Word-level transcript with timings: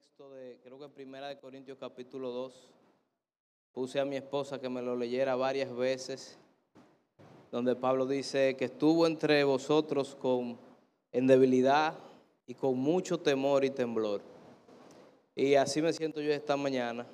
texto 0.00 0.30
de, 0.30 0.58
creo 0.62 0.78
que 0.78 0.88
Primera 0.88 1.28
de 1.28 1.38
Corintios 1.38 1.76
capítulo 1.76 2.30
2. 2.30 2.54
Puse 3.72 4.00
a 4.00 4.06
mi 4.06 4.16
esposa 4.16 4.58
que 4.58 4.70
me 4.70 4.80
lo 4.80 4.96
leyera 4.96 5.36
varias 5.36 5.76
veces, 5.76 6.38
donde 7.52 7.76
Pablo 7.76 8.06
dice 8.06 8.56
que 8.56 8.66
estuvo 8.66 9.06
entre 9.06 9.44
vosotros 9.44 10.14
con, 10.14 10.58
en 11.12 11.26
debilidad 11.26 11.98
y 12.46 12.54
con 12.54 12.78
mucho 12.78 13.18
temor 13.18 13.62
y 13.62 13.70
temblor. 13.70 14.22
Y 15.34 15.56
así 15.56 15.82
me 15.82 15.92
siento 15.92 16.22
yo 16.22 16.32
esta 16.32 16.56
mañana. 16.56 17.06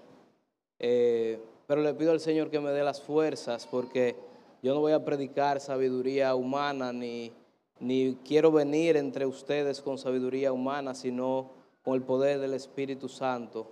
Eh, 0.78 1.40
pero 1.66 1.82
le 1.82 1.92
pido 1.94 2.12
al 2.12 2.20
Señor 2.20 2.50
que 2.50 2.60
me 2.60 2.70
dé 2.70 2.84
las 2.84 3.02
fuerzas 3.02 3.66
porque 3.68 4.14
yo 4.62 4.74
no 4.74 4.80
voy 4.80 4.92
a 4.92 5.04
predicar 5.04 5.60
sabiduría 5.60 6.36
humana 6.36 6.92
ni, 6.92 7.32
ni 7.80 8.16
quiero 8.24 8.52
venir 8.52 8.96
entre 8.96 9.26
ustedes 9.26 9.82
con 9.82 9.98
sabiduría 9.98 10.52
humana, 10.52 10.94
sino 10.94 11.55
con 11.86 11.94
el 11.94 12.02
poder 12.02 12.40
del 12.40 12.54
Espíritu 12.54 13.08
Santo, 13.08 13.64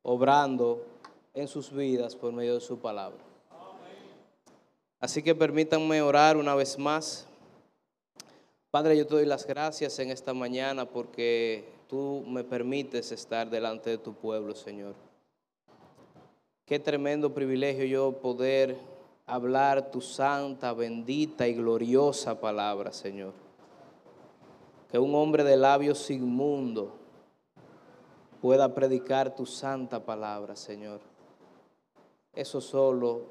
obrando 0.00 0.82
en 1.34 1.46
sus 1.46 1.70
vidas 1.70 2.16
por 2.16 2.32
medio 2.32 2.54
de 2.54 2.60
su 2.62 2.78
palabra. 2.78 3.18
Así 4.98 5.22
que 5.22 5.34
permítanme 5.34 6.00
orar 6.00 6.38
una 6.38 6.54
vez 6.54 6.78
más. 6.78 7.26
Padre, 8.70 8.96
yo 8.96 9.06
te 9.06 9.16
doy 9.16 9.26
las 9.26 9.46
gracias 9.46 9.98
en 9.98 10.08
esta 10.08 10.32
mañana 10.32 10.86
porque 10.86 11.68
tú 11.86 12.24
me 12.26 12.44
permites 12.44 13.12
estar 13.12 13.50
delante 13.50 13.90
de 13.90 13.98
tu 13.98 14.14
pueblo, 14.14 14.54
Señor. 14.54 14.94
Qué 16.64 16.78
tremendo 16.78 17.34
privilegio 17.34 17.84
yo 17.84 18.12
poder 18.22 18.74
hablar 19.26 19.90
tu 19.90 20.00
santa, 20.00 20.72
bendita 20.72 21.46
y 21.46 21.52
gloriosa 21.52 22.40
palabra, 22.40 22.90
Señor. 22.90 23.34
Que 24.90 24.98
un 24.98 25.14
hombre 25.14 25.44
de 25.44 25.58
labios 25.58 26.10
inmundo 26.10 26.97
pueda 28.40 28.74
predicar 28.74 29.34
tu 29.34 29.46
santa 29.46 30.04
palabra, 30.04 30.56
Señor. 30.56 31.00
Eso 32.32 32.60
solo 32.60 33.22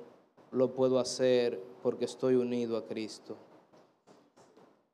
lo 0.52 0.74
puedo 0.74 1.00
hacer 1.00 1.62
porque 1.82 2.06
estoy 2.06 2.36
unido 2.36 2.78
a 2.78 2.86
Cristo. 2.86 3.36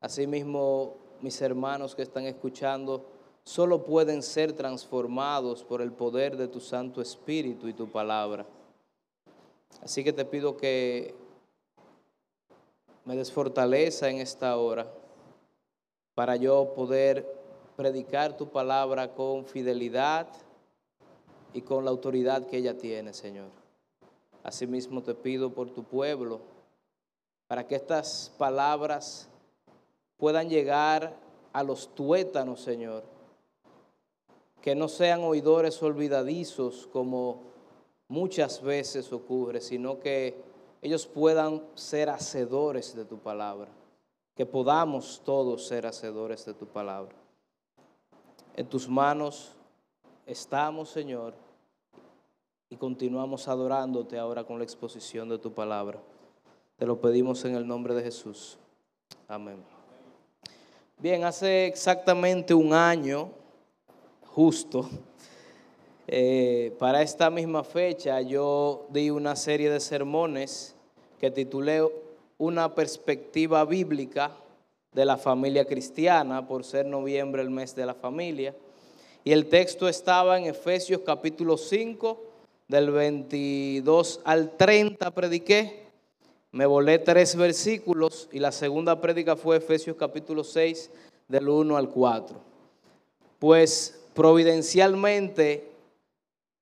Asimismo, 0.00 0.96
mis 1.20 1.40
hermanos 1.40 1.94
que 1.94 2.02
están 2.02 2.26
escuchando, 2.26 3.06
solo 3.42 3.84
pueden 3.84 4.22
ser 4.22 4.52
transformados 4.52 5.64
por 5.64 5.80
el 5.80 5.92
poder 5.92 6.36
de 6.36 6.48
tu 6.48 6.60
Santo 6.60 7.00
Espíritu 7.00 7.68
y 7.68 7.74
tu 7.74 7.88
palabra. 7.88 8.46
Así 9.82 10.04
que 10.04 10.12
te 10.12 10.24
pido 10.24 10.56
que 10.56 11.14
me 13.04 13.16
des 13.16 13.32
fortaleza 13.32 14.08
en 14.08 14.18
esta 14.18 14.56
hora 14.56 14.86
para 16.14 16.36
yo 16.36 16.72
poder 16.74 17.33
predicar 17.76 18.36
tu 18.36 18.48
palabra 18.48 19.14
con 19.14 19.44
fidelidad 19.44 20.28
y 21.52 21.62
con 21.62 21.84
la 21.84 21.90
autoridad 21.90 22.46
que 22.46 22.58
ella 22.58 22.76
tiene, 22.76 23.12
Señor. 23.12 23.48
Asimismo 24.42 25.02
te 25.02 25.14
pido 25.14 25.50
por 25.50 25.70
tu 25.70 25.84
pueblo, 25.84 26.40
para 27.46 27.66
que 27.66 27.76
estas 27.76 28.32
palabras 28.38 29.28
puedan 30.16 30.48
llegar 30.48 31.14
a 31.52 31.62
los 31.62 31.94
tuétanos, 31.94 32.60
Señor, 32.60 33.04
que 34.60 34.74
no 34.74 34.88
sean 34.88 35.22
oidores 35.22 35.82
olvidadizos 35.82 36.88
como 36.92 37.42
muchas 38.08 38.62
veces 38.62 39.12
ocurre, 39.12 39.60
sino 39.60 40.00
que 40.00 40.34
ellos 40.82 41.06
puedan 41.06 41.62
ser 41.74 42.10
hacedores 42.10 42.94
de 42.94 43.04
tu 43.04 43.18
palabra, 43.18 43.68
que 44.34 44.46
podamos 44.46 45.22
todos 45.24 45.66
ser 45.66 45.86
hacedores 45.86 46.44
de 46.44 46.54
tu 46.54 46.66
palabra. 46.66 47.23
En 48.56 48.66
tus 48.66 48.88
manos 48.88 49.50
estamos, 50.26 50.88
Señor, 50.88 51.34
y 52.70 52.76
continuamos 52.76 53.48
adorándote 53.48 54.16
ahora 54.16 54.44
con 54.44 54.58
la 54.58 54.64
exposición 54.64 55.28
de 55.28 55.38
tu 55.38 55.52
palabra. 55.52 55.98
Te 56.76 56.86
lo 56.86 57.00
pedimos 57.00 57.44
en 57.44 57.56
el 57.56 57.66
nombre 57.66 57.94
de 57.94 58.04
Jesús. 58.04 58.56
Amén. 59.26 59.56
Bien, 60.98 61.24
hace 61.24 61.66
exactamente 61.66 62.54
un 62.54 62.72
año, 62.72 63.28
justo, 64.28 64.88
eh, 66.06 66.76
para 66.78 67.02
esta 67.02 67.30
misma 67.30 67.64
fecha 67.64 68.20
yo 68.20 68.86
di 68.90 69.10
una 69.10 69.34
serie 69.34 69.68
de 69.68 69.80
sermones 69.80 70.76
que 71.18 71.32
titulé 71.32 71.82
Una 72.38 72.72
perspectiva 72.74 73.64
bíblica 73.64 74.30
de 74.94 75.04
la 75.04 75.16
familia 75.16 75.66
cristiana, 75.66 76.46
por 76.46 76.64
ser 76.64 76.86
noviembre 76.86 77.42
el 77.42 77.50
mes 77.50 77.74
de 77.74 77.84
la 77.84 77.94
familia. 77.94 78.54
Y 79.24 79.32
el 79.32 79.48
texto 79.48 79.88
estaba 79.88 80.38
en 80.38 80.46
Efesios 80.46 81.00
capítulo 81.04 81.56
5, 81.56 82.20
del 82.68 82.90
22 82.90 84.20
al 84.24 84.56
30 84.56 85.10
prediqué. 85.10 85.84
Me 86.52 86.66
volé 86.66 86.98
tres 87.00 87.34
versículos 87.34 88.28
y 88.32 88.38
la 88.38 88.52
segunda 88.52 89.00
prédica 89.00 89.36
fue 89.36 89.56
Efesios 89.56 89.96
capítulo 89.96 90.44
6, 90.44 90.90
del 91.26 91.48
1 91.48 91.76
al 91.76 91.88
4. 91.88 92.36
Pues 93.40 94.00
providencialmente, 94.14 95.68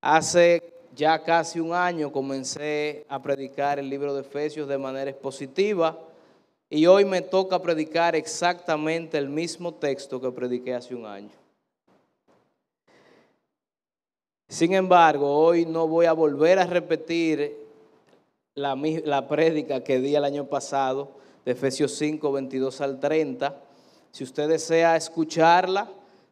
hace 0.01 0.73
ya 0.95 1.23
casi 1.23 1.59
un 1.59 1.73
año 1.73 2.11
comencé 2.11 3.05
a 3.07 3.21
predicar 3.21 3.77
el 3.77 3.89
libro 3.89 4.15
de 4.15 4.21
Efesios 4.21 4.67
de 4.67 4.77
manera 4.77 5.11
expositiva 5.11 5.99
y 6.73 6.87
hoy 6.87 7.05
me 7.05 7.21
toca 7.21 7.61
predicar 7.61 8.15
exactamente 8.15 9.19
el 9.19 9.29
mismo 9.29 9.75
texto 9.75 10.19
que 10.19 10.31
prediqué 10.31 10.73
hace 10.73 10.95
un 10.95 11.05
año. 11.05 11.29
Sin 14.49 14.73
embargo, 14.73 15.37
hoy 15.37 15.67
no 15.67 15.87
voy 15.87 16.07
a 16.07 16.13
volver 16.13 16.57
a 16.57 16.65
repetir 16.65 17.55
la, 18.55 18.75
la 19.05 19.27
prédica 19.27 19.83
que 19.83 19.99
di 19.99 20.15
el 20.15 20.23
año 20.23 20.45
pasado, 20.45 21.11
de 21.45 21.51
Efesios 21.51 21.91
5, 21.91 22.31
22 22.31 22.81
al 22.81 22.99
30. 22.99 23.55
Si 24.11 24.23
usted 24.23 24.49
desea 24.49 24.95
escucharla, 24.95 25.87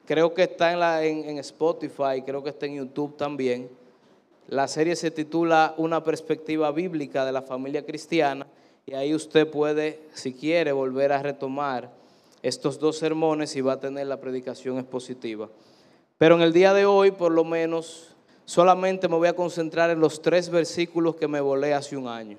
creo 0.08 0.34
que 0.34 0.41
está 0.41 0.72
en, 0.73 0.79
la, 0.79 1.06
en, 1.06 1.29
en 1.29 1.38
Spotify, 1.38 2.23
creo 2.25 2.41
que 2.41 2.50
está 2.50 2.66
en 2.66 2.78
YouTube 2.78 3.16
también. 3.16 3.69
La 4.47 4.68
serie 4.68 4.96
se 4.96 5.12
titula 5.12 5.75
Una 5.78 6.03
perspectiva 6.03 6.72
bíblica 6.72 7.25
de 7.25 7.31
la 7.31 7.44
familia 7.44 7.85
cristiana 7.85 8.47
y 8.86 8.94
ahí 8.94 9.14
usted 9.14 9.50
puede, 9.50 10.00
si 10.14 10.34
quiere, 10.34 10.72
volver 10.72 11.12
a 11.12 11.22
retomar 11.22 11.92
estos 12.42 12.80
dos 12.80 12.97
sermones 12.97 13.56
y 13.56 13.62
va 13.62 13.74
a 13.74 13.80
tener 13.80 14.08
la 14.08 14.19
predicación 14.19 14.80
expositiva. 14.80 15.50
Pero 16.18 16.36
en 16.36 16.42
el 16.42 16.53
día 16.53 16.74
de 16.74 16.86
hoy, 16.86 17.12
por 17.12 17.31
lo 17.31 17.44
menos, 17.44 18.16
solamente 18.46 19.08
me 19.08 19.16
voy 19.16 19.28
a 19.28 19.36
concentrar 19.36 19.90
en 19.90 20.00
los 20.00 20.22
tres 20.22 20.50
versículos 20.50 21.16
que 21.16 21.28
me 21.28 21.41
volé 21.41 21.74
hace 21.74 21.96
un 21.97 22.08
año. 22.08 22.38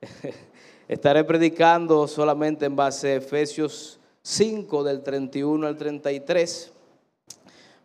Estaré 0.88 1.24
predicando 1.24 2.06
solamente 2.06 2.66
en 2.66 2.76
base 2.76 3.12
a 3.12 3.16
Efesios 3.16 3.98
5 4.22 4.84
del 4.84 5.02
31 5.02 5.66
al 5.66 5.76
33. 5.76 6.72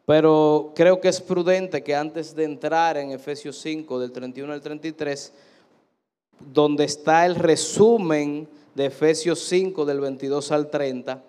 Pero 0.05 0.71
creo 0.75 0.99
que 0.99 1.07
es 1.07 1.21
prudente 1.21 1.83
que 1.83 1.95
antes 1.95 2.35
de 2.35 2.43
entrar 2.43 2.97
en 2.97 3.11
Efesios 3.11 3.57
5 3.59 3.99
del 3.99 4.11
31 4.11 4.53
al 4.53 4.61
33, 4.61 5.33
donde 6.53 6.85
está 6.85 7.25
el 7.25 7.35
resumen 7.35 8.47
de 8.75 8.85
Efesios 8.87 9.39
5 9.39 9.85
del 9.85 9.99
22 9.99 10.51
al 10.51 10.69
30, 10.69 11.23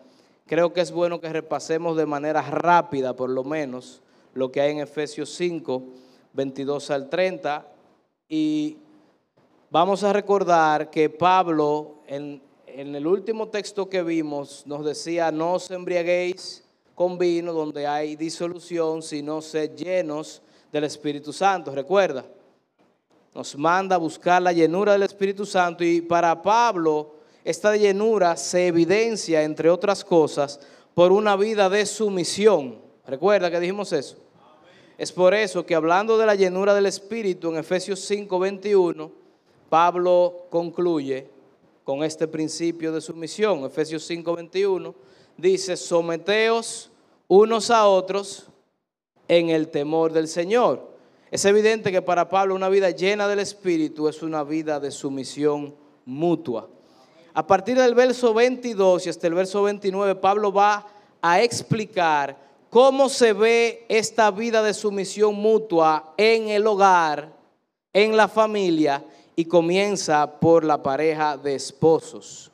creo 0.46 0.72
que 0.72 0.80
es 0.80 0.92
bueno 0.92 1.20
que 1.20 1.32
repasemos 1.32 1.96
de 1.96 2.06
manera 2.06 2.42
rápida, 2.42 3.14
por 3.14 3.30
lo 3.30 3.44
menos, 3.44 4.02
lo 4.34 4.50
que 4.50 4.60
hay 4.60 4.72
en 4.72 4.80
Efesios 4.80 5.30
5, 5.34 5.82
22 6.32 6.90
al 6.90 7.08
30. 7.08 7.66
Y 8.28 8.78
vamos 9.70 10.04
a 10.04 10.12
recordar 10.12 10.90
que 10.90 11.10
Pablo, 11.10 11.96
en, 12.06 12.40
en 12.66 12.94
el 12.94 13.06
último 13.06 13.48
texto 13.48 13.88
que 13.88 14.02
vimos, 14.02 14.64
nos 14.66 14.84
decía, 14.84 15.30
no 15.30 15.54
os 15.54 15.70
embriaguéis 15.70 16.64
con 16.94 17.18
vino 17.18 17.52
donde 17.52 17.86
hay 17.86 18.16
disolución, 18.16 19.02
sino 19.02 19.40
sed 19.40 19.74
llenos 19.74 20.42
del 20.70 20.84
Espíritu 20.84 21.32
Santo. 21.32 21.74
¿Recuerda? 21.74 22.24
Nos 23.34 23.56
manda 23.56 23.96
a 23.96 23.98
buscar 23.98 24.42
la 24.42 24.52
llenura 24.52 24.92
del 24.92 25.04
Espíritu 25.04 25.46
Santo 25.46 25.84
y 25.84 26.00
para 26.00 26.42
Pablo 26.42 27.14
esta 27.44 27.76
llenura 27.76 28.36
se 28.36 28.68
evidencia, 28.68 29.42
entre 29.42 29.68
otras 29.68 30.04
cosas, 30.04 30.60
por 30.94 31.10
una 31.10 31.34
vida 31.36 31.68
de 31.68 31.84
sumisión. 31.86 32.78
¿Recuerda 33.06 33.50
que 33.50 33.58
dijimos 33.58 33.92
eso? 33.92 34.16
Es 34.96 35.10
por 35.10 35.34
eso 35.34 35.66
que 35.66 35.74
hablando 35.74 36.18
de 36.18 36.26
la 36.26 36.34
llenura 36.34 36.74
del 36.74 36.86
Espíritu 36.86 37.50
en 37.50 37.56
Efesios 37.56 37.98
5:21, 38.08 39.10
Pablo 39.68 40.46
concluye 40.50 41.28
con 41.82 42.04
este 42.04 42.28
principio 42.28 42.92
de 42.92 43.00
sumisión. 43.00 43.64
Efesios 43.64 44.08
5:21 44.08 44.94
dice, 45.36 45.76
someteos 45.76 46.90
unos 47.26 47.70
a 47.70 47.88
otros 47.88 48.46
en 49.26 49.48
el 49.48 49.68
temor 49.68 50.12
del 50.12 50.28
Señor. 50.28 50.91
Es 51.32 51.46
evidente 51.46 51.90
que 51.90 52.02
para 52.02 52.28
Pablo 52.28 52.54
una 52.54 52.68
vida 52.68 52.90
llena 52.90 53.26
del 53.26 53.38
Espíritu 53.38 54.06
es 54.06 54.22
una 54.22 54.44
vida 54.44 54.78
de 54.78 54.90
sumisión 54.90 55.74
mutua. 56.04 56.68
A 57.32 57.46
partir 57.46 57.78
del 57.78 57.94
verso 57.94 58.34
22 58.34 59.06
y 59.06 59.08
hasta 59.08 59.28
el 59.28 59.32
verso 59.32 59.62
29, 59.62 60.16
Pablo 60.16 60.52
va 60.52 60.86
a 61.22 61.40
explicar 61.40 62.36
cómo 62.68 63.08
se 63.08 63.32
ve 63.32 63.86
esta 63.88 64.30
vida 64.30 64.62
de 64.62 64.74
sumisión 64.74 65.34
mutua 65.36 66.12
en 66.18 66.48
el 66.48 66.66
hogar, 66.66 67.32
en 67.94 68.14
la 68.14 68.28
familia, 68.28 69.02
y 69.34 69.46
comienza 69.46 70.38
por 70.38 70.64
la 70.64 70.82
pareja 70.82 71.38
de 71.38 71.54
esposos. 71.54 72.52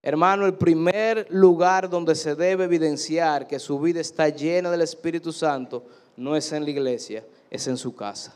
Hermano, 0.00 0.46
el 0.46 0.54
primer 0.54 1.26
lugar 1.28 1.90
donde 1.90 2.14
se 2.14 2.34
debe 2.34 2.64
evidenciar 2.64 3.46
que 3.46 3.58
su 3.58 3.78
vida 3.78 4.00
está 4.00 4.30
llena 4.30 4.70
del 4.70 4.80
Espíritu 4.80 5.34
Santo 5.34 5.84
no 6.16 6.36
es 6.36 6.52
en 6.52 6.64
la 6.64 6.70
iglesia, 6.70 7.24
es 7.50 7.66
en 7.66 7.76
su 7.76 7.94
casa. 7.94 8.34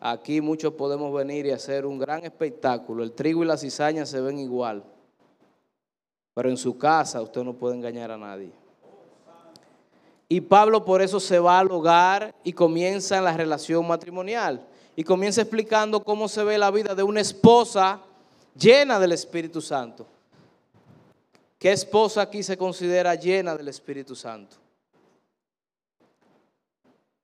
Aquí 0.00 0.40
muchos 0.40 0.72
podemos 0.74 1.14
venir 1.14 1.46
y 1.46 1.52
hacer 1.52 1.86
un 1.86 1.98
gran 1.98 2.24
espectáculo. 2.24 3.04
El 3.04 3.12
trigo 3.12 3.44
y 3.44 3.46
la 3.46 3.56
cizaña 3.56 4.04
se 4.04 4.20
ven 4.20 4.38
igual. 4.38 4.82
Pero 6.34 6.48
en 6.48 6.56
su 6.56 6.76
casa 6.76 7.22
usted 7.22 7.44
no 7.44 7.54
puede 7.54 7.76
engañar 7.76 8.10
a 8.10 8.16
nadie. 8.16 8.52
Y 10.28 10.40
Pablo 10.40 10.84
por 10.84 11.02
eso 11.02 11.20
se 11.20 11.38
va 11.38 11.58
al 11.58 11.70
hogar 11.70 12.34
y 12.42 12.52
comienza 12.52 13.18
en 13.18 13.24
la 13.24 13.36
relación 13.36 13.86
matrimonial. 13.86 14.66
Y 14.96 15.04
comienza 15.04 15.42
explicando 15.42 16.02
cómo 16.02 16.26
se 16.26 16.42
ve 16.42 16.58
la 16.58 16.70
vida 16.70 16.94
de 16.94 17.02
una 17.02 17.20
esposa 17.20 18.00
llena 18.56 18.98
del 18.98 19.12
Espíritu 19.12 19.60
Santo. 19.60 20.06
¿Qué 21.58 21.70
esposa 21.70 22.22
aquí 22.22 22.42
se 22.42 22.56
considera 22.56 23.14
llena 23.14 23.54
del 23.54 23.68
Espíritu 23.68 24.16
Santo? 24.16 24.61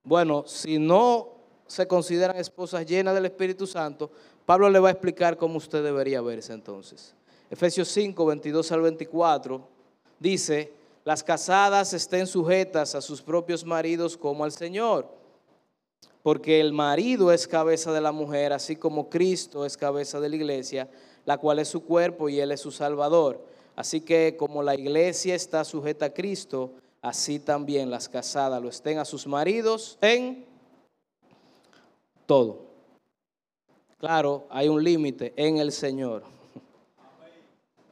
Bueno, 0.08 0.44
si 0.46 0.78
no 0.78 1.28
se 1.66 1.86
consideran 1.86 2.38
esposas 2.38 2.86
llenas 2.86 3.14
del 3.14 3.26
Espíritu 3.26 3.66
Santo, 3.66 4.10
Pablo 4.46 4.70
le 4.70 4.78
va 4.78 4.88
a 4.88 4.92
explicar 4.92 5.36
cómo 5.36 5.58
usted 5.58 5.84
debería 5.84 6.22
verse 6.22 6.54
entonces. 6.54 7.14
Efesios 7.50 7.88
5, 7.88 8.24
22 8.24 8.72
al 8.72 8.80
24 8.80 9.68
dice, 10.18 10.72
las 11.04 11.22
casadas 11.22 11.92
estén 11.92 12.26
sujetas 12.26 12.94
a 12.94 13.02
sus 13.02 13.20
propios 13.20 13.66
maridos 13.66 14.16
como 14.16 14.44
al 14.44 14.52
Señor, 14.52 15.06
porque 16.22 16.58
el 16.58 16.72
marido 16.72 17.30
es 17.30 17.46
cabeza 17.46 17.92
de 17.92 18.00
la 18.00 18.10
mujer, 18.10 18.54
así 18.54 18.76
como 18.76 19.10
Cristo 19.10 19.66
es 19.66 19.76
cabeza 19.76 20.20
de 20.20 20.30
la 20.30 20.36
iglesia, 20.36 20.88
la 21.26 21.36
cual 21.36 21.58
es 21.58 21.68
su 21.68 21.84
cuerpo 21.84 22.30
y 22.30 22.40
él 22.40 22.50
es 22.50 22.62
su 22.62 22.70
salvador. 22.70 23.44
Así 23.76 24.00
que 24.00 24.38
como 24.38 24.62
la 24.62 24.74
iglesia 24.74 25.34
está 25.34 25.64
sujeta 25.64 26.06
a 26.06 26.14
Cristo, 26.14 26.72
así 27.02 27.38
también 27.38 27.90
las 27.90 28.08
casadas 28.08 28.60
lo 28.62 28.68
estén 28.68 28.98
a 28.98 29.04
sus 29.04 29.26
maridos 29.26 29.98
en 30.00 30.44
todo. 32.26 32.68
Claro, 33.98 34.46
hay 34.50 34.68
un 34.68 34.82
límite 34.82 35.32
en 35.36 35.58
el 35.58 35.72
Señor. 35.72 36.22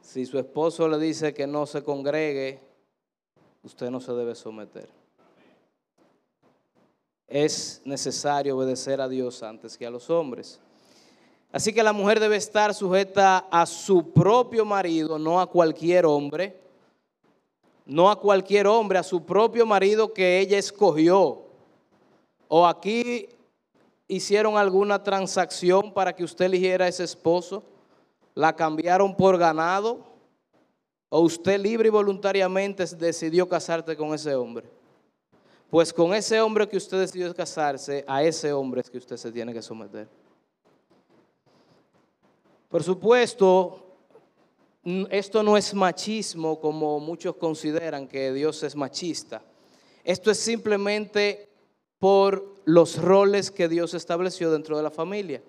Si 0.01 0.25
su 0.25 0.39
esposo 0.39 0.87
le 0.87 0.97
dice 0.97 1.33
que 1.33 1.45
no 1.45 1.65
se 1.65 1.83
congregue, 1.83 2.59
usted 3.63 3.89
no 3.89 3.99
se 3.99 4.13
debe 4.13 4.35
someter. 4.35 4.89
Es 7.27 7.81
necesario 7.83 8.55
obedecer 8.55 9.01
a 9.01 9.09
Dios 9.09 9.43
antes 9.43 9.77
que 9.77 9.85
a 9.85 9.89
los 9.89 10.09
hombres. 10.09 10.61
Así 11.51 11.73
que 11.73 11.83
la 11.83 11.91
mujer 11.91 12.19
debe 12.19 12.37
estar 12.37 12.73
sujeta 12.73 13.47
a 13.51 13.65
su 13.65 14.11
propio 14.11 14.63
marido, 14.63 15.19
no 15.19 15.41
a 15.41 15.47
cualquier 15.47 16.05
hombre. 16.05 16.66
No 17.87 18.11
a 18.11 18.19
cualquier 18.19 18.67
hombre, 18.67 18.99
a 18.99 19.03
su 19.03 19.25
propio 19.25 19.65
marido 19.65 20.13
que 20.13 20.39
ella 20.39 20.57
escogió. 20.57 21.45
O 22.49 22.67
aquí 22.67 23.29
hicieron 24.07 24.57
alguna 24.57 25.01
transacción 25.01 25.93
para 25.93 26.13
que 26.13 26.23
usted 26.23 26.45
eligiera 26.45 26.85
a 26.85 26.89
ese 26.89 27.05
esposo? 27.05 27.63
¿La 28.35 28.55
cambiaron 28.55 29.15
por 29.15 29.37
ganado? 29.37 29.99
¿O 31.09 31.21
usted 31.21 31.59
libre 31.59 31.87
y 31.87 31.91
voluntariamente 31.91 32.85
decidió 32.97 33.47
casarte 33.47 33.95
con 33.95 34.13
ese 34.13 34.35
hombre? 34.35 34.69
Pues 35.69 35.91
con 35.91 36.13
ese 36.13 36.39
hombre 36.41 36.67
que 36.67 36.77
usted 36.77 36.99
decidió 36.99 37.33
casarse, 37.33 38.03
a 38.07 38.23
ese 38.23 38.53
hombre 38.53 38.81
es 38.81 38.89
que 38.89 38.97
usted 38.97 39.17
se 39.17 39.31
tiene 39.31 39.53
que 39.53 39.61
someter. 39.61 40.07
Por 42.69 42.83
supuesto, 42.83 43.86
esto 45.09 45.43
no 45.43 45.57
es 45.57 45.73
machismo 45.73 46.61
como 46.61 46.99
muchos 47.01 47.35
consideran 47.35 48.07
que 48.07 48.31
Dios 48.31 48.63
es 48.63 48.73
machista. 48.75 49.41
Esto 50.05 50.31
es 50.31 50.39
simplemente 50.39 51.49
por 51.99 52.55
los 52.63 53.01
roles 53.01 53.51
que 53.51 53.67
Dios 53.67 53.93
estableció 53.93 54.49
dentro 54.49 54.77
de 54.77 54.83
la 54.83 54.91
familia. 54.91 55.41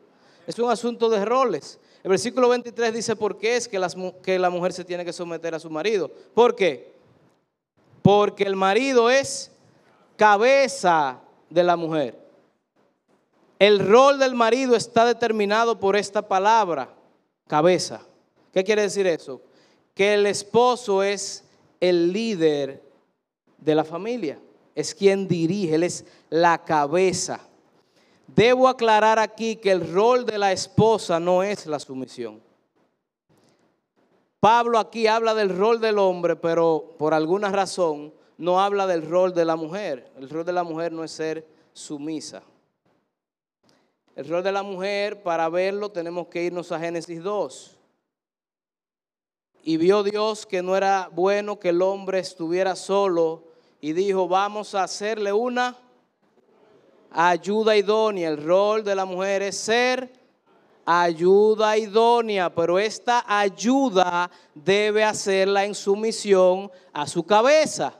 Es 0.44 0.58
un 0.58 0.69
asunto 0.69 1.08
de 1.08 1.25
roles. 1.25 1.79
El 2.02 2.11
versículo 2.11 2.49
23 2.49 2.93
dice 2.93 3.14
por 3.14 3.38
qué 3.38 3.56
es 3.56 3.69
que, 3.69 3.79
la 3.79 4.50
mujer 4.50 4.73
se 4.73 4.85
tiene 4.85 5.05
que 5.05 5.12
someter 5.12 5.55
a 5.55 5.61
su 5.61 5.70
marido. 5.70 6.11
¿Por 6.34 6.56
qué? 6.56 6.93
Porque 8.02 8.43
el 8.43 8.56
marido 8.56 9.08
es 9.08 9.52
cabeza 10.17 11.20
de 11.49 11.62
la 11.62 11.76
mujer. 11.76 12.19
El 13.61 13.79
rol 13.87 14.19
del 14.19 14.34
marido 14.34 14.75
está 14.75 15.05
determinado 15.05 15.79
por 15.79 15.94
esta 15.94 16.23
palabra, 16.26 16.93
cabeza. 17.46 18.07
¿Qué 18.53 18.65
quiere 18.65 18.83
decir 18.83 19.06
eso? 19.06 19.41
Que 19.95 20.15
el 20.15 20.27
esposo 20.27 21.03
es 21.03 21.45
el 21.81 22.12
líder 22.12 22.83
de 23.59 23.75
la 23.75 23.85
familia 23.85 24.39
es 24.79 24.95
quien 24.95 25.27
dirige, 25.27 25.75
Él 25.75 25.83
es 25.83 26.05
la 26.31 26.65
cabeza. 26.65 27.41
Debo 28.29 28.69
aclarar 28.69 29.19
aquí 29.19 29.56
que 29.56 29.73
el 29.73 29.93
rol 29.93 30.25
de 30.25 30.39
la 30.39 30.53
esposa 30.53 31.19
no 31.19 31.43
es 31.43 31.67
la 31.67 31.81
sumisión. 31.81 32.41
Pablo 34.39 34.79
aquí 34.79 35.09
habla 35.09 35.35
del 35.35 35.49
rol 35.49 35.81
del 35.81 35.99
hombre, 35.99 36.37
pero 36.37 36.94
por 36.97 37.12
alguna 37.12 37.51
razón 37.51 38.15
no 38.37 38.61
habla 38.61 38.87
del 38.87 39.05
rol 39.05 39.35
de 39.35 39.44
la 39.44 39.56
mujer. 39.56 40.12
El 40.17 40.31
rol 40.31 40.44
de 40.44 40.53
la 40.53 40.62
mujer 40.62 40.93
no 40.93 41.03
es 41.03 41.11
ser 41.11 41.44
sumisa. 41.73 42.44
El 44.15 44.29
rol 44.29 44.44
de 44.44 44.53
la 44.53 44.62
mujer, 44.62 45.25
para 45.25 45.49
verlo, 45.49 45.91
tenemos 45.91 46.29
que 46.29 46.44
irnos 46.44 46.71
a 46.71 46.79
Génesis 46.79 47.21
2. 47.21 47.78
Y 49.62 49.76
vio 49.76 50.02
Dios 50.02 50.46
que 50.46 50.62
no 50.62 50.76
era 50.76 51.10
bueno 51.12 51.58
que 51.58 51.70
el 51.70 51.82
hombre 51.82 52.20
estuviera 52.20 52.76
solo 52.76 53.44
y 53.81 53.93
dijo, 53.93 54.28
vamos 54.28 54.75
a 54.75 54.84
hacerle 54.84 55.32
una 55.32 55.76
ayuda 57.10 57.76
idónea. 57.76 58.28
El 58.28 58.43
rol 58.43 58.84
de 58.84 58.94
la 58.94 59.05
mujer 59.05 59.43
es 59.43 59.56
ser 59.56 60.12
ayuda 60.84 61.76
idónea, 61.76 62.55
pero 62.55 62.78
esta 62.78 63.25
ayuda 63.26 64.31
debe 64.55 65.05
hacerla 65.05 65.64
en 65.64 65.75
sumisión 65.75 66.70
a 66.93 67.06
su 67.06 67.25
cabeza. 67.25 67.94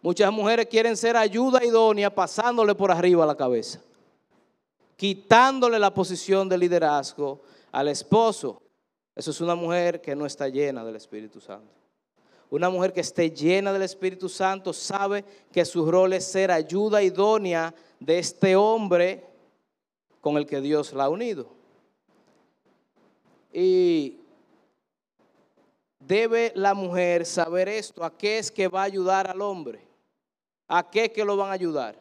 Muchas 0.00 0.30
mujeres 0.32 0.66
quieren 0.66 0.96
ser 0.96 1.16
ayuda 1.16 1.64
idónea 1.64 2.14
pasándole 2.14 2.74
por 2.74 2.92
arriba 2.92 3.26
la 3.26 3.34
cabeza, 3.34 3.80
quitándole 4.96 5.78
la 5.78 5.92
posición 5.92 6.48
de 6.48 6.58
liderazgo 6.58 7.40
al 7.72 7.88
esposo. 7.88 8.60
Eso 9.14 9.30
es 9.30 9.40
una 9.40 9.54
mujer 9.54 10.00
que 10.00 10.16
no 10.16 10.26
está 10.26 10.48
llena 10.48 10.84
del 10.84 10.96
Espíritu 10.96 11.40
Santo. 11.40 11.72
Una 12.50 12.68
mujer 12.68 12.92
que 12.92 13.00
esté 13.00 13.30
llena 13.30 13.72
del 13.72 13.82
Espíritu 13.82 14.28
Santo 14.28 14.72
sabe 14.72 15.24
que 15.52 15.64
su 15.64 15.90
rol 15.90 16.12
es 16.12 16.24
ser 16.24 16.50
ayuda 16.50 17.02
idónea 17.02 17.74
de 17.98 18.18
este 18.18 18.54
hombre 18.56 19.24
con 20.20 20.36
el 20.36 20.46
que 20.46 20.60
Dios 20.60 20.92
la 20.92 21.04
ha 21.04 21.08
unido. 21.08 21.48
Y 23.52 24.20
debe 26.00 26.52
la 26.54 26.74
mujer 26.74 27.24
saber 27.24 27.68
esto, 27.68 28.04
a 28.04 28.16
qué 28.16 28.38
es 28.38 28.50
que 28.50 28.68
va 28.68 28.82
a 28.82 28.84
ayudar 28.84 29.30
al 29.30 29.40
hombre, 29.40 29.86
a 30.68 30.88
qué 30.90 31.04
es 31.04 31.10
que 31.10 31.24
lo 31.24 31.36
van 31.36 31.50
a 31.50 31.54
ayudar. 31.54 31.98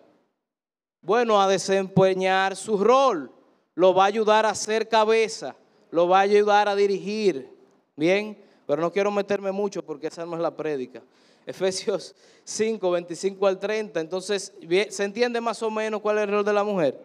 Bueno, 1.01 1.41
a 1.41 1.47
desempeñar 1.47 2.55
su 2.55 2.77
rol, 2.77 3.31
lo 3.75 3.93
va 3.93 4.03
a 4.03 4.07
ayudar 4.07 4.45
a 4.45 4.55
ser 4.55 4.87
cabeza, 4.87 5.55
lo 5.93 6.07
va 6.07 6.17
a 6.17 6.21
ayudar 6.21 6.67
a 6.67 6.75
dirigir. 6.75 7.47
Bien, 7.95 8.35
pero 8.65 8.81
no 8.81 8.91
quiero 8.91 9.11
meterme 9.11 9.51
mucho 9.51 9.85
porque 9.85 10.07
esa 10.07 10.25
no 10.25 10.35
es 10.35 10.41
la 10.41 10.57
prédica. 10.57 11.03
Efesios 11.45 12.15
5, 12.43 12.89
25 12.89 13.45
al 13.45 13.59
30. 13.59 13.99
Entonces, 13.99 14.51
¿se 14.89 15.03
entiende 15.03 15.39
más 15.39 15.61
o 15.61 15.69
menos 15.69 16.01
cuál 16.01 16.17
es 16.17 16.23
el 16.23 16.31
rol 16.31 16.43
de 16.43 16.51
la 16.51 16.63
mujer? 16.63 16.99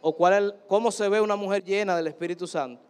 ¿O 0.00 0.16
cuál 0.16 0.32
es, 0.32 0.54
cómo 0.66 0.90
se 0.90 1.10
ve 1.10 1.20
una 1.20 1.36
mujer 1.36 1.62
llena 1.62 1.94
del 1.94 2.06
Espíritu 2.06 2.46
Santo? 2.46 2.80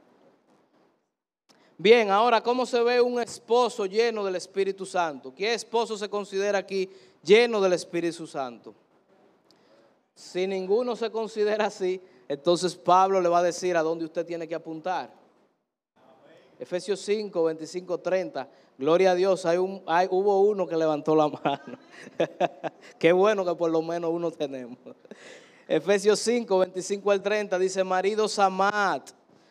Bien, 1.77 2.09
ahora, 2.13 2.41
¿cómo 2.41 2.65
se 2.65 2.81
ve 2.81 3.01
un 3.01 3.21
esposo 3.21 3.87
lleno 3.87 4.25
del 4.25 4.37
Espíritu 4.37 4.87
Santo? 4.87 5.35
¿Qué 5.35 5.55
esposo 5.55 5.99
se 5.99 6.09
considera 6.09 6.59
aquí 6.59 6.89
lleno 7.25 7.61
del 7.61 7.73
Espíritu 7.73 8.29
Santo? 8.29 8.77
Si 10.15 10.47
ninguno 10.47 10.95
se 10.95 11.11
considera 11.11 11.67
así, 11.67 12.01
entonces 12.31 12.77
Pablo 12.77 13.21
le 13.21 13.29
va 13.29 13.41
a 13.41 13.43
decir 13.43 13.77
a 13.77 13.83
dónde 13.83 14.05
usted 14.05 14.25
tiene 14.25 14.47
que 14.47 14.55
apuntar. 14.55 15.11
Efesios 16.61 17.01
5, 17.01 17.43
25, 17.43 17.99
30. 17.99 18.49
Gloria 18.79 19.11
a 19.11 19.15
Dios, 19.17 19.45
hay 19.47 19.59
un, 19.59 19.83
hay, 19.85 20.07
hubo 20.09 20.43
uno 20.43 20.65
que 20.65 20.77
levantó 20.77 21.17
la 21.17 21.27
mano. 21.45 21.77
Qué 23.01 23.11
bueno 23.11 23.45
que 23.45 23.53
por 23.57 23.69
lo 23.69 23.83
menos 23.83 24.13
uno 24.13 24.31
tenemos. 24.31 24.79
Efesios 25.67 26.21
5, 26.21 26.57
25 26.57 27.11
al 27.11 27.21
30 27.21 27.59
dice, 27.59 27.83
maridos 27.83 28.39
amad 28.39 29.03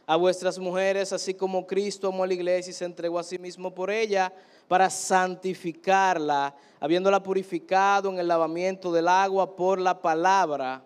a 0.05 0.15
vuestras 0.15 0.57
mujeres, 0.57 1.11
así 1.11 1.33
como 1.33 1.67
Cristo 1.67 2.07
amó 2.07 2.23
a 2.23 2.27
la 2.27 2.33
iglesia 2.33 2.71
y 2.71 2.73
se 2.73 2.85
entregó 2.85 3.19
a 3.19 3.23
sí 3.23 3.37
mismo 3.37 3.75
por 3.75 3.91
ella, 3.91 4.31
para 4.69 4.89
santificarla, 4.89 6.55
habiéndola 6.79 7.21
purificado 7.21 8.09
en 8.09 8.19
el 8.19 8.27
lavamiento 8.29 8.89
del 8.89 9.09
agua 9.09 9.53
por 9.53 9.81
la 9.81 10.01
palabra, 10.01 10.85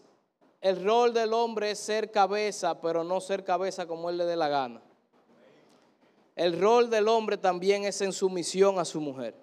el 0.61 0.83
rol 0.83 1.13
del 1.13 1.33
hombre 1.33 1.71
es 1.71 1.79
ser 1.79 2.11
cabeza, 2.11 2.79
pero 2.79 3.03
no 3.03 3.19
ser 3.19 3.43
cabeza 3.43 3.87
como 3.87 4.09
él 4.09 4.17
le 4.17 4.25
dé 4.25 4.35
la 4.35 4.47
gana. 4.47 4.81
El 6.35 6.59
rol 6.59 6.89
del 6.89 7.07
hombre 7.07 7.37
también 7.37 7.83
es 7.83 7.99
en 8.01 8.13
sumisión 8.13 8.77
a 8.77 8.85
su 8.85 9.01
mujer. 9.01 9.35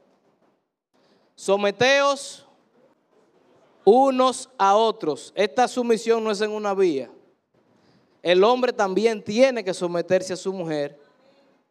Someteos 1.35 2.47
unos 3.85 4.49
a 4.59 4.77
otros. 4.77 5.33
Esta 5.35 5.67
sumisión 5.67 6.23
no 6.23 6.31
es 6.31 6.41
en 6.41 6.51
una 6.51 6.75
vía. 6.75 7.11
El 8.23 8.45
hombre 8.45 8.73
también 8.73 9.23
tiene 9.23 9.65
que 9.65 9.75
someterse 9.75 10.35
a 10.35 10.37
su 10.37 10.53
mujer. 10.53 11.01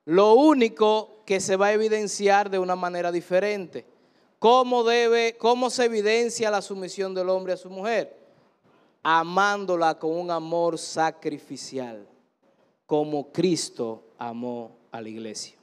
Lo 0.04 0.34
único 0.34 1.22
que 1.26 1.40
se 1.40 1.56
va 1.56 1.68
a 1.68 1.74
evidenciar 1.74 2.50
de 2.50 2.60
una 2.60 2.76
manera 2.76 3.12
diferente. 3.12 3.86
¿Cómo 4.40 4.84
debe, 4.84 5.38
cómo 5.38 5.70
se 5.70 5.86
evidencia 5.86 6.52
la 6.52 6.62
sumisión 6.62 7.14
del 7.14 7.30
hombre 7.30 7.54
a 7.54 7.58
su 7.58 7.70
mujer? 7.70 8.17
Amándola 9.10 9.98
con 9.98 10.12
un 10.20 10.30
amor 10.30 10.78
sacrificial, 10.78 12.06
como 12.86 13.32
Cristo 13.32 14.04
amó 14.18 14.76
a 14.92 15.00
la 15.00 15.08
iglesia. 15.08 15.58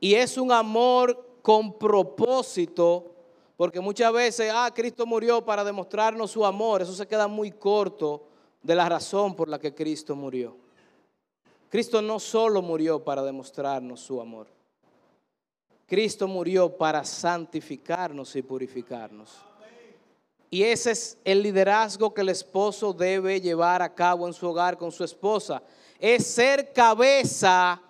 Y 0.00 0.14
es 0.14 0.36
un 0.36 0.50
amor 0.50 1.38
con 1.42 1.78
propósito, 1.78 3.14
porque 3.56 3.78
muchas 3.78 4.12
veces, 4.12 4.50
ah, 4.52 4.72
Cristo 4.74 5.06
murió 5.06 5.44
para 5.44 5.62
demostrarnos 5.62 6.32
su 6.32 6.44
amor, 6.44 6.82
eso 6.82 6.92
se 6.92 7.06
queda 7.06 7.28
muy 7.28 7.52
corto 7.52 8.24
de 8.64 8.74
la 8.74 8.88
razón 8.88 9.36
por 9.36 9.48
la 9.48 9.60
que 9.60 9.72
Cristo 9.72 10.16
murió. 10.16 10.56
Cristo 11.68 12.02
no 12.02 12.18
solo 12.18 12.62
murió 12.62 13.04
para 13.04 13.22
demostrarnos 13.22 14.00
su 14.00 14.20
amor, 14.20 14.48
Cristo 15.86 16.26
murió 16.26 16.76
para 16.76 17.04
santificarnos 17.04 18.34
y 18.34 18.42
purificarnos. 18.42 19.49
Y 20.50 20.64
ese 20.64 20.90
es 20.90 21.16
el 21.24 21.42
liderazgo 21.42 22.12
que 22.12 22.22
el 22.22 22.28
esposo 22.28 22.92
debe 22.92 23.40
llevar 23.40 23.82
a 23.82 23.94
cabo 23.94 24.26
en 24.26 24.34
su 24.34 24.48
hogar 24.48 24.76
con 24.76 24.90
su 24.90 25.04
esposa. 25.04 25.62
Es 26.00 26.26
ser 26.26 26.72
cabeza 26.72 27.80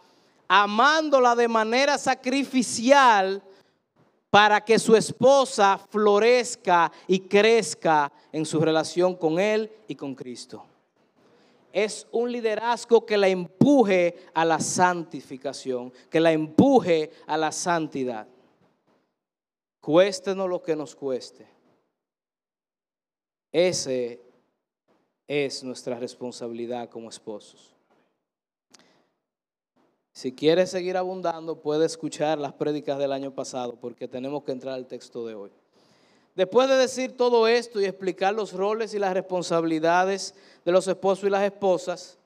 amándola 0.46 1.34
de 1.34 1.48
manera 1.48 1.96
sacrificial 1.96 3.42
para 4.28 4.60
que 4.60 4.78
su 4.78 4.94
esposa 4.94 5.80
florezca 5.90 6.92
y 7.06 7.20
crezca 7.20 8.12
en 8.30 8.44
su 8.44 8.60
relación 8.60 9.16
con 9.16 9.40
Él 9.40 9.72
y 9.88 9.94
con 9.94 10.14
Cristo. 10.14 10.64
Es 11.72 12.06
un 12.12 12.30
liderazgo 12.30 13.06
que 13.06 13.16
la 13.16 13.28
empuje 13.28 14.26
a 14.34 14.44
la 14.44 14.60
santificación, 14.60 15.92
que 16.10 16.20
la 16.20 16.32
empuje 16.32 17.10
a 17.26 17.36
la 17.38 17.52
santidad. 17.52 18.26
Cuéstenos 19.80 20.48
lo 20.48 20.62
que 20.62 20.76
nos 20.76 20.94
cueste. 20.94 21.59
Ese 23.52 24.20
es 25.26 25.62
nuestra 25.62 25.98
responsabilidad 25.98 26.88
como 26.88 27.08
esposos. 27.08 27.74
Si 30.12 30.34
quieres 30.34 30.70
seguir 30.70 30.96
abundando, 30.96 31.60
puede 31.60 31.86
escuchar 31.86 32.38
las 32.38 32.52
prédicas 32.52 32.98
del 32.98 33.12
año 33.12 33.34
pasado 33.34 33.76
porque 33.80 34.08
tenemos 34.08 34.44
que 34.44 34.52
entrar 34.52 34.74
al 34.74 34.86
texto 34.86 35.26
de 35.26 35.34
hoy. 35.34 35.50
Después 36.34 36.68
de 36.68 36.76
decir 36.76 37.16
todo 37.16 37.48
esto 37.48 37.80
y 37.80 37.84
explicar 37.84 38.34
los 38.34 38.52
roles 38.52 38.94
y 38.94 38.98
las 38.98 39.14
responsabilidades 39.14 40.34
de 40.64 40.72
los 40.72 40.86
esposos 40.88 41.24
y 41.24 41.30
las 41.30 41.42
esposas, 41.42 42.18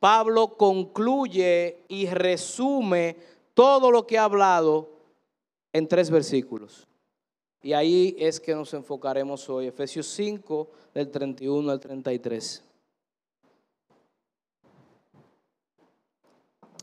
Pablo 0.00 0.56
concluye 0.56 1.84
y 1.88 2.06
resume 2.06 3.16
todo 3.54 3.90
lo 3.90 4.06
que 4.06 4.18
ha 4.18 4.24
hablado 4.24 4.90
en 5.72 5.88
tres 5.88 6.10
versículos. 6.10 6.86
Y 7.62 7.72
ahí 7.72 8.14
es 8.18 8.38
que 8.38 8.54
nos 8.54 8.72
enfocaremos 8.74 9.48
hoy, 9.48 9.66
Efesios 9.66 10.06
5, 10.08 10.70
del 10.94 11.10
31 11.10 11.70
al 11.70 11.80
33. 11.80 12.62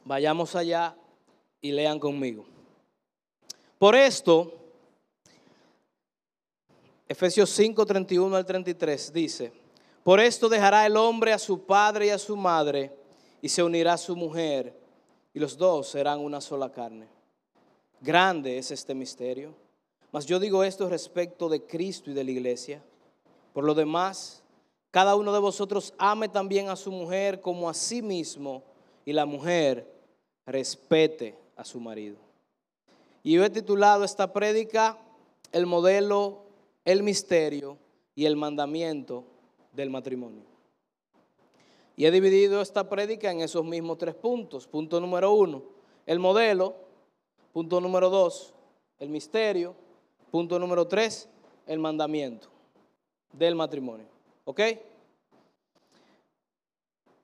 Vayamos 0.06 0.56
allá 0.56 0.96
y 1.62 1.72
lean 1.72 2.00
conmigo. 2.00 2.46
Por 3.80 3.96
esto, 3.96 4.54
Efesios 7.08 7.50
5, 7.52 7.86
31 7.86 8.36
al 8.36 8.46
33 8.46 9.14
dice, 9.14 9.54
por 10.04 10.20
esto 10.20 10.50
dejará 10.50 10.86
el 10.86 10.98
hombre 10.98 11.32
a 11.32 11.40
su 11.40 11.66
padre 11.66 12.08
y 12.08 12.10
a 12.10 12.18
su 12.18 12.36
madre 12.36 12.92
y 13.42 13.50
se 13.50 13.64
unirá 13.64 13.94
a 13.94 13.98
su 13.98 14.16
mujer 14.16 14.78
y 15.34 15.40
los 15.40 15.58
dos 15.58 15.88
serán 15.88 16.20
una 16.20 16.42
sola 16.42 16.72
carne. 16.72 17.08
Grande 18.02 18.58
es 18.58 18.72
este 18.72 18.94
misterio. 18.94 19.63
Mas 20.14 20.28
yo 20.28 20.40
digo 20.40 20.64
esto 20.64 20.88
respecto 20.88 21.50
de 21.50 21.64
Cristo 21.64 22.12
y 22.12 22.14
de 22.14 22.24
la 22.24 22.30
iglesia. 22.30 22.84
Por 23.52 23.64
lo 23.64 23.74
demás, 23.74 24.44
cada 24.92 25.16
uno 25.16 25.34
de 25.34 25.40
vosotros 25.40 25.92
ame 25.98 26.30
también 26.30 26.70
a 26.70 26.76
su 26.76 26.92
mujer 26.92 27.42
como 27.42 27.68
a 27.68 27.74
sí 27.74 28.04
mismo 28.04 28.62
y 29.06 29.12
la 29.12 29.26
mujer 29.26 29.92
respete 30.46 31.36
a 31.56 31.66
su 31.66 31.80
marido. 31.80 32.18
Y 33.24 33.34
yo 33.34 33.44
he 33.44 33.50
titulado 33.50 34.04
esta 34.04 34.32
prédica 34.32 35.00
El 35.52 35.66
modelo, 35.66 36.44
el 36.86 37.02
misterio 37.02 37.80
y 38.14 38.26
el 38.26 38.36
mandamiento 38.36 39.24
del 39.72 39.90
matrimonio. 39.90 40.44
Y 41.96 42.06
he 42.06 42.12
dividido 42.12 42.62
esta 42.62 42.88
prédica 42.88 43.32
en 43.32 43.42
esos 43.42 43.66
mismos 43.66 43.98
tres 43.98 44.14
puntos. 44.14 44.68
Punto 44.68 45.00
número 45.00 45.34
uno, 45.34 45.64
el 46.06 46.20
modelo. 46.20 46.76
Punto 47.52 47.82
número 47.82 48.12
dos, 48.12 48.54
el 49.00 49.10
misterio. 49.10 49.82
Punto 50.34 50.58
número 50.58 50.88
tres, 50.88 51.30
el 51.68 51.78
mandamiento 51.78 52.48
del 53.34 53.54
matrimonio. 53.54 54.08
¿Ok? 54.46 54.62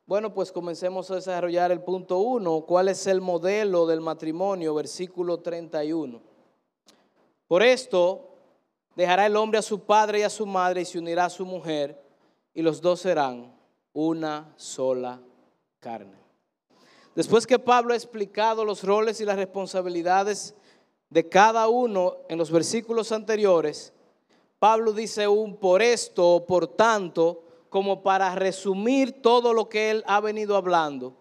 Bueno, 0.05 0.31
pues 0.31 0.51
comencemos 0.51 1.09
a 1.09 1.15
desarrollar 1.15 1.71
el 1.71 1.81
punto 1.81 2.19
1. 2.19 2.65
¿Cuál 2.67 2.87
es 2.87 3.07
el 3.07 3.19
modelo 3.19 3.87
del 3.87 3.99
matrimonio? 3.99 4.75
Versículo 4.75 5.39
31. 5.39 6.21
Por 7.47 7.63
esto 7.63 8.29
dejará 8.95 9.25
el 9.25 9.37
hombre 9.37 9.57
a 9.57 9.63
su 9.63 9.79
padre 9.79 10.19
y 10.19 10.21
a 10.21 10.29
su 10.29 10.45
madre 10.45 10.81
y 10.81 10.85
se 10.85 10.99
unirá 10.99 11.25
a 11.25 11.29
su 11.31 11.47
mujer 11.47 11.99
y 12.53 12.61
los 12.61 12.79
dos 12.79 12.99
serán 12.99 13.51
una 13.91 14.53
sola 14.55 15.19
carne. 15.79 16.19
Después 17.15 17.47
que 17.47 17.57
Pablo 17.57 17.93
ha 17.93 17.97
explicado 17.97 18.63
los 18.63 18.83
roles 18.83 19.19
y 19.19 19.25
las 19.25 19.37
responsabilidades 19.37 20.53
de 21.09 21.27
cada 21.27 21.67
uno 21.67 22.17
en 22.27 22.37
los 22.37 22.51
versículos 22.51 23.11
anteriores, 23.11 23.93
Pablo 24.59 24.91
dice 24.93 25.27
un 25.27 25.55
por 25.55 25.81
esto, 25.81 26.45
por 26.47 26.67
tanto, 26.67 27.43
como 27.69 28.03
para 28.03 28.35
resumir 28.35 29.21
todo 29.21 29.53
lo 29.53 29.69
que 29.69 29.91
él 29.91 30.03
ha 30.05 30.19
venido 30.19 30.55
hablando. 30.55 31.15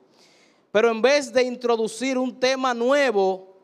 Pero 0.72 0.90
en 0.90 1.00
vez 1.00 1.32
de 1.32 1.42
introducir 1.44 2.18
un 2.18 2.38
tema 2.38 2.74
nuevo 2.74 3.56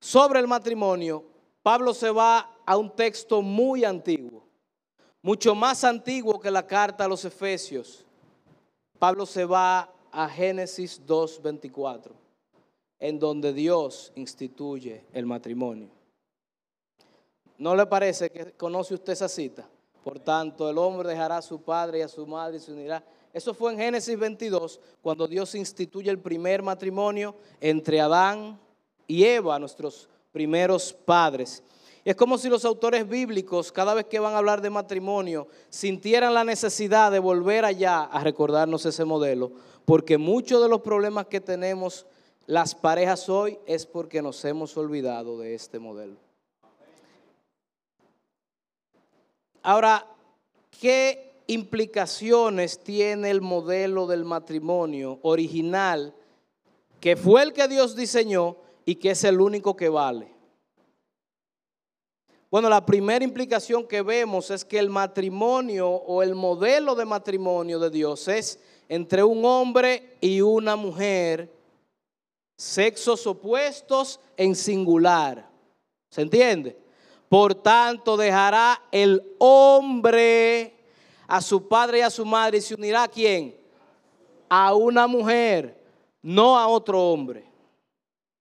sobre 0.00 0.40
el 0.40 0.46
matrimonio, 0.46 1.24
Pablo 1.62 1.94
se 1.94 2.10
va 2.10 2.50
a 2.66 2.76
un 2.76 2.90
texto 2.94 3.42
muy 3.42 3.84
antiguo, 3.84 4.44
mucho 5.22 5.54
más 5.54 5.84
antiguo 5.84 6.40
que 6.40 6.50
la 6.50 6.66
carta 6.66 7.04
a 7.04 7.08
los 7.08 7.24
Efesios. 7.24 8.04
Pablo 8.98 9.26
se 9.26 9.44
va 9.44 9.90
a 10.10 10.28
Génesis 10.28 11.00
2.24, 11.06 12.12
en 12.98 13.18
donde 13.18 13.52
Dios 13.52 14.12
instituye 14.14 15.04
el 15.12 15.26
matrimonio. 15.26 15.88
¿No 17.58 17.74
le 17.76 17.86
parece 17.86 18.30
que 18.30 18.52
conoce 18.52 18.94
usted 18.94 19.12
esa 19.12 19.28
cita? 19.28 19.68
Por 20.02 20.18
tanto, 20.18 20.68
el 20.68 20.76
hombre 20.76 21.08
dejará 21.08 21.38
a 21.38 21.42
su 21.42 21.62
padre 21.62 22.00
y 22.00 22.02
a 22.02 22.08
su 22.08 22.26
madre 22.26 22.58
y 22.58 22.60
se 22.60 22.72
unirá. 22.72 23.04
Eso 23.32 23.54
fue 23.54 23.72
en 23.72 23.78
Génesis 23.78 24.18
22, 24.18 24.80
cuando 25.00 25.26
Dios 25.26 25.54
instituye 25.54 26.10
el 26.10 26.18
primer 26.18 26.62
matrimonio 26.62 27.34
entre 27.60 28.00
Adán 28.00 28.60
y 29.06 29.24
Eva, 29.24 29.58
nuestros 29.58 30.08
primeros 30.30 30.92
padres. 30.92 31.62
Es 32.04 32.16
como 32.16 32.36
si 32.36 32.50
los 32.50 32.66
autores 32.66 33.08
bíblicos, 33.08 33.72
cada 33.72 33.94
vez 33.94 34.04
que 34.04 34.18
van 34.18 34.34
a 34.34 34.38
hablar 34.38 34.60
de 34.60 34.68
matrimonio, 34.68 35.48
sintieran 35.70 36.34
la 36.34 36.44
necesidad 36.44 37.10
de 37.10 37.18
volver 37.18 37.64
allá 37.64 38.02
a 38.02 38.22
recordarnos 38.22 38.84
ese 38.84 39.06
modelo, 39.06 39.52
porque 39.86 40.18
muchos 40.18 40.62
de 40.62 40.68
los 40.68 40.82
problemas 40.82 41.26
que 41.26 41.40
tenemos 41.40 42.06
las 42.46 42.74
parejas 42.74 43.28
hoy 43.28 43.58
es 43.66 43.86
porque 43.86 44.20
nos 44.20 44.44
hemos 44.44 44.76
olvidado 44.76 45.38
de 45.38 45.54
este 45.54 45.78
modelo. 45.78 46.16
Ahora, 49.62 50.06
¿qué 50.78 51.32
implicaciones 51.46 52.78
tiene 52.78 53.30
el 53.30 53.40
modelo 53.40 54.06
del 54.06 54.24
matrimonio 54.24 55.18
original, 55.22 56.14
que 57.00 57.16
fue 57.16 57.42
el 57.42 57.52
que 57.54 57.66
Dios 57.68 57.96
diseñó 57.96 58.56
y 58.84 58.96
que 58.96 59.12
es 59.12 59.24
el 59.24 59.40
único 59.40 59.74
que 59.74 59.88
vale? 59.88 60.34
Bueno, 62.50 62.68
la 62.68 62.84
primera 62.84 63.24
implicación 63.24 63.88
que 63.88 64.02
vemos 64.02 64.50
es 64.50 64.64
que 64.64 64.78
el 64.78 64.90
matrimonio 64.90 65.88
o 65.88 66.22
el 66.22 66.34
modelo 66.34 66.94
de 66.94 67.04
matrimonio 67.04 67.78
de 67.78 67.90
Dios 67.90 68.28
es 68.28 68.60
entre 68.88 69.24
un 69.24 69.44
hombre 69.44 70.16
y 70.20 70.40
una 70.40 70.76
mujer, 70.76 71.50
sexos 72.56 73.26
opuestos 73.26 74.20
en 74.36 74.54
singular. 74.54 75.48
¿Se 76.10 76.22
entiende? 76.22 76.78
Por 77.28 77.54
tanto, 77.54 78.16
dejará 78.16 78.80
el 78.92 79.34
hombre 79.38 80.74
a 81.26 81.40
su 81.40 81.66
padre 81.66 81.98
y 81.98 82.02
a 82.02 82.10
su 82.10 82.24
madre 82.24 82.58
y 82.58 82.60
se 82.60 82.74
unirá 82.74 83.04
a 83.04 83.08
quién? 83.08 83.56
A 84.48 84.74
una 84.74 85.06
mujer, 85.06 85.82
no 86.22 86.58
a 86.58 86.68
otro 86.68 87.10
hombre, 87.10 87.44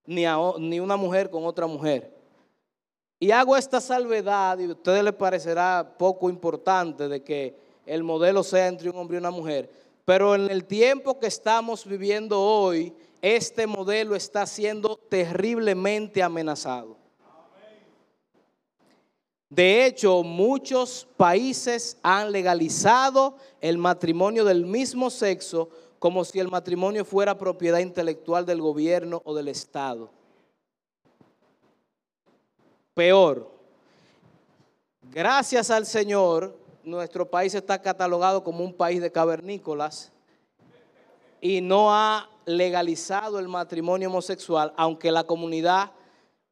ni, 0.06 0.26
a, 0.26 0.38
ni 0.60 0.80
una 0.80 0.96
mujer 0.96 1.30
con 1.30 1.46
otra 1.46 1.66
mujer. 1.66 2.14
Y 3.20 3.32
hago 3.32 3.56
esta 3.56 3.80
salvedad, 3.80 4.60
y 4.60 4.66
a 4.66 4.74
ustedes 4.74 5.04
les 5.04 5.14
parecerá 5.14 5.96
poco 5.98 6.30
importante 6.30 7.08
de 7.08 7.24
que 7.24 7.58
el 7.86 8.04
modelo 8.04 8.44
sea 8.44 8.68
entre 8.68 8.90
un 8.90 8.98
hombre 8.98 9.16
y 9.16 9.20
una 9.20 9.32
mujer, 9.32 9.70
pero 10.06 10.36
en 10.36 10.52
el 10.52 10.66
tiempo 10.66 11.20
que 11.20 11.28
estamos 11.28 11.86
viviendo 11.86 12.40
hoy, 12.40 12.94
este 13.24 13.66
modelo 13.66 14.16
está 14.16 14.46
siendo 14.46 14.98
terriblemente 14.98 16.22
amenazado. 16.22 16.96
De 19.50 19.86
hecho, 19.86 20.22
muchos 20.22 21.08
países 21.18 21.98
han 22.04 22.32
legalizado 22.32 23.38
el 23.62 23.80
matrimonio 23.80 24.46
del 24.46 24.66
mismo 24.66 25.10
sexo 25.10 25.70
como 25.98 26.24
si 26.24 26.40
el 26.40 26.50
matrimonio 26.50 27.04
fuera 27.04 27.36
propiedad 27.38 27.80
intelectual 27.80 28.46
del 28.46 28.62
gobierno 28.62 29.24
o 29.26 29.34
del 29.34 29.48
Estado 29.48 30.12
peor. 32.94 33.52
Gracias 35.12 35.70
al 35.70 35.86
Señor, 35.86 36.56
nuestro 36.84 37.30
país 37.30 37.54
está 37.54 37.82
catalogado 37.82 38.44
como 38.44 38.64
un 38.64 38.74
país 38.74 39.02
de 39.02 39.12
cavernícolas 39.12 40.13
y 41.44 41.60
no 41.60 41.94
ha 41.94 42.30
legalizado 42.46 43.38
el 43.38 43.50
matrimonio 43.50 44.08
homosexual, 44.08 44.72
aunque 44.78 45.12
la 45.12 45.26
comunidad 45.26 45.92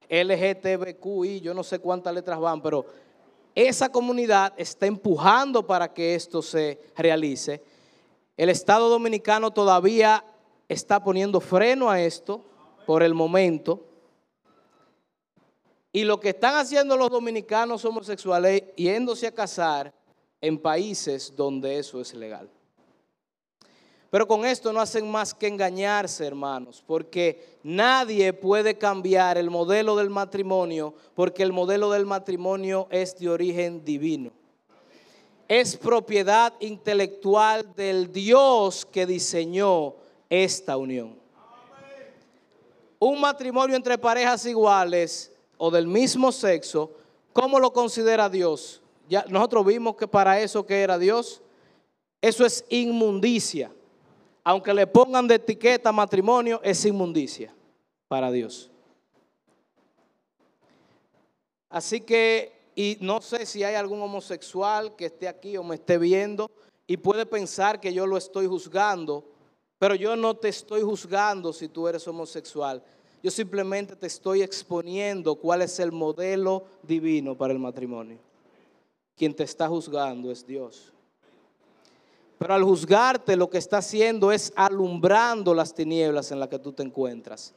LGTBQI, 0.09 1.39
yo 1.39 1.53
no 1.53 1.63
sé 1.63 1.79
cuántas 1.79 2.13
letras 2.13 2.37
van, 2.41 2.61
pero 2.61 2.85
esa 3.55 3.89
comunidad 3.89 4.51
está 4.57 4.87
empujando 4.87 5.65
para 5.65 5.93
que 5.93 6.13
esto 6.13 6.41
se 6.41 6.77
realice. 6.97 7.63
El 8.35 8.49
Estado 8.49 8.89
Dominicano 8.89 9.51
todavía 9.51 10.25
está 10.67 11.01
poniendo 11.01 11.39
freno 11.39 11.89
a 11.89 12.01
esto 12.01 12.43
por 12.85 13.01
el 13.01 13.13
momento. 13.13 13.85
Y 15.93 16.03
lo 16.03 16.19
que 16.19 16.29
están 16.31 16.55
haciendo 16.55 16.97
los 16.97 17.09
dominicanos 17.09 17.85
homosexuales 17.85 18.63
yéndose 18.75 19.27
a 19.27 19.31
casar 19.31 19.93
en 20.41 20.59
países 20.59 21.33
donde 21.33 21.79
eso 21.79 22.01
es 22.01 22.13
legal. 22.13 22.49
Pero 24.11 24.27
con 24.27 24.43
esto 24.45 24.73
no 24.73 24.81
hacen 24.81 25.09
más 25.09 25.33
que 25.33 25.47
engañarse, 25.47 26.27
hermanos, 26.27 26.83
porque 26.85 27.57
nadie 27.63 28.33
puede 28.33 28.77
cambiar 28.77 29.37
el 29.37 29.49
modelo 29.49 29.95
del 29.95 30.09
matrimonio, 30.09 30.93
porque 31.15 31.43
el 31.43 31.53
modelo 31.53 31.89
del 31.89 32.05
matrimonio 32.05 32.89
es 32.91 33.17
de 33.17 33.29
origen 33.29 33.85
divino. 33.85 34.33
Es 35.47 35.77
propiedad 35.77 36.53
intelectual 36.59 37.73
del 37.73 38.11
Dios 38.11 38.85
que 38.85 39.05
diseñó 39.05 39.95
esta 40.29 40.75
unión. 40.75 41.17
Un 42.99 43.21
matrimonio 43.21 43.77
entre 43.77 43.97
parejas 43.97 44.45
iguales 44.45 45.31
o 45.57 45.71
del 45.71 45.87
mismo 45.87 46.33
sexo, 46.33 46.91
¿cómo 47.31 47.61
lo 47.61 47.71
considera 47.71 48.27
Dios? 48.27 48.81
Ya 49.07 49.23
nosotros 49.29 49.65
vimos 49.65 49.95
que 49.95 50.07
para 50.07 50.41
eso 50.41 50.65
que 50.65 50.81
era 50.81 50.99
Dios, 50.99 51.41
eso 52.21 52.45
es 52.45 52.65
inmundicia. 52.67 53.71
Aunque 54.43 54.73
le 54.73 54.87
pongan 54.87 55.27
de 55.27 55.35
etiqueta 55.35 55.91
matrimonio, 55.91 56.59
es 56.63 56.83
inmundicia 56.85 57.53
para 58.07 58.31
Dios. 58.31 58.71
Así 61.69 62.01
que, 62.01 62.51
y 62.75 62.97
no 62.99 63.21
sé 63.21 63.45
si 63.45 63.63
hay 63.63 63.75
algún 63.75 64.01
homosexual 64.01 64.95
que 64.95 65.05
esté 65.05 65.27
aquí 65.27 65.55
o 65.57 65.63
me 65.63 65.75
esté 65.75 65.97
viendo 65.97 66.51
y 66.85 66.97
puede 66.97 67.25
pensar 67.25 67.79
que 67.79 67.93
yo 67.93 68.05
lo 68.05 68.17
estoy 68.17 68.47
juzgando, 68.47 69.23
pero 69.79 69.95
yo 69.95 70.15
no 70.15 70.35
te 70.35 70.49
estoy 70.49 70.81
juzgando 70.81 71.53
si 71.53 71.69
tú 71.69 71.87
eres 71.87 72.05
homosexual. 72.07 72.83
Yo 73.23 73.31
simplemente 73.31 73.95
te 73.95 74.07
estoy 74.07 74.41
exponiendo 74.41 75.35
cuál 75.35 75.61
es 75.61 75.79
el 75.79 75.91
modelo 75.91 76.65
divino 76.83 77.37
para 77.37 77.53
el 77.53 77.59
matrimonio. 77.59 78.17
Quien 79.15 79.33
te 79.33 79.43
está 79.43 79.67
juzgando 79.67 80.31
es 80.31 80.45
Dios. 80.45 80.91
Pero 82.41 82.55
al 82.55 82.63
juzgarte 82.63 83.35
lo 83.35 83.51
que 83.51 83.59
está 83.59 83.77
haciendo 83.77 84.31
es 84.31 84.51
alumbrando 84.55 85.53
las 85.53 85.75
tinieblas 85.75 86.31
en 86.31 86.39
las 86.39 86.49
que 86.49 86.57
tú 86.57 86.73
te 86.73 86.81
encuentras. 86.81 87.53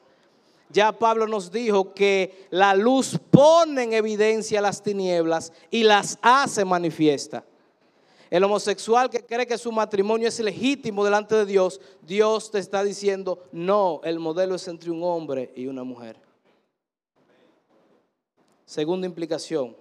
Ya 0.68 0.92
Pablo 0.92 1.26
nos 1.26 1.50
dijo 1.50 1.94
que 1.94 2.46
la 2.50 2.74
luz 2.74 3.18
pone 3.30 3.84
en 3.84 3.94
evidencia 3.94 4.60
las 4.60 4.82
tinieblas 4.82 5.54
y 5.70 5.84
las 5.84 6.18
hace 6.20 6.66
manifiesta. 6.66 7.46
El 8.28 8.44
homosexual 8.44 9.08
que 9.08 9.24
cree 9.24 9.46
que 9.46 9.56
su 9.56 9.72
matrimonio 9.72 10.28
es 10.28 10.38
legítimo 10.40 11.02
delante 11.02 11.34
de 11.34 11.46
Dios, 11.46 11.80
Dios 12.02 12.50
te 12.50 12.58
está 12.58 12.84
diciendo, 12.84 13.42
no, 13.52 14.02
el 14.04 14.18
modelo 14.18 14.54
es 14.54 14.68
entre 14.68 14.90
un 14.90 15.02
hombre 15.02 15.50
y 15.56 15.66
una 15.66 15.82
mujer. 15.82 16.20
Segunda 18.66 19.06
implicación 19.06 19.74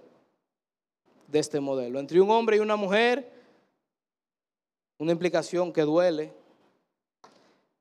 de 1.28 1.40
este 1.40 1.60
modelo, 1.60 2.00
entre 2.00 2.22
un 2.22 2.30
hombre 2.30 2.56
y 2.56 2.60
una 2.60 2.76
mujer, 2.76 3.33
una 5.04 5.12
implicación 5.12 5.70
que 5.70 5.82
duele. 5.82 6.32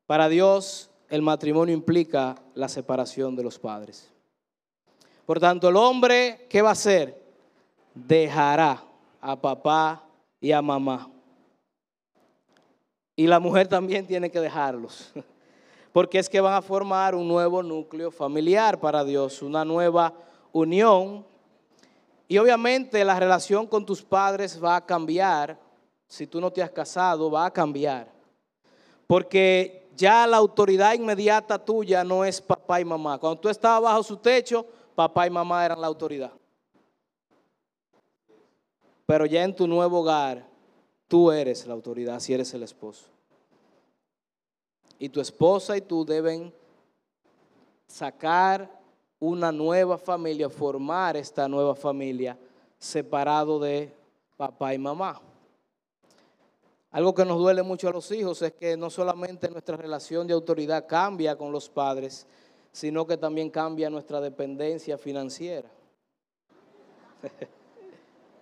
Para 0.06 0.28
Dios 0.28 0.90
el 1.10 1.22
matrimonio 1.22 1.74
implica 1.74 2.36
la 2.54 2.68
separación 2.68 3.36
de 3.38 3.44
los 3.44 3.58
padres. 3.58 4.12
Por 5.26 5.40
tanto, 5.40 5.70
el 5.70 5.78
hombre, 5.78 6.48
¿qué 6.50 6.62
va 6.62 6.70
a 6.70 6.74
hacer? 6.74 7.24
Dejará 7.94 8.84
a 9.22 9.40
papá 9.40 10.04
y 10.42 10.52
a 10.52 10.62
mamá. 10.62 11.10
Y 13.16 13.26
la 13.26 13.40
mujer 13.40 13.70
también 13.70 14.06
tiene 14.06 14.30
que 14.30 14.42
dejarlos, 14.42 15.14
porque 15.94 16.20
es 16.20 16.28
que 16.28 16.42
van 16.42 16.56
a 16.56 16.62
formar 16.62 17.16
un 17.16 17.26
nuevo 17.26 17.64
núcleo 17.64 18.12
familiar 18.12 18.82
para 18.82 19.06
Dios, 19.06 19.42
una 19.42 19.64
nueva 19.64 20.14
unión. 20.52 21.26
Y 22.28 22.38
obviamente 22.38 23.06
la 23.06 23.18
relación 23.18 23.66
con 23.66 23.86
tus 23.86 24.02
padres 24.02 24.62
va 24.62 24.76
a 24.76 24.86
cambiar, 24.86 25.63
si 26.08 26.28
tú 26.28 26.40
no 26.40 26.52
te 26.52 26.62
has 26.62 26.72
casado, 26.72 27.30
va 27.32 27.46
a 27.46 27.52
cambiar. 27.52 28.12
Porque 29.08 29.88
ya 29.96 30.26
la 30.28 30.38
autoridad 30.38 30.94
inmediata 30.94 31.58
tuya 31.58 32.04
no 32.04 32.26
es 32.26 32.42
papá 32.42 32.82
y 32.82 32.86
mamá. 32.86 33.18
Cuando 33.18 33.40
tú 33.40 33.50
estabas 33.50 33.82
bajo 33.82 34.04
su 34.04 34.18
techo, 34.18 34.66
papá 34.96 35.28
y 35.28 35.30
mamá 35.30 35.66
eran 35.66 35.82
la 35.82 35.88
autoridad. 35.88 36.32
Pero 39.06 39.26
ya 39.26 39.44
en 39.44 39.56
tu 39.56 39.68
nuevo 39.68 40.00
hogar, 40.00 40.46
tú 41.08 41.32
eres 41.32 41.68
la 41.68 41.74
autoridad 41.74 42.20
si 42.20 42.34
eres 42.34 42.54
el 42.54 42.64
esposo. 42.64 43.06
Y 44.98 45.10
tu 45.10 45.20
esposa 45.20 45.76
y 45.76 45.82
tú 45.82 46.06
deben 46.06 46.54
sacar 47.88 48.70
una 49.20 49.52
nueva 49.52 49.98
familia, 49.98 50.50
formar 50.50 51.18
esta 51.18 51.48
nueva 51.48 51.76
familia 51.76 52.38
separado 52.78 53.60
de 53.60 53.94
papá 54.36 54.74
y 54.74 54.78
mamá. 54.78 55.22
Algo 56.94 57.16
que 57.16 57.26
nos 57.26 57.40
duele 57.40 57.64
mucho 57.64 57.90
a 57.90 57.92
los 57.92 58.12
hijos 58.12 58.40
es 58.44 58.54
que 58.54 58.78
no 58.78 58.92
solamente 58.92 59.50
nuestra 59.50 59.76
relación 59.76 60.28
de 60.28 60.34
autoridad 60.34 60.86
cambia 60.86 61.36
con 61.36 61.52
los 61.52 61.68
padres, 61.68 62.28
sino 62.72 63.08
que 63.08 63.18
también 63.18 63.50
cambia 63.50 63.90
nuestra 63.90 64.22
dependencia 64.22 64.98
financiera. 64.98 65.70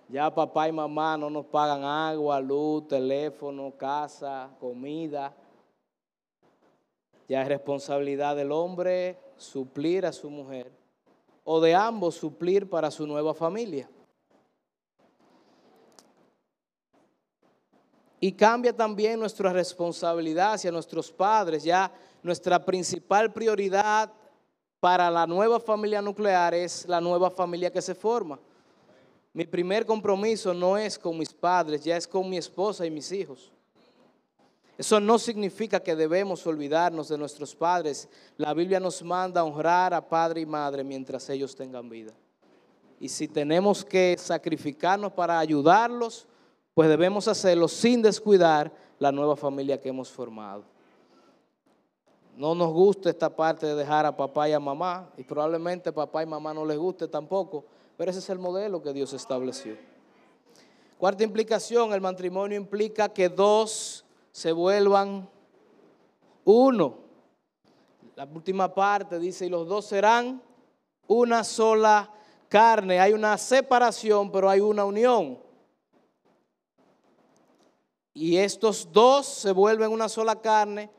Ya 0.08 0.34
papá 0.34 0.68
y 0.68 0.72
mamá 0.72 1.16
no 1.16 1.30
nos 1.30 1.46
pagan 1.46 1.84
agua, 1.84 2.38
luz, 2.38 2.86
teléfono, 2.86 3.72
casa, 3.78 4.50
comida. 4.60 5.34
Ya 7.26 7.40
es 7.40 7.48
responsabilidad 7.48 8.36
del 8.36 8.52
hombre 8.52 9.16
suplir 9.38 10.04
a 10.04 10.12
su 10.12 10.28
mujer 10.28 10.70
o 11.44 11.62
de 11.62 11.74
ambos 11.74 12.16
suplir 12.16 12.68
para 12.68 12.90
su 12.90 13.06
nueva 13.06 13.32
familia. 13.32 13.88
Y 18.24 18.30
cambia 18.30 18.72
también 18.72 19.18
nuestra 19.18 19.52
responsabilidad 19.52 20.52
hacia 20.52 20.70
nuestros 20.70 21.10
padres. 21.10 21.64
Ya 21.64 21.92
nuestra 22.22 22.64
principal 22.64 23.32
prioridad 23.32 24.12
para 24.78 25.10
la 25.10 25.26
nueva 25.26 25.58
familia 25.58 26.00
nuclear 26.00 26.54
es 26.54 26.86
la 26.86 27.00
nueva 27.00 27.32
familia 27.32 27.72
que 27.72 27.82
se 27.82 27.96
forma. 27.96 28.38
Mi 29.32 29.44
primer 29.44 29.84
compromiso 29.84 30.54
no 30.54 30.78
es 30.78 30.96
con 30.96 31.18
mis 31.18 31.34
padres, 31.34 31.82
ya 31.82 31.96
es 31.96 32.06
con 32.06 32.30
mi 32.30 32.36
esposa 32.36 32.86
y 32.86 32.92
mis 32.92 33.10
hijos. 33.10 33.50
Eso 34.78 35.00
no 35.00 35.18
significa 35.18 35.80
que 35.80 35.96
debemos 35.96 36.46
olvidarnos 36.46 37.08
de 37.08 37.18
nuestros 37.18 37.56
padres. 37.56 38.08
La 38.36 38.54
Biblia 38.54 38.78
nos 38.78 39.02
manda 39.02 39.42
honrar 39.42 39.92
a 39.94 40.08
padre 40.08 40.42
y 40.42 40.46
madre 40.46 40.84
mientras 40.84 41.28
ellos 41.28 41.56
tengan 41.56 41.88
vida. 41.88 42.12
Y 43.00 43.08
si 43.08 43.26
tenemos 43.26 43.84
que 43.84 44.14
sacrificarnos 44.16 45.12
para 45.12 45.40
ayudarlos, 45.40 46.28
pues 46.74 46.88
debemos 46.88 47.28
hacerlo 47.28 47.68
sin 47.68 48.02
descuidar 48.02 48.72
la 48.98 49.12
nueva 49.12 49.36
familia 49.36 49.80
que 49.80 49.88
hemos 49.88 50.10
formado. 50.10 50.64
No 52.36 52.54
nos 52.54 52.72
gusta 52.72 53.10
esta 53.10 53.28
parte 53.28 53.66
de 53.66 53.74
dejar 53.74 54.06
a 54.06 54.16
papá 54.16 54.48
y 54.48 54.52
a 54.52 54.60
mamá, 54.60 55.10
y 55.16 55.24
probablemente 55.24 55.92
papá 55.92 56.22
y 56.22 56.26
mamá 56.26 56.54
no 56.54 56.64
les 56.64 56.78
guste 56.78 57.06
tampoco, 57.08 57.64
pero 57.96 58.10
ese 58.10 58.20
es 58.20 58.30
el 58.30 58.38
modelo 58.38 58.82
que 58.82 58.92
Dios 58.92 59.12
estableció. 59.12 59.76
Cuarta 60.98 61.24
implicación, 61.24 61.92
el 61.92 62.00
matrimonio 62.00 62.56
implica 62.56 63.08
que 63.08 63.28
dos 63.28 64.04
se 64.30 64.52
vuelvan 64.52 65.28
uno. 66.44 66.98
La 68.14 68.24
última 68.24 68.72
parte 68.72 69.18
dice, 69.18 69.46
y 69.46 69.48
los 69.48 69.66
dos 69.66 69.84
serán 69.86 70.40
una 71.08 71.44
sola 71.44 72.08
carne. 72.48 73.00
Hay 73.00 73.12
una 73.12 73.36
separación, 73.36 74.30
pero 74.30 74.48
hay 74.48 74.60
una 74.60 74.84
unión. 74.84 75.38
Y 78.14 78.36
estos 78.36 78.88
dos 78.92 79.26
se 79.26 79.52
vuelven 79.52 79.90
una 79.90 80.08
sola 80.08 80.40
carne. 80.40 80.90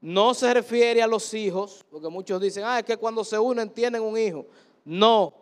No 0.00 0.34
se 0.34 0.52
refiere 0.52 1.02
a 1.02 1.06
los 1.06 1.32
hijos, 1.34 1.84
porque 1.90 2.08
muchos 2.08 2.40
dicen, 2.40 2.64
ah, 2.66 2.78
es 2.78 2.84
que 2.84 2.96
cuando 2.96 3.24
se 3.24 3.38
unen 3.38 3.70
tienen 3.70 4.02
un 4.02 4.16
hijo. 4.16 4.46
No, 4.84 5.34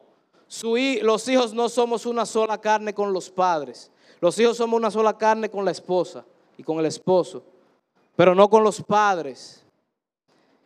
los 1.03 1.29
hijos 1.29 1.53
no 1.53 1.69
somos 1.69 2.07
una 2.07 2.25
sola 2.25 2.61
carne 2.61 2.95
con 2.95 3.13
los 3.13 3.31
padres. 3.31 3.91
Los 4.21 4.39
hijos 4.39 4.57
somos 4.57 4.77
una 4.77 4.91
sola 4.91 5.17
carne 5.17 5.51
con 5.51 5.65
la 5.65 5.71
esposa 5.71 6.25
y 6.57 6.63
con 6.63 6.79
el 6.79 6.87
esposo, 6.87 7.43
pero 8.17 8.35
no 8.35 8.49
con 8.49 8.65
los 8.65 8.83
padres. 8.83 9.65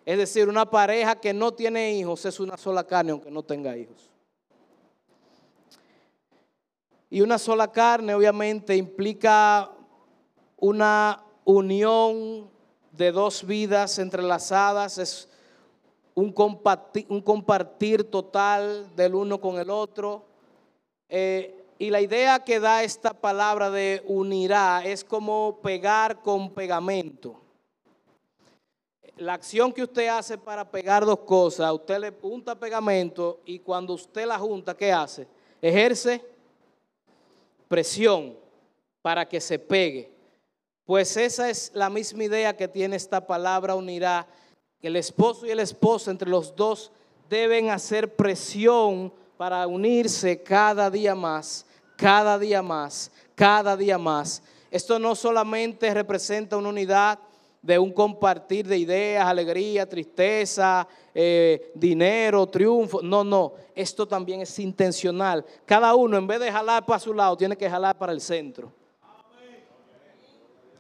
Es 0.07 0.19
decir, 0.19 0.49
una 0.49 0.69
pareja 0.69 1.17
que 1.17 1.35
no 1.35 1.53
tiene 1.53 1.93
hijos 1.93 2.25
es 2.25 2.41
una 2.41 2.57
sola 2.57 2.85
carne 2.85 3.13
aunque 3.13 3.31
no 3.31 3.43
tenga 3.43 3.77
hijos. 3.77 4.09
Y 7.11 7.21
una 7.21 7.39
sola 7.39 7.71
carne 7.71 8.15
obviamente 8.15 8.75
implica 8.75 9.71
una 10.63 11.25
unión 11.45 12.49
de 12.93 13.11
dos 13.11 13.45
vidas 13.45 13.99
entrelazadas, 13.99 14.97
es 14.97 15.29
un 16.15 16.31
compartir, 16.33 18.05
total 18.09 18.95
del 18.95 19.17
uno 19.17 19.41
con 19.41 19.59
el 19.59 19.71
otro. 19.71 20.25
Eh, 21.09 21.65
y 21.81 21.91
la 21.91 22.01
idea 22.01 22.45
que 22.45 22.61
da 22.61 22.85
esta 22.85 23.13
palabra 23.13 23.71
de 23.71 24.05
unirá 24.07 24.85
es 24.85 25.03
como 25.03 25.59
pegar 25.65 26.23
con 26.23 26.51
pegamento. 26.51 27.41
La 29.17 29.35
acción 29.35 29.73
que 29.73 29.83
usted 29.83 30.07
hace 30.07 30.39
para 30.39 30.71
pegar 30.71 31.05
dos 31.05 31.19
cosas, 31.21 31.73
usted 31.73 31.99
le 31.99 32.13
punta 32.13 32.55
pegamento 32.55 33.41
y 33.45 33.59
cuando 33.59 33.95
usted 33.95 34.27
la 34.27 34.39
junta, 34.39 34.77
¿qué 34.77 34.93
hace? 34.93 35.27
Ejerce 35.61 36.25
presión 37.67 38.37
para 39.03 39.29
que 39.29 39.41
se 39.41 39.59
pegue. 39.59 40.12
Pues 40.85 41.17
esa 41.17 41.49
es 41.49 41.71
la 41.75 41.91
misma 41.91 42.25
idea 42.25 42.57
que 42.57 42.69
tiene 42.69 42.97
esta 42.97 43.27
palabra 43.27 43.75
unirá. 43.75 44.27
El 44.81 44.97
esposo 44.97 45.47
y 45.47 45.51
el 45.51 45.61
esposo 45.61 46.11
entre 46.11 46.29
los 46.29 46.57
dos 46.57 46.93
deben 47.29 47.71
hacer 47.71 48.17
presión 48.17 49.13
para 49.37 49.67
unirse 49.67 50.43
cada 50.43 50.91
día 50.91 51.15
más 51.15 51.67
cada 52.03 52.37
día 52.37 52.63
más, 52.63 53.13
cada 53.37 53.77
día 53.77 53.97
más. 53.97 54.43
Esto 54.73 54.99
no 54.99 55.15
solamente 55.15 55.95
representa 55.95 56.57
una 56.57 56.71
unidad 56.71 57.17
de 57.61 57.79
un 57.79 57.93
compartir 57.93 58.67
de 58.67 58.77
ideas, 58.77 59.25
alegría, 59.25 59.89
tristeza, 59.89 60.89
eh, 61.15 61.71
dinero, 61.77 62.45
triunfo. 62.49 63.03
No, 63.03 63.23
no, 63.23 63.53
esto 63.73 64.09
también 64.09 64.41
es 64.41 64.59
intencional. 64.59 65.45
Cada 65.65 65.95
uno 65.95 66.17
en 66.17 66.27
vez 66.27 66.41
de 66.41 66.51
jalar 66.51 66.85
para 66.85 66.99
su 66.99 67.15
lado, 67.15 67.37
tiene 67.37 67.57
que 67.57 67.71
jalar 67.71 67.97
para 67.97 68.13
el 68.13 68.21
centro. 68.21 68.73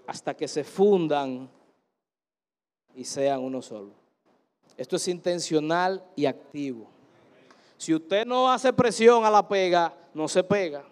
Hasta 0.06 0.34
que 0.34 0.48
se 0.48 0.64
fundan 0.64 1.48
y 2.94 3.04
sean 3.04 3.40
uno 3.40 3.62
solo. 3.62 3.92
Esto 4.76 4.96
es 4.96 5.08
intencional 5.08 6.04
y 6.16 6.26
activo. 6.26 6.88
Si 7.76 7.94
usted 7.94 8.26
no 8.26 8.50
hace 8.50 8.72
presión 8.72 9.24
a 9.24 9.30
la 9.30 9.46
pega, 9.46 9.94
no 10.14 10.28
se 10.28 10.42
pega. 10.42 10.84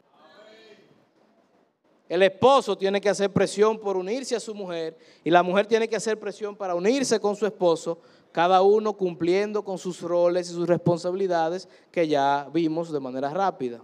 El 2.08 2.22
esposo 2.24 2.76
tiene 2.76 3.00
que 3.00 3.08
hacer 3.08 3.32
presión 3.32 3.78
por 3.78 3.96
unirse 3.96 4.34
a 4.34 4.40
su 4.40 4.52
mujer 4.52 4.98
y 5.22 5.30
la 5.30 5.44
mujer 5.44 5.66
tiene 5.66 5.88
que 5.88 5.94
hacer 5.94 6.18
presión 6.18 6.56
para 6.56 6.74
unirse 6.74 7.20
con 7.20 7.36
su 7.36 7.46
esposo, 7.46 8.00
cada 8.32 8.62
uno 8.62 8.94
cumpliendo 8.94 9.62
con 9.62 9.78
sus 9.78 10.02
roles 10.02 10.50
y 10.50 10.52
sus 10.52 10.66
responsabilidades 10.66 11.68
que 11.92 12.08
ya 12.08 12.48
vimos 12.52 12.90
de 12.90 12.98
manera 12.98 13.30
rápida. 13.30 13.80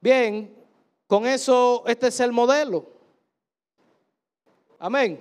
Bien, 0.00 0.54
con 1.08 1.26
eso 1.26 1.82
este 1.86 2.06
es 2.06 2.20
el 2.20 2.30
modelo. 2.32 2.86
Amén. 4.78 5.20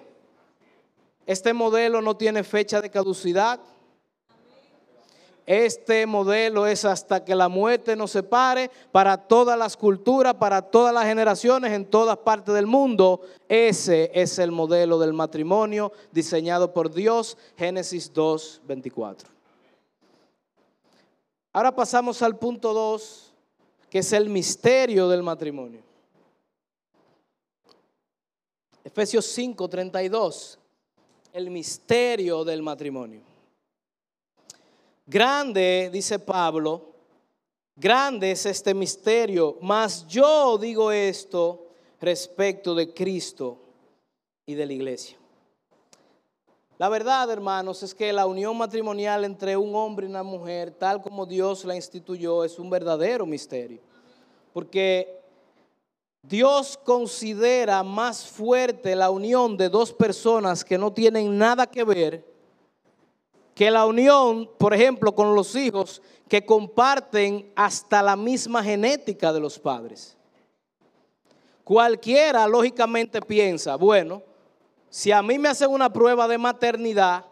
Este 1.25 1.53
modelo 1.53 2.01
no 2.01 2.15
tiene 2.15 2.43
fecha 2.43 2.79
de 2.81 2.91
caducidad. 2.91 3.59
Este 5.45 6.05
modelo 6.05 6.67
es 6.67 6.83
hasta 6.83 7.23
que 7.23 7.33
la 7.33 7.47
muerte 7.47 7.95
nos 7.95 8.11
separe 8.11 8.69
para 8.91 9.15
todas 9.15 9.57
las 9.57 9.77
culturas, 9.77 10.33
para 10.33 10.61
todas 10.61 10.93
las 10.93 11.05
generaciones, 11.05 11.71
en 11.71 11.85
todas 11.85 12.17
partes 12.17 12.53
del 12.53 12.67
mundo. 12.67 13.21
Ese 13.47 14.11
es 14.13 14.39
el 14.39 14.51
modelo 14.51 14.99
del 14.99 15.13
matrimonio 15.13 15.93
diseñado 16.11 16.73
por 16.73 16.93
Dios, 16.93 17.37
Génesis 17.55 18.11
2, 18.13 18.61
24. 18.65 19.29
Ahora 21.53 21.73
pasamos 21.73 22.21
al 22.21 22.37
punto 22.37 22.73
2, 22.73 23.26
que 23.89 23.99
es 23.99 24.13
el 24.13 24.29
misterio 24.29 25.07
del 25.07 25.23
matrimonio. 25.23 25.81
Efesios 28.83 29.25
5, 29.25 29.67
32, 29.67 30.59
el 31.33 31.49
misterio 31.49 32.43
del 32.43 32.61
matrimonio. 32.61 33.21
Grande, 35.05 35.89
dice 35.91 36.19
Pablo, 36.19 36.93
grande 37.75 38.31
es 38.31 38.45
este 38.45 38.73
misterio, 38.73 39.57
mas 39.61 40.05
yo 40.07 40.57
digo 40.57 40.91
esto 40.91 41.67
respecto 42.01 42.75
de 42.75 42.93
Cristo 42.93 43.57
y 44.45 44.53
de 44.53 44.65
la 44.65 44.73
iglesia. 44.73 45.17
La 46.77 46.89
verdad, 46.89 47.29
hermanos, 47.31 47.81
es 47.81 47.95
que 47.95 48.13
la 48.13 48.27
unión 48.27 48.55
matrimonial 48.55 49.25
entre 49.25 49.57
un 49.57 49.73
hombre 49.75 50.05
y 50.05 50.09
una 50.09 50.21
mujer, 50.21 50.71
tal 50.71 51.01
como 51.01 51.25
Dios 51.25 51.65
la 51.65 51.75
instituyó, 51.75 52.43
es 52.43 52.59
un 52.59 52.69
verdadero 52.69 53.25
misterio. 53.25 53.81
Porque 54.53 55.19
Dios 56.21 56.77
considera 56.83 57.81
más 57.81 58.27
fuerte 58.27 58.95
la 58.95 59.09
unión 59.09 59.57
de 59.57 59.69
dos 59.69 59.91
personas 59.91 60.63
que 60.63 60.77
no 60.77 60.93
tienen 60.93 61.35
nada 61.37 61.65
que 61.65 61.83
ver 61.83 62.37
que 63.55 63.71
la 63.71 63.87
unión, 63.87 64.47
por 64.59 64.71
ejemplo, 64.75 65.15
con 65.15 65.33
los 65.33 65.55
hijos 65.55 65.99
que 66.29 66.45
comparten 66.45 67.51
hasta 67.55 68.03
la 68.03 68.15
misma 68.15 68.63
genética 68.63 69.33
de 69.33 69.39
los 69.39 69.57
padres. 69.57 70.15
Cualquiera 71.63 72.47
lógicamente 72.47 73.19
piensa, 73.19 73.75
bueno, 73.75 74.21
si 74.89 75.11
a 75.11 75.21
mí 75.21 75.37
me 75.37 75.49
hacen 75.49 75.69
una 75.69 75.91
prueba 75.91 76.27
de 76.27 76.37
maternidad, 76.37 77.25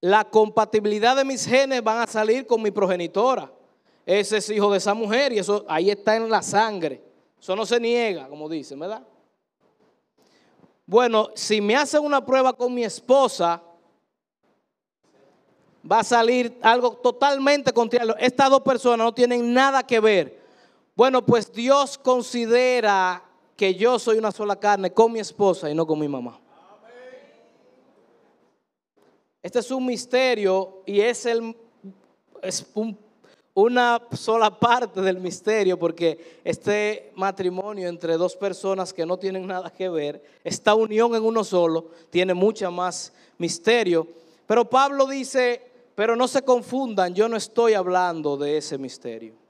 la 0.00 0.24
compatibilidad 0.24 1.16
de 1.16 1.24
mis 1.24 1.46
genes 1.46 1.82
van 1.82 1.98
a 1.98 2.06
salir 2.06 2.46
con 2.46 2.62
mi 2.62 2.70
progenitora. 2.70 3.50
Ese 4.04 4.36
es 4.36 4.50
hijo 4.50 4.70
de 4.70 4.78
esa 4.78 4.94
mujer 4.94 5.32
y 5.32 5.38
eso 5.38 5.64
ahí 5.68 5.90
está 5.90 6.16
en 6.16 6.30
la 6.30 6.42
sangre. 6.42 7.02
Eso 7.40 7.56
no 7.56 7.66
se 7.66 7.80
niega, 7.80 8.28
como 8.28 8.48
dicen, 8.48 8.78
¿verdad? 8.78 9.02
Bueno, 10.86 11.30
si 11.34 11.60
me 11.60 11.74
hacen 11.74 12.04
una 12.04 12.24
prueba 12.24 12.52
con 12.52 12.72
mi 12.72 12.84
esposa, 12.84 13.60
va 15.90 16.00
a 16.00 16.04
salir 16.04 16.56
algo 16.62 16.92
totalmente 16.92 17.72
contrario. 17.72 18.16
Estas 18.18 18.50
dos 18.50 18.62
personas 18.62 19.04
no 19.04 19.14
tienen 19.14 19.52
nada 19.52 19.84
que 19.84 19.98
ver. 19.98 20.40
Bueno, 20.94 21.26
pues 21.26 21.52
Dios 21.52 21.98
considera 21.98 23.25
que 23.56 23.74
yo 23.74 23.98
soy 23.98 24.18
una 24.18 24.30
sola 24.30 24.56
carne 24.56 24.92
con 24.92 25.12
mi 25.12 25.18
esposa 25.18 25.70
y 25.70 25.74
no 25.74 25.86
con 25.86 25.98
mi 25.98 26.08
mamá. 26.08 26.38
Este 29.42 29.60
es 29.60 29.70
un 29.70 29.86
misterio 29.86 30.82
y 30.84 31.00
es, 31.00 31.26
es 32.42 32.66
una 33.54 34.02
sola 34.12 34.58
parte 34.58 35.00
del 35.00 35.20
misterio, 35.20 35.78
porque 35.78 36.40
este 36.44 37.12
matrimonio 37.14 37.88
entre 37.88 38.16
dos 38.16 38.34
personas 38.36 38.92
que 38.92 39.06
no 39.06 39.16
tienen 39.16 39.46
nada 39.46 39.70
que 39.70 39.88
ver, 39.88 40.22
esta 40.42 40.74
unión 40.74 41.14
en 41.14 41.22
uno 41.22 41.44
solo, 41.44 41.90
tiene 42.10 42.34
mucha 42.34 42.70
más 42.70 43.12
misterio. 43.38 44.08
Pero 44.46 44.68
Pablo 44.68 45.06
dice, 45.06 45.62
pero 45.94 46.16
no 46.16 46.26
se 46.28 46.42
confundan, 46.42 47.14
yo 47.14 47.28
no 47.28 47.36
estoy 47.36 47.74
hablando 47.74 48.36
de 48.36 48.58
ese 48.58 48.78
misterio. 48.78 49.45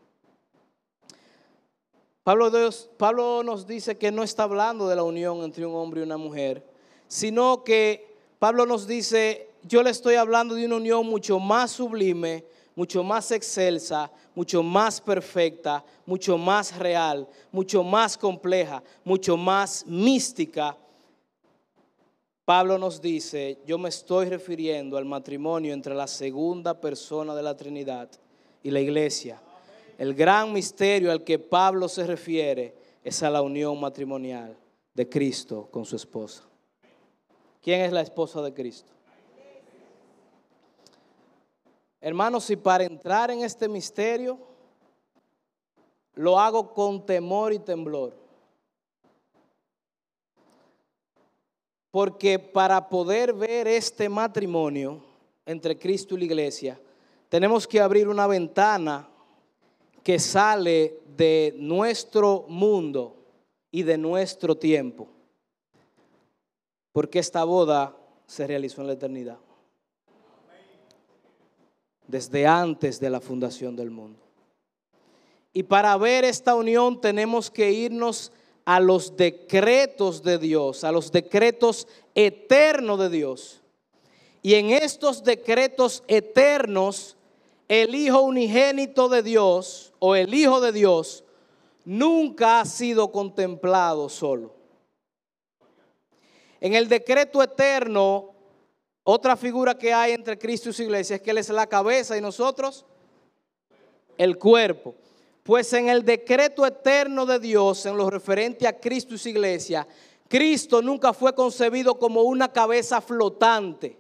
Pablo, 2.27 3.45
nos 3.45 3.69
dice 3.69 3.97
que 3.97 4.11
no 4.11 4.25
está 4.25 4.43
hablando 4.43 4.89
de 4.89 4.97
la 4.97 5.05
unión 5.05 5.45
entre 5.45 5.65
un 5.65 5.77
hombre 5.77 6.01
y 6.01 6.03
una 6.03 6.17
mujer, 6.17 6.61
sino 7.07 7.63
que 7.63 8.17
Pablo 8.41 8.67
nos 8.67 8.89
dice, 8.89 9.51
yo 9.63 9.81
le 9.85 9.91
estoy 9.91 10.17
hablando 10.17 10.57
de 10.57 10.67
una 10.67 10.75
unión 10.75 11.07
mucho 11.07 11.39
más 11.39 11.71
sublime, 11.71 12.45
mucho 12.75 13.05
más 13.05 13.31
excelsa, 13.31 14.11
mucho 14.35 14.65
más 14.65 15.01
perfecta, 15.01 15.85
mucho 16.05 16.37
más 16.37 16.77
real, 16.77 17.29
mucho 17.53 17.85
más 17.85 18.19
compleja, 18.19 18.83
mucho 19.05 19.37
más 19.37 19.87
mística. 19.87 20.77
Pablo 22.45 22.77
nos 22.77 23.01
dice, 23.01 23.61
yo 23.65 23.79
me 23.79 23.89
estoy 23.89 24.27
refiriendo 24.29 24.97
al 24.97 25.05
matrimonio 25.05 25.73
entre 25.73 25.95
la 25.95 26.09
segunda 26.09 26.81
persona 26.81 27.37
de 27.37 27.43
la 27.45 27.57
Trinidad 27.57 28.11
y 28.65 28.73
la 28.73 28.81
iglesia. 28.81 29.41
El 29.99 30.15
gran 30.15 30.53
misterio 30.53 31.11
al 31.11 31.25
que 31.25 31.39
Pablo 31.39 31.89
se 31.89 32.07
refiere 32.07 32.75
es 33.03 33.23
a 33.23 33.31
la 33.31 33.41
unión 33.41 33.81
matrimonial 33.81 34.57
de 34.93 35.09
Cristo 35.09 35.69
con 35.71 35.85
su 35.85 35.97
esposa. 35.97 36.43
¿Quién 37.63 37.81
es 37.81 37.93
la 37.93 38.03
esposa 38.03 38.43
de 38.43 38.53
Cristo? 38.53 38.93
Hermanos, 42.01 42.49
y 42.51 42.57
para 42.57 42.85
entrar 42.85 43.31
en 43.31 43.43
este 43.43 43.69
misterio, 43.69 44.39
lo 46.15 46.39
hago 46.39 46.73
con 46.73 47.05
temor 47.05 47.53
y 47.53 47.59
temblor. 47.59 48.15
Porque 51.91 52.39
para 52.39 52.89
poder 52.89 53.33
ver 53.33 53.67
este 53.67 54.09
matrimonio 54.09 55.03
entre 55.47 55.79
Cristo 55.79 56.15
y 56.15 56.19
la 56.19 56.25
iglesia, 56.25 56.81
tenemos 57.29 57.67
que 57.67 57.81
abrir 57.81 58.09
una 58.09 58.27
ventana 58.27 59.09
que 60.07 60.21
sale 60.21 61.01
de 61.17 61.53
nuestro 61.59 62.45
mundo 62.49 63.17
y 63.73 63.83
de 63.83 63.99
nuestro 63.99 64.57
tiempo. 64.57 65.09
Porque 66.93 67.19
esta 67.19 67.43
boda 67.43 67.97
se 68.25 68.47
realizó 68.47 68.83
en 68.83 68.87
la 68.87 68.93
eternidad 68.93 69.39
desde 72.07 72.47
antes 72.47 73.01
de 73.01 73.11
la 73.11 73.21
fundación 73.21 73.75
del 73.75 73.91
mundo. 73.91 74.21
Y 75.53 75.65
para 75.65 75.97
ver 75.97 76.23
esta 76.23 76.55
unión 76.55 77.01
tenemos 77.01 77.51
que 77.51 77.73
irnos 77.73 78.31
a 78.65 78.79
los 78.79 79.17
decretos 79.17 80.23
de 80.23 80.39
Dios, 80.39 80.85
a 80.85 80.93
los 80.93 81.11
decretos 81.11 81.89
eternos 82.15 83.01
de 83.01 83.11
Dios. 83.11 83.61
Y 84.41 84.55
en 84.55 84.71
estos 84.71 85.25
decretos 85.25 86.05
eternos, 86.07 87.16
el 87.69 87.95
Hijo 87.95 88.23
unigénito 88.23 89.09
de 89.09 89.23
Dios 89.23 89.93
o 89.99 90.15
el 90.15 90.33
Hijo 90.35 90.61
de 90.61 90.73
Dios 90.73 91.25
nunca 91.85 92.61
ha 92.61 92.65
sido 92.65 93.11
contemplado 93.11 94.09
solo. 94.09 94.55
En 96.61 96.75
el 96.75 96.89
decreto 96.89 97.43
eterno, 97.43 98.35
otra 99.05 99.37
figura 99.37 99.77
que 99.77 99.93
hay 99.93 100.13
entre 100.13 100.39
Cristo 100.39 100.71
y 100.71 100.73
su 100.73 100.83
iglesia 100.83 101.17
es 101.17 101.23
que 101.23 101.31
Él 101.31 101.39
es 101.39 101.49
la 101.51 101.67
cabeza 101.67 102.17
y 102.17 102.21
nosotros 102.21 102.85
el 104.19 104.39
cuerpo. 104.39 104.95
Pues 105.43 105.73
en 105.75 105.89
el 105.89 106.05
decreto 106.05 106.67
eterno 106.67 107.25
de 107.25 107.39
Dios, 107.39 107.87
en 107.87 107.97
lo 107.97 108.11
referente 108.11 108.67
a 108.67 108.81
Cristo 108.81 109.15
y 109.15 109.19
su 109.19 109.29
iglesia, 109.29 109.87
Cristo 110.29 110.83
nunca 110.83 111.13
fue 111.13 111.35
concebido 111.35 111.99
como 111.99 112.23
una 112.23 112.53
cabeza 112.53 113.01
flotante. 113.01 113.97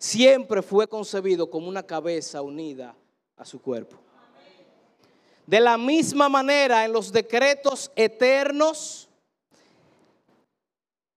Siempre 0.00 0.62
fue 0.62 0.88
concebido 0.88 1.50
como 1.50 1.68
una 1.68 1.82
cabeza 1.82 2.40
unida 2.40 2.96
a 3.36 3.44
su 3.44 3.60
cuerpo. 3.60 3.98
De 5.46 5.60
la 5.60 5.76
misma 5.76 6.30
manera, 6.30 6.86
en 6.86 6.92
los 6.94 7.12
decretos 7.12 7.92
eternos, 7.94 9.10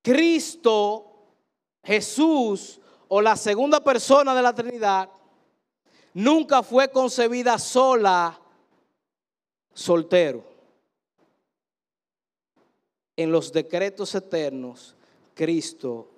Cristo, 0.01 1.05
Jesús, 1.81 2.81
o 3.07 3.21
la 3.21 3.37
segunda 3.37 3.81
persona 3.81 4.35
de 4.35 4.41
la 4.41 4.53
Trinidad 4.53 5.09
nunca 6.13 6.61
fue 6.61 6.89
concebida 6.89 7.57
sola, 7.59 8.37
soltero. 9.73 10.43
En 13.15 13.31
los 13.31 13.53
decretos 13.53 14.13
eternos, 14.13 14.93
Cristo 15.33 16.09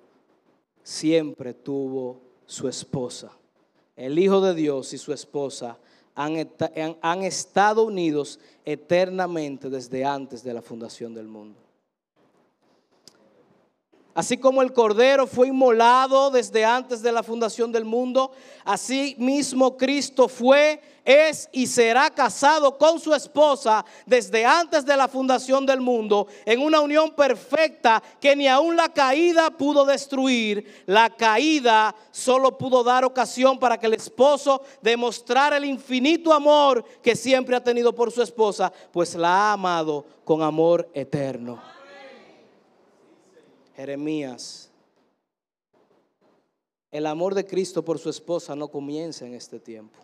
siempre 0.82 1.54
tuvo 1.54 2.25
su 2.46 2.68
esposa. 2.68 3.32
El 3.96 4.18
Hijo 4.18 4.40
de 4.40 4.54
Dios 4.54 4.92
y 4.92 4.98
su 4.98 5.12
esposa 5.12 5.78
han, 6.14 6.48
han, 7.02 7.22
estado 7.22 7.84
unidos 7.84 8.38
eternamente 8.64 9.68
desde 9.68 10.04
antes 10.04 10.42
de 10.42 10.54
la 10.54 10.62
fundación 10.62 11.14
del 11.14 11.26
mundo. 11.26 11.65
Así 14.16 14.38
como 14.38 14.62
el 14.62 14.72
Cordero 14.72 15.26
fue 15.26 15.48
inmolado 15.48 16.30
desde 16.30 16.64
antes 16.64 17.02
de 17.02 17.12
la 17.12 17.22
fundación 17.22 17.70
del 17.70 17.84
mundo, 17.84 18.30
así 18.64 19.14
mismo 19.18 19.76
Cristo 19.76 20.26
fue, 20.26 20.80
es 21.04 21.50
y 21.52 21.66
será 21.66 22.08
casado 22.08 22.78
con 22.78 22.98
su 22.98 23.12
esposa 23.12 23.84
desde 24.06 24.46
antes 24.46 24.86
de 24.86 24.96
la 24.96 25.06
fundación 25.06 25.66
del 25.66 25.82
mundo, 25.82 26.28
en 26.46 26.62
una 26.62 26.80
unión 26.80 27.10
perfecta 27.10 28.02
que 28.18 28.34
ni 28.34 28.48
aun 28.48 28.74
la 28.74 28.88
caída 28.88 29.50
pudo 29.50 29.84
destruir. 29.84 30.84
La 30.86 31.10
caída 31.10 31.94
solo 32.10 32.56
pudo 32.56 32.82
dar 32.82 33.04
ocasión 33.04 33.58
para 33.58 33.78
que 33.78 33.84
el 33.86 33.92
esposo 33.92 34.62
demostrara 34.80 35.58
el 35.58 35.66
infinito 35.66 36.32
amor 36.32 36.82
que 37.02 37.14
siempre 37.14 37.54
ha 37.54 37.62
tenido 37.62 37.94
por 37.94 38.10
su 38.10 38.22
esposa, 38.22 38.72
pues 38.92 39.14
la 39.14 39.50
ha 39.50 39.52
amado 39.52 40.06
con 40.24 40.40
amor 40.40 40.88
eterno. 40.94 41.75
Jeremías, 43.76 44.70
el 46.90 47.04
amor 47.04 47.34
de 47.34 47.44
Cristo 47.44 47.84
por 47.84 47.98
su 47.98 48.08
esposa 48.08 48.56
no 48.56 48.68
comienza 48.68 49.26
en 49.26 49.34
este 49.34 49.60
tiempo. 49.60 49.98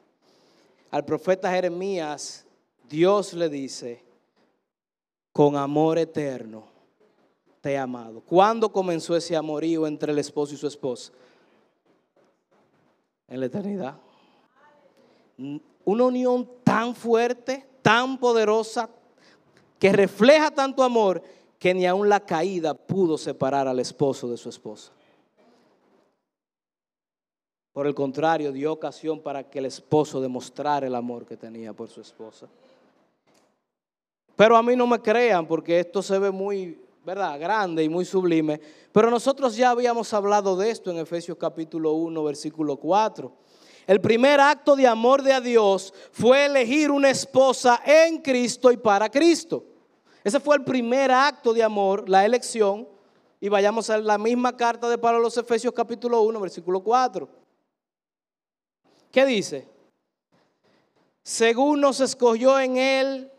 Al 0.91 1.07
profeta 1.07 1.51
Jeremías, 1.51 2.45
Dios 2.87 3.33
le 3.33 3.49
dice, 3.49 4.05
con 5.33 5.57
amor 5.57 5.97
eterno 5.97 6.65
te 7.63 7.73
he 7.73 7.79
amado. 7.79 8.21
¿Cuándo 8.21 8.71
comenzó 8.71 9.17
ese 9.17 9.35
amorío 9.35 9.87
entre 9.87 10.13
el 10.13 10.19
esposo 10.19 10.53
y 10.53 10.59
su 10.59 10.67
esposa? 10.67 11.11
En 13.27 13.41
la 13.41 13.47
eternidad. 13.47 13.97
Una 15.85 16.05
unión 16.05 16.47
tan 16.63 16.95
fuerte, 16.95 17.67
tan 17.81 18.19
poderosa, 18.19 18.91
que 19.79 19.93
refleja 19.93 20.51
tanto 20.51 20.83
amor 20.83 21.23
que 21.63 21.73
ni 21.73 21.87
aun 21.87 22.09
la 22.09 22.19
caída 22.19 22.75
pudo 22.75 23.17
separar 23.17 23.69
al 23.69 23.79
esposo 23.79 24.29
de 24.29 24.37
su 24.37 24.49
esposa. 24.49 24.91
Por 27.73 27.87
el 27.87 27.95
contrario, 27.95 28.51
dio 28.51 28.73
ocasión 28.73 29.21
para 29.21 29.49
que 29.49 29.61
el 29.61 29.67
esposo 29.67 30.21
demostrara 30.21 30.89
el 30.89 30.95
amor 30.97 31.25
que 31.25 31.37
tenía 31.37 31.73
por 31.73 31.89
su 31.89 32.01
esposa. 32.01 32.49
Pero 34.35 34.57
a 34.57 34.63
mí 34.65 34.75
no 34.75 34.89
me 34.89 34.99
crean 34.99 35.47
porque 35.47 35.79
esto 35.79 36.03
se 36.03 36.19
ve 36.19 36.33
muy, 36.33 36.81
¿verdad? 37.05 37.39
Grande 37.39 37.85
y 37.85 37.89
muy 37.89 38.07
sublime. 38.07 38.61
Pero 38.91 39.09
nosotros 39.09 39.55
ya 39.55 39.71
habíamos 39.71 40.13
hablado 40.13 40.57
de 40.57 40.69
esto 40.69 40.91
en 40.91 40.99
Efesios 40.99 41.39
capítulo 41.39 41.93
1, 41.93 42.25
versículo 42.25 42.77
4. 42.77 43.33
El 43.87 44.01
primer 44.01 44.41
acto 44.41 44.75
de 44.75 44.89
amor 44.89 45.23
de 45.23 45.41
Dios 45.41 45.95
fue 46.11 46.47
elegir 46.47 46.91
una 46.91 47.11
esposa 47.11 47.81
en 47.87 48.21
Cristo 48.21 48.73
y 48.73 48.79
para 48.79 49.09
Cristo. 49.09 49.67
Ese 50.25 50.39
fue 50.41 50.57
el 50.57 50.65
primer 50.65 51.11
acto 51.11 51.53
de 51.53 51.63
amor, 51.63 52.09
la 52.09 52.25
elección. 52.25 52.89
Y 53.41 53.49
vayamos 53.49 53.91
a 53.91 53.99
la 53.99 54.19
misma 54.19 54.57
carta 54.57 54.89
de 54.89 54.99
Pablo 54.99 55.19
a 55.19 55.23
los 55.23 55.37
Efesios 55.37 55.75
capítulo 55.75 56.23
1, 56.23 56.41
versículo 56.41 56.81
4. 56.81 57.29
¿Qué 59.11 59.27
dice? 59.27 59.69
Según 61.25 61.81
nos 61.81 62.01
escogió 62.01 62.59
en 62.59 62.77
él 62.77 63.33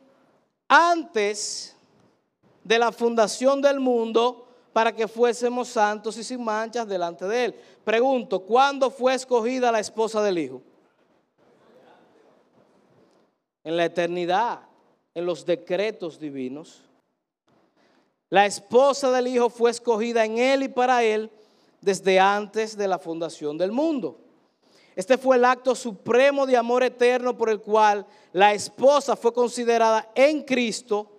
antes 0.67 1.75
de 2.63 2.79
la 2.79 2.91
fundación 2.91 3.61
del 3.61 3.79
mundo 3.79 4.47
para 4.73 4.93
que 4.93 5.07
fuésemos 5.07 5.69
santos 5.69 6.17
y 6.17 6.23
sin 6.23 6.43
manchas 6.43 6.87
delante 6.87 7.25
de 7.25 7.45
él. 7.45 7.55
Pregunto, 7.83 8.41
¿cuándo 8.41 8.89
fue 8.89 9.13
escogida 9.13 9.71
la 9.71 9.79
esposa 9.79 10.21
del 10.21 10.37
Hijo? 10.37 10.61
En 13.63 13.77
la 13.77 13.85
eternidad 13.85 14.61
en 15.15 15.25
los 15.25 15.45
decretos 15.45 16.19
divinos. 16.19 16.81
La 18.29 18.45
esposa 18.45 19.11
del 19.11 19.27
Hijo 19.27 19.49
fue 19.49 19.71
escogida 19.71 20.25
en 20.25 20.37
Él 20.37 20.63
y 20.63 20.67
para 20.67 21.03
Él 21.03 21.29
desde 21.81 22.19
antes 22.19 22.75
de 22.75 22.87
la 22.87 22.97
fundación 22.97 23.57
del 23.57 23.71
mundo. 23.71 24.17
Este 24.95 25.17
fue 25.17 25.37
el 25.37 25.45
acto 25.45 25.75
supremo 25.75 26.45
de 26.45 26.57
amor 26.57 26.83
eterno 26.83 27.37
por 27.37 27.49
el 27.49 27.59
cual 27.61 28.05
la 28.31 28.53
esposa 28.53 29.15
fue 29.15 29.33
considerada 29.33 30.11
en 30.15 30.43
Cristo 30.43 31.11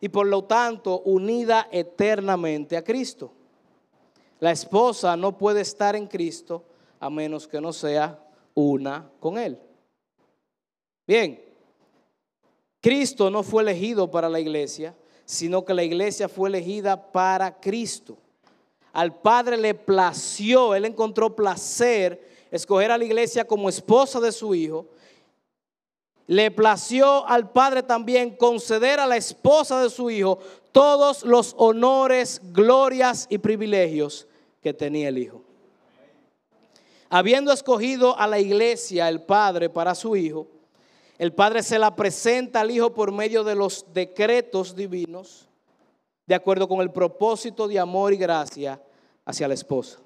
y 0.00 0.08
por 0.08 0.26
lo 0.26 0.44
tanto 0.44 1.00
unida 1.00 1.68
eternamente 1.70 2.76
a 2.76 2.84
Cristo. 2.84 3.32
La 4.40 4.50
esposa 4.50 5.16
no 5.16 5.36
puede 5.38 5.60
estar 5.60 5.94
en 5.94 6.06
Cristo 6.06 6.64
a 7.00 7.08
menos 7.08 7.46
que 7.46 7.60
no 7.60 7.72
sea 7.72 8.18
una 8.54 9.10
con 9.20 9.38
Él. 9.38 9.58
Bien, 11.06 11.51
Cristo 12.82 13.30
no 13.30 13.44
fue 13.44 13.62
elegido 13.62 14.10
para 14.10 14.28
la 14.28 14.40
iglesia, 14.40 14.94
sino 15.24 15.64
que 15.64 15.72
la 15.72 15.84
iglesia 15.84 16.28
fue 16.28 16.48
elegida 16.48 17.12
para 17.12 17.60
Cristo. 17.60 18.18
Al 18.92 19.14
Padre 19.14 19.56
le 19.56 19.72
plació, 19.72 20.74
Él 20.74 20.84
encontró 20.84 21.34
placer 21.34 22.28
escoger 22.50 22.90
a 22.90 22.98
la 22.98 23.04
iglesia 23.04 23.46
como 23.46 23.68
esposa 23.68 24.20
de 24.20 24.32
su 24.32 24.52
Hijo. 24.54 24.86
Le 26.26 26.50
plació 26.50 27.26
al 27.26 27.50
Padre 27.50 27.84
también 27.84 28.36
conceder 28.36 28.98
a 28.98 29.06
la 29.06 29.16
esposa 29.16 29.80
de 29.80 29.88
su 29.88 30.10
Hijo 30.10 30.40
todos 30.72 31.22
los 31.22 31.54
honores, 31.58 32.40
glorias 32.52 33.28
y 33.30 33.38
privilegios 33.38 34.26
que 34.60 34.74
tenía 34.74 35.08
el 35.08 35.18
Hijo. 35.18 35.40
Habiendo 37.08 37.52
escogido 37.52 38.18
a 38.18 38.26
la 38.26 38.40
iglesia 38.40 39.08
el 39.08 39.22
Padre 39.22 39.70
para 39.70 39.94
su 39.94 40.16
Hijo, 40.16 40.48
el 41.22 41.32
Padre 41.32 41.62
se 41.62 41.78
la 41.78 41.94
presenta 41.94 42.62
al 42.62 42.72
Hijo 42.72 42.92
por 42.92 43.12
medio 43.12 43.44
de 43.44 43.54
los 43.54 43.86
decretos 43.94 44.74
divinos, 44.74 45.46
de 46.26 46.34
acuerdo 46.34 46.66
con 46.66 46.80
el 46.80 46.90
propósito 46.90 47.68
de 47.68 47.78
amor 47.78 48.12
y 48.12 48.16
gracia 48.16 48.82
hacia 49.24 49.46
la 49.46 49.54
esposa. 49.54 50.00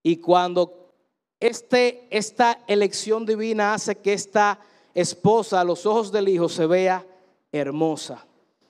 Y 0.00 0.18
cuando 0.18 0.92
este, 1.40 2.06
esta 2.08 2.60
elección 2.68 3.26
divina 3.26 3.74
hace 3.74 3.96
que 3.96 4.12
esta 4.12 4.60
esposa 4.94 5.60
a 5.60 5.64
los 5.64 5.86
ojos 5.86 6.12
del 6.12 6.28
Hijo 6.28 6.48
se 6.48 6.64
vea 6.64 7.04
hermosa, 7.50 8.24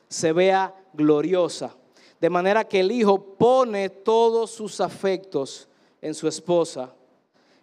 se 0.08 0.32
vea 0.32 0.74
gloriosa. 0.94 1.76
De 2.18 2.30
manera 2.30 2.64
que 2.64 2.80
el 2.80 2.92
Hijo 2.92 3.22
pone 3.22 3.90
todos 3.90 4.52
sus 4.52 4.80
afectos 4.80 5.68
en 6.00 6.14
su 6.14 6.26
esposa. 6.26 6.94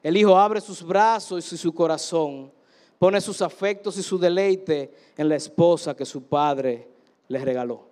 El 0.04 0.18
Hijo 0.18 0.38
abre 0.38 0.62
sus 0.62 0.84
brazos 0.84 1.52
y 1.54 1.58
su 1.58 1.74
corazón, 1.74 2.52
pone 2.98 3.22
sus 3.22 3.42
afectos 3.42 3.98
y 3.98 4.04
su 4.04 4.18
deleite 4.18 4.94
en 5.18 5.30
la 5.30 5.36
esposa 5.36 5.96
que 5.96 6.06
su 6.06 6.24
padre 6.24 6.88
le 7.28 7.40
regaló. 7.40 7.88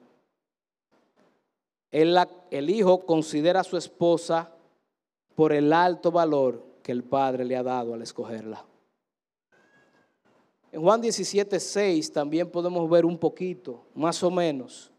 El, 1.92 2.70
Hijo 2.70 3.06
considera 3.06 3.62
a 3.62 3.64
su 3.64 3.78
esposa 3.78 4.52
por 5.36 5.54
el 5.54 5.72
alto 5.74 6.12
valor 6.12 6.64
que 6.84 6.92
el 6.92 7.04
Padre 7.04 7.46
le 7.46 7.56
ha 7.56 7.64
dado 7.64 7.94
al 7.94 8.02
escogerla. 8.02 8.64
En 10.72 10.82
Juan 10.82 11.02
17, 11.02 11.60
6 11.60 12.12
también 12.12 12.52
podemos 12.52 12.88
ver 12.88 13.06
un 13.06 13.18
poquito, 13.18 13.86
más 13.96 14.22
o 14.22 14.30
menos, 14.30 14.92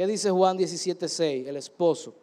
¿Qué 0.00 0.06
dice 0.06 0.30
Juan 0.30 0.56
17:6? 0.56 1.46
El 1.46 1.56
esposo. 1.56 2.14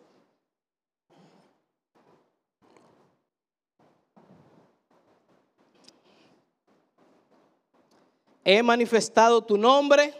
He 8.49 8.63
manifestado 8.63 9.41
tu 9.41 9.57
nombre 9.57 10.13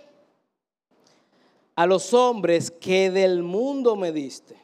a 1.77 1.85
los 1.85 2.13
hombres 2.13 2.69
que 2.69 3.09
del 3.09 3.41
mundo 3.41 3.95
me 3.95 4.11
diste. 4.11 4.59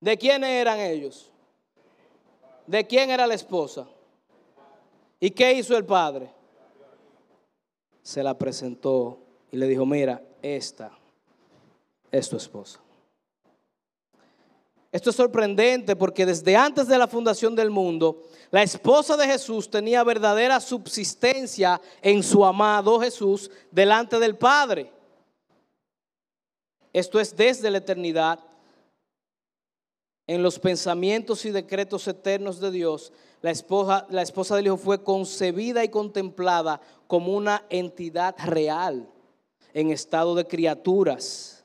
¿De 0.00 0.16
quiénes 0.16 0.48
eran 0.48 0.80
ellos? 0.80 1.30
¿De 2.66 2.86
quién 2.86 3.10
era 3.10 3.26
la 3.26 3.34
esposa? 3.34 3.86
¿Y 5.20 5.30
qué 5.30 5.52
hizo 5.52 5.76
el 5.76 5.84
padre? 5.84 6.30
Se 8.02 8.22
la 8.22 8.32
presentó 8.32 9.18
y 9.52 9.58
le 9.58 9.66
dijo, 9.66 9.84
mira, 9.84 10.22
esta 10.40 10.90
es 12.10 12.30
tu 12.30 12.38
esposa. 12.38 12.80
Esto 14.92 15.10
es 15.10 15.16
sorprendente 15.16 15.96
porque 15.96 16.24
desde 16.24 16.56
antes 16.56 16.86
de 16.86 16.98
la 16.98 17.08
fundación 17.08 17.54
del 17.54 17.70
mundo, 17.70 18.22
la 18.50 18.62
esposa 18.62 19.16
de 19.16 19.26
Jesús 19.26 19.70
tenía 19.70 20.04
verdadera 20.04 20.60
subsistencia 20.60 21.80
en 22.00 22.22
su 22.22 22.44
amado 22.44 23.00
Jesús 23.00 23.50
delante 23.70 24.18
del 24.18 24.36
Padre. 24.36 24.92
Esto 26.92 27.20
es 27.20 27.36
desde 27.36 27.70
la 27.70 27.78
eternidad, 27.78 28.40
en 30.28 30.42
los 30.42 30.58
pensamientos 30.58 31.44
y 31.44 31.50
decretos 31.50 32.08
eternos 32.08 32.58
de 32.58 32.70
Dios, 32.70 33.12
la 33.42 33.50
esposa, 33.50 34.06
la 34.10 34.22
esposa 34.22 34.56
del 34.56 34.66
Hijo 34.66 34.76
fue 34.76 35.02
concebida 35.04 35.84
y 35.84 35.88
contemplada 35.88 36.80
como 37.06 37.36
una 37.36 37.64
entidad 37.70 38.34
real 38.44 39.08
en 39.72 39.90
estado 39.90 40.34
de 40.34 40.46
criaturas 40.46 41.55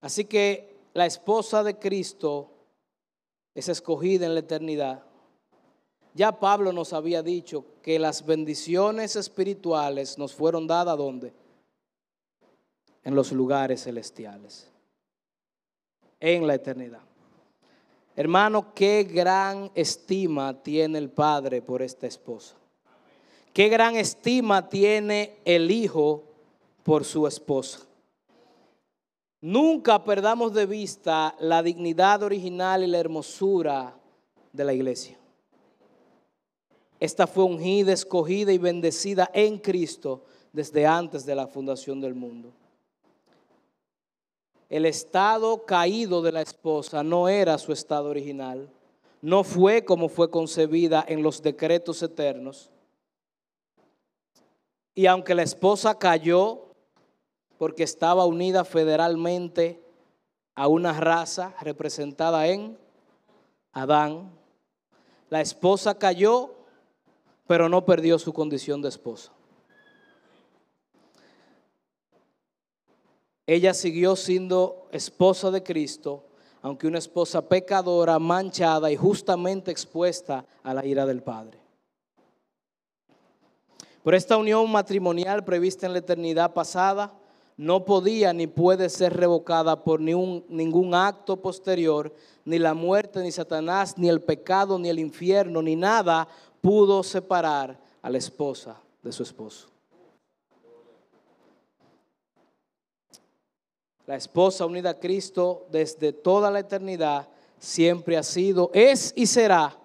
Así 0.00 0.24
que 0.24 0.76
la 0.94 1.06
esposa 1.06 1.62
de 1.62 1.78
Cristo 1.78 2.50
es 3.54 3.68
escogida 3.68 4.26
en 4.26 4.34
la 4.34 4.40
eternidad. 4.40 5.02
Ya 6.14 6.38
Pablo 6.38 6.72
nos 6.72 6.92
había 6.92 7.22
dicho 7.22 7.64
que 7.82 7.98
las 7.98 8.24
bendiciones 8.24 9.16
espirituales 9.16 10.16
nos 10.16 10.34
fueron 10.34 10.66
dadas 10.66 10.96
¿dónde? 10.96 11.34
En 13.04 13.14
los 13.14 13.32
lugares 13.32 13.84
celestiales. 13.84 14.70
En 16.18 16.46
la 16.46 16.54
eternidad. 16.54 17.02
Hermano, 18.16 18.72
qué 18.74 19.04
gran 19.04 19.70
estima 19.74 20.62
tiene 20.62 20.96
el 20.96 21.10
Padre 21.10 21.60
por 21.60 21.82
esta 21.82 22.06
esposa. 22.06 22.56
Qué 23.52 23.68
gran 23.68 23.96
estima 23.96 24.70
tiene 24.70 25.38
el 25.44 25.70
Hijo 25.70 26.24
por 26.82 27.04
su 27.04 27.26
esposa. 27.26 27.80
Nunca 29.46 30.02
perdamos 30.02 30.54
de 30.54 30.66
vista 30.66 31.36
la 31.38 31.62
dignidad 31.62 32.24
original 32.24 32.82
y 32.82 32.88
la 32.88 32.98
hermosura 32.98 33.96
de 34.52 34.64
la 34.64 34.72
iglesia. 34.74 35.16
Esta 36.98 37.28
fue 37.28 37.44
ungida, 37.44 37.92
escogida 37.92 38.52
y 38.52 38.58
bendecida 38.58 39.30
en 39.32 39.58
Cristo 39.58 40.24
desde 40.52 40.84
antes 40.84 41.24
de 41.24 41.36
la 41.36 41.46
fundación 41.46 42.00
del 42.00 42.16
mundo. 42.16 42.50
El 44.68 44.84
estado 44.84 45.64
caído 45.64 46.22
de 46.22 46.32
la 46.32 46.42
esposa 46.42 47.04
no 47.04 47.28
era 47.28 47.56
su 47.56 47.72
estado 47.72 48.10
original, 48.10 48.68
no 49.22 49.44
fue 49.44 49.84
como 49.84 50.08
fue 50.08 50.28
concebida 50.28 51.04
en 51.06 51.22
los 51.22 51.40
decretos 51.40 52.02
eternos. 52.02 52.68
Y 54.92 55.06
aunque 55.06 55.36
la 55.36 55.44
esposa 55.44 55.96
cayó, 55.96 56.65
porque 57.58 57.82
estaba 57.82 58.24
unida 58.24 58.64
federalmente 58.64 59.82
a 60.54 60.68
una 60.68 60.92
raza 60.98 61.54
representada 61.60 62.46
en 62.46 62.78
Adán. 63.72 64.30
La 65.28 65.40
esposa 65.40 65.98
cayó, 65.98 66.54
pero 67.46 67.68
no 67.68 67.84
perdió 67.84 68.18
su 68.18 68.32
condición 68.32 68.82
de 68.82 68.88
esposa. 68.88 69.32
Ella 73.46 73.74
siguió 73.74 74.16
siendo 74.16 74.88
esposa 74.90 75.50
de 75.50 75.62
Cristo, 75.62 76.24
aunque 76.62 76.88
una 76.88 76.98
esposa 76.98 77.48
pecadora, 77.48 78.18
manchada 78.18 78.90
y 78.90 78.96
justamente 78.96 79.70
expuesta 79.70 80.44
a 80.64 80.74
la 80.74 80.84
ira 80.84 81.06
del 81.06 81.22
Padre. 81.22 81.60
Por 84.02 84.14
esta 84.14 84.36
unión 84.36 84.70
matrimonial 84.70 85.44
prevista 85.44 85.86
en 85.86 85.92
la 85.92 85.98
eternidad 86.00 86.54
pasada, 86.54 87.12
no 87.56 87.84
podía 87.84 88.32
ni 88.32 88.46
puede 88.46 88.88
ser 88.90 89.16
revocada 89.16 89.82
por 89.82 90.00
ningún 90.00 90.94
acto 90.94 91.40
posterior, 91.40 92.14
ni 92.44 92.58
la 92.58 92.74
muerte, 92.74 93.22
ni 93.22 93.32
Satanás, 93.32 93.96
ni 93.96 94.08
el 94.08 94.20
pecado, 94.20 94.78
ni 94.78 94.88
el 94.88 94.98
infierno, 94.98 95.62
ni 95.62 95.74
nada 95.74 96.28
pudo 96.60 97.02
separar 97.02 97.78
a 98.02 98.10
la 98.10 98.18
esposa 98.18 98.80
de 99.02 99.12
su 99.12 99.22
esposo. 99.22 99.68
La 104.06 104.16
esposa 104.16 104.66
unida 104.66 104.90
a 104.90 104.98
Cristo 105.00 105.66
desde 105.70 106.12
toda 106.12 106.50
la 106.50 106.60
eternidad 106.60 107.28
siempre 107.58 108.16
ha 108.16 108.22
sido, 108.22 108.70
es 108.72 109.12
y 109.16 109.26
será 109.26 109.76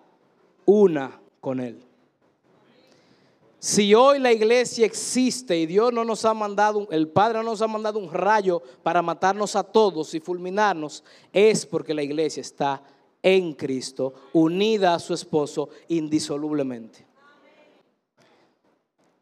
una 0.66 1.20
con 1.40 1.60
Él. 1.60 1.91
Si 3.64 3.94
hoy 3.94 4.18
la 4.18 4.34
iglesia 4.34 4.88
existe 4.88 5.56
y 5.56 5.68
Dios 5.68 5.94
no 5.94 6.04
nos 6.04 6.26
ha 6.26 6.34
mandado, 6.34 6.88
el 6.90 7.08
Padre 7.08 7.38
no 7.38 7.44
nos 7.44 7.62
ha 7.62 7.68
mandado 7.68 8.00
un 8.00 8.12
rayo 8.12 8.60
para 8.82 9.04
matarnos 9.04 9.56
a 9.56 9.62
todos 9.62 10.16
y 10.16 10.20
fulminarnos, 10.20 11.04
es 11.32 11.64
porque 11.68 11.94
la 11.94 12.02
iglesia 12.02 12.42
está 12.42 12.82
en 13.22 13.54
Cristo, 13.54 14.16
unida 14.34 14.96
a 14.96 15.00
su 15.00 15.14
esposo 15.14 15.70
indisolublemente. 15.90 17.06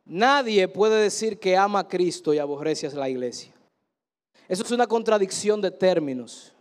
Nadie 0.05 0.69
puede 0.69 1.03
decir 1.03 1.37
que 1.37 1.57
ama 1.57 1.79
a 1.79 1.87
Cristo 1.89 2.33
y 2.33 2.37
aborrece 2.37 2.87
a 2.87 2.91
la 2.91 3.09
iglesia. 3.09 3.53
Eso 4.47 4.63
es 4.63 4.71
una 4.71 4.87
contradicción 4.87 5.59
de 5.59 5.69
términos. 5.69 6.53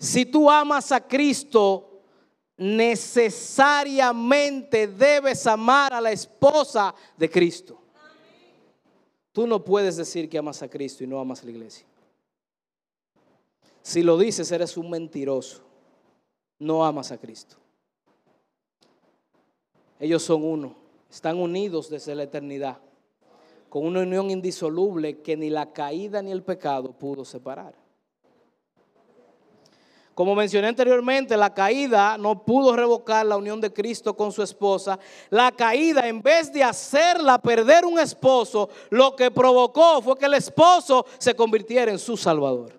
Si 0.00 0.26
tú 0.26 0.50
amas 0.50 0.90
a 0.90 1.00
Cristo 1.00 1.87
necesariamente 2.58 4.86
debes 4.88 5.46
amar 5.46 5.94
a 5.94 6.00
la 6.00 6.10
esposa 6.10 6.92
de 7.16 7.30
Cristo. 7.30 7.78
Tú 9.32 9.46
no 9.46 9.64
puedes 9.64 9.96
decir 9.96 10.28
que 10.28 10.36
amas 10.36 10.60
a 10.62 10.68
Cristo 10.68 11.04
y 11.04 11.06
no 11.06 11.20
amas 11.20 11.42
a 11.42 11.44
la 11.44 11.52
iglesia. 11.52 11.86
Si 13.82 14.02
lo 14.02 14.18
dices, 14.18 14.50
eres 14.50 14.76
un 14.76 14.90
mentiroso. 14.90 15.62
No 16.58 16.84
amas 16.84 17.12
a 17.12 17.18
Cristo. 17.18 17.56
Ellos 20.00 20.24
son 20.24 20.44
uno. 20.44 20.74
Están 21.08 21.38
unidos 21.38 21.88
desde 21.88 22.16
la 22.16 22.24
eternidad. 22.24 22.78
Con 23.68 23.86
una 23.86 24.00
unión 24.00 24.30
indisoluble 24.30 25.20
que 25.20 25.36
ni 25.36 25.50
la 25.50 25.72
caída 25.72 26.20
ni 26.20 26.32
el 26.32 26.42
pecado 26.42 26.90
pudo 26.92 27.24
separar. 27.24 27.76
Como 30.18 30.34
mencioné 30.34 30.66
anteriormente, 30.66 31.36
la 31.36 31.54
caída 31.54 32.18
no 32.18 32.42
pudo 32.42 32.74
revocar 32.74 33.24
la 33.24 33.36
unión 33.36 33.60
de 33.60 33.72
Cristo 33.72 34.16
con 34.16 34.32
su 34.32 34.42
esposa. 34.42 34.98
La 35.30 35.52
caída, 35.52 36.08
en 36.08 36.20
vez 36.20 36.52
de 36.52 36.64
hacerla 36.64 37.38
perder 37.38 37.84
un 37.84 38.00
esposo, 38.00 38.68
lo 38.90 39.14
que 39.14 39.30
provocó 39.30 40.02
fue 40.02 40.18
que 40.18 40.26
el 40.26 40.34
esposo 40.34 41.06
se 41.18 41.36
convirtiera 41.36 41.92
en 41.92 42.00
su 42.00 42.16
salvador. 42.16 42.72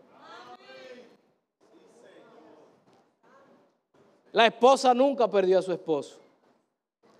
La 4.33 4.47
esposa 4.47 4.93
nunca 4.93 5.29
perdió 5.29 5.59
a 5.59 5.61
su 5.61 5.71
esposo. 5.71 6.19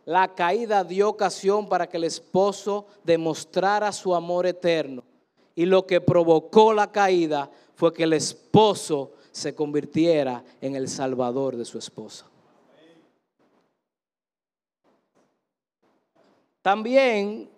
La 0.04 0.36
caída 0.36 0.84
dio 0.84 1.08
ocasión 1.08 1.70
para 1.70 1.88
que 1.88 1.96
el 1.96 2.04
esposo 2.04 2.88
demostrara 3.06 3.94
su 3.94 4.14
amor 4.14 4.46
eterno. 4.46 5.02
Y 5.56 5.66
lo 5.66 5.88
que 5.88 6.02
provocó 6.02 6.74
la 6.74 6.92
caída 6.92 7.50
fue 7.74 7.94
que 7.94 8.04
el 8.04 8.12
esposo 8.12 9.14
se 9.40 9.56
convirtiera 9.56 10.44
en 10.62 10.76
el 10.76 10.88
salvador 10.88 11.56
de 11.56 11.66
su 11.66 11.78
esposa. 11.78 12.26
También 16.62 17.50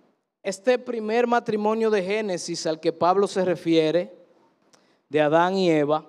este 0.43 0.79
primer 0.79 1.27
matrimonio 1.27 1.89
de 1.89 2.03
Génesis 2.03 2.65
al 2.65 2.79
que 2.79 2.93
Pablo 2.93 3.27
se 3.27 3.43
refiere, 3.43 4.15
de 5.09 5.19
Adán 5.19 5.57
y 5.57 5.69
Eva, 5.69 6.05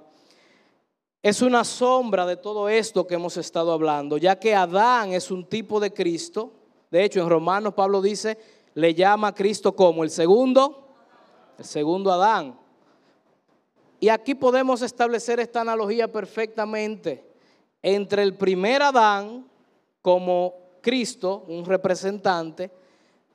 es 1.23 1.43
una 1.43 1.65
sombra 1.65 2.27
de 2.27 2.37
todo 2.37 2.69
esto 2.69 3.07
que 3.07 3.15
hemos 3.15 3.37
estado 3.37 3.73
hablando, 3.73 4.17
ya 4.17 4.39
que 4.39 4.55
Adán 4.55 5.13
es 5.13 5.31
un 5.31 5.45
tipo 5.45 5.81
de 5.81 5.93
Cristo. 5.93 6.53
De 6.91 7.05
hecho, 7.05 7.21
en 7.21 7.29
Romanos 7.29 7.75
Pablo 7.75 8.01
dice, 8.01 8.39
le 8.75 8.95
llama 8.95 9.29
a 9.29 9.35
Cristo 9.35 9.75
como 9.75 10.05
el 10.05 10.11
segundo, 10.11 10.89
el 11.59 11.65
segundo 11.65 12.13
Adán. 12.13 12.62
Y 14.03 14.09
aquí 14.09 14.35
podemos 14.35 14.83
establecer 14.83 15.39
esta 15.39 15.61
analogía 15.61 16.11
perfectamente 16.11 17.25
entre 17.81 18.25
el 18.25 18.35
primer 18.35 18.83
Adán 18.83 19.49
como 20.03 20.55
Cristo, 20.81 21.45
un 21.47 21.65
representante, 21.65 22.69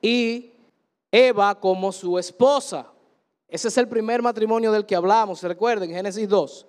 y 0.02 0.52
Eva 1.10 1.58
como 1.58 1.90
su 1.90 2.18
esposa. 2.18 2.86
Ese 3.48 3.68
es 3.68 3.78
el 3.78 3.88
primer 3.88 4.20
matrimonio 4.20 4.70
del 4.70 4.84
que 4.84 4.94
hablamos, 4.94 5.38
¿se 5.38 5.48
recuerden? 5.48 5.88
Génesis 5.88 6.28
2. 6.28 6.66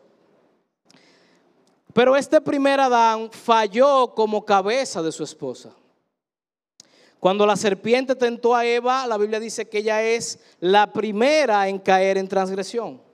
Pero 1.92 2.16
este 2.16 2.40
primer 2.40 2.80
Adán 2.80 3.30
falló 3.30 4.16
como 4.16 4.46
cabeza 4.46 5.04
de 5.04 5.12
su 5.12 5.26
esposa. 5.26 5.76
Cuando 7.20 7.46
la 7.46 7.58
serpiente 7.58 8.16
tentó 8.16 8.56
a 8.56 8.66
Eva, 8.66 9.06
la 9.06 9.18
Biblia 9.18 9.42
dice 9.42 9.68
que 9.68 9.80
ella 9.80 10.02
es 10.02 10.40
la 10.62 10.94
primera 10.94 11.68
en 11.68 11.80
caer 11.80 12.18
en 12.18 12.30
transgresión. 12.30 13.09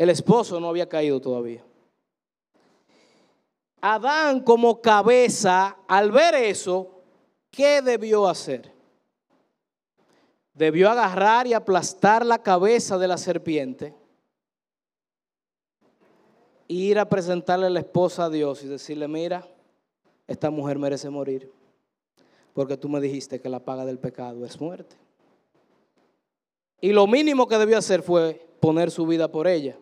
El 0.00 0.08
esposo 0.08 0.58
no 0.58 0.70
había 0.70 0.88
caído 0.88 1.20
todavía. 1.20 1.62
Adán 3.82 4.40
como 4.40 4.80
cabeza, 4.80 5.76
al 5.86 6.10
ver 6.10 6.34
eso, 6.36 7.02
¿qué 7.50 7.82
debió 7.82 8.26
hacer? 8.26 8.72
Debió 10.54 10.88
agarrar 10.88 11.46
y 11.46 11.52
aplastar 11.52 12.24
la 12.24 12.42
cabeza 12.42 12.96
de 12.96 13.08
la 13.08 13.18
serpiente 13.18 13.94
e 16.66 16.72
ir 16.72 16.98
a 16.98 17.06
presentarle 17.06 17.66
a 17.66 17.70
la 17.70 17.80
esposa 17.80 18.24
a 18.24 18.30
Dios 18.30 18.62
y 18.62 18.68
decirle, 18.68 19.06
mira, 19.06 19.46
esta 20.26 20.48
mujer 20.48 20.78
merece 20.78 21.10
morir, 21.10 21.52
porque 22.54 22.78
tú 22.78 22.88
me 22.88 23.02
dijiste 23.02 23.38
que 23.38 23.50
la 23.50 23.60
paga 23.60 23.84
del 23.84 23.98
pecado 23.98 24.46
es 24.46 24.58
muerte. 24.58 24.96
Y 26.80 26.92
lo 26.92 27.06
mínimo 27.06 27.46
que 27.46 27.58
debió 27.58 27.76
hacer 27.76 28.00
fue 28.00 28.46
poner 28.60 28.90
su 28.90 29.06
vida 29.06 29.30
por 29.30 29.46
ella. 29.46 29.76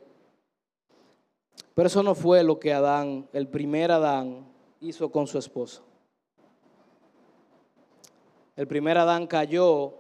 Pero 1.79 1.87
eso 1.87 2.03
no 2.03 2.17
fue 2.17 2.43
lo 2.43 2.59
que 2.59 2.73
Adán, 2.73 3.29
el 3.33 3.47
primer 3.47 3.93
Adán, 3.93 4.45
hizo 4.81 5.13
con 5.13 5.29
su 5.29 5.39
esposa. 5.39 5.81
El 8.57 8.67
primer 8.67 8.99
Adán 8.99 9.29
cayó 9.29 9.95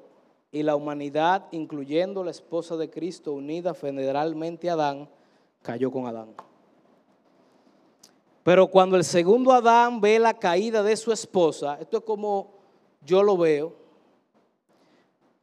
y 0.51 0.65
la 0.65 0.75
humanidad, 0.75 1.47
incluyendo 1.53 2.25
la 2.25 2.33
esposa 2.33 2.77
de 2.77 2.91
Cristo, 2.91 3.33
unida 3.33 3.75
federalmente 3.75 4.69
a 4.69 4.73
Adán, 4.73 5.09
cayó 5.63 5.93
con 5.93 6.09
Adán. 6.09 6.35
Pero 8.43 8.67
cuando 8.67 8.97
el 8.97 9.05
segundo 9.05 9.53
Adán 9.53 10.01
ve 10.01 10.19
la 10.19 10.35
caída 10.35 10.83
de 10.83 10.97
su 10.97 11.13
esposa, 11.13 11.79
esto 11.81 11.99
es 11.99 12.03
como 12.03 12.55
yo 13.03 13.23
lo 13.23 13.37
veo, 13.37 13.73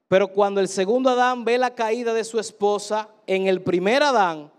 pero 0.10 0.28
cuando 0.28 0.60
el 0.60 0.68
segundo 0.68 1.12
Adán 1.12 1.46
ve 1.46 1.58
la 1.58 1.74
caída 1.74 2.14
de 2.14 2.26
su 2.26 2.42
esposa, 2.42 3.08
en 3.26 3.48
el 3.48 3.62
primer 3.62 4.04
Adán, 4.04 4.52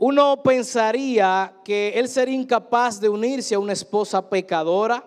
uno 0.00 0.42
pensaría 0.42 1.54
que 1.62 1.90
él 1.90 2.08
sería 2.08 2.34
incapaz 2.34 2.98
de 2.98 3.10
unirse 3.10 3.54
a 3.54 3.58
una 3.58 3.74
esposa 3.74 4.30
pecadora, 4.30 5.06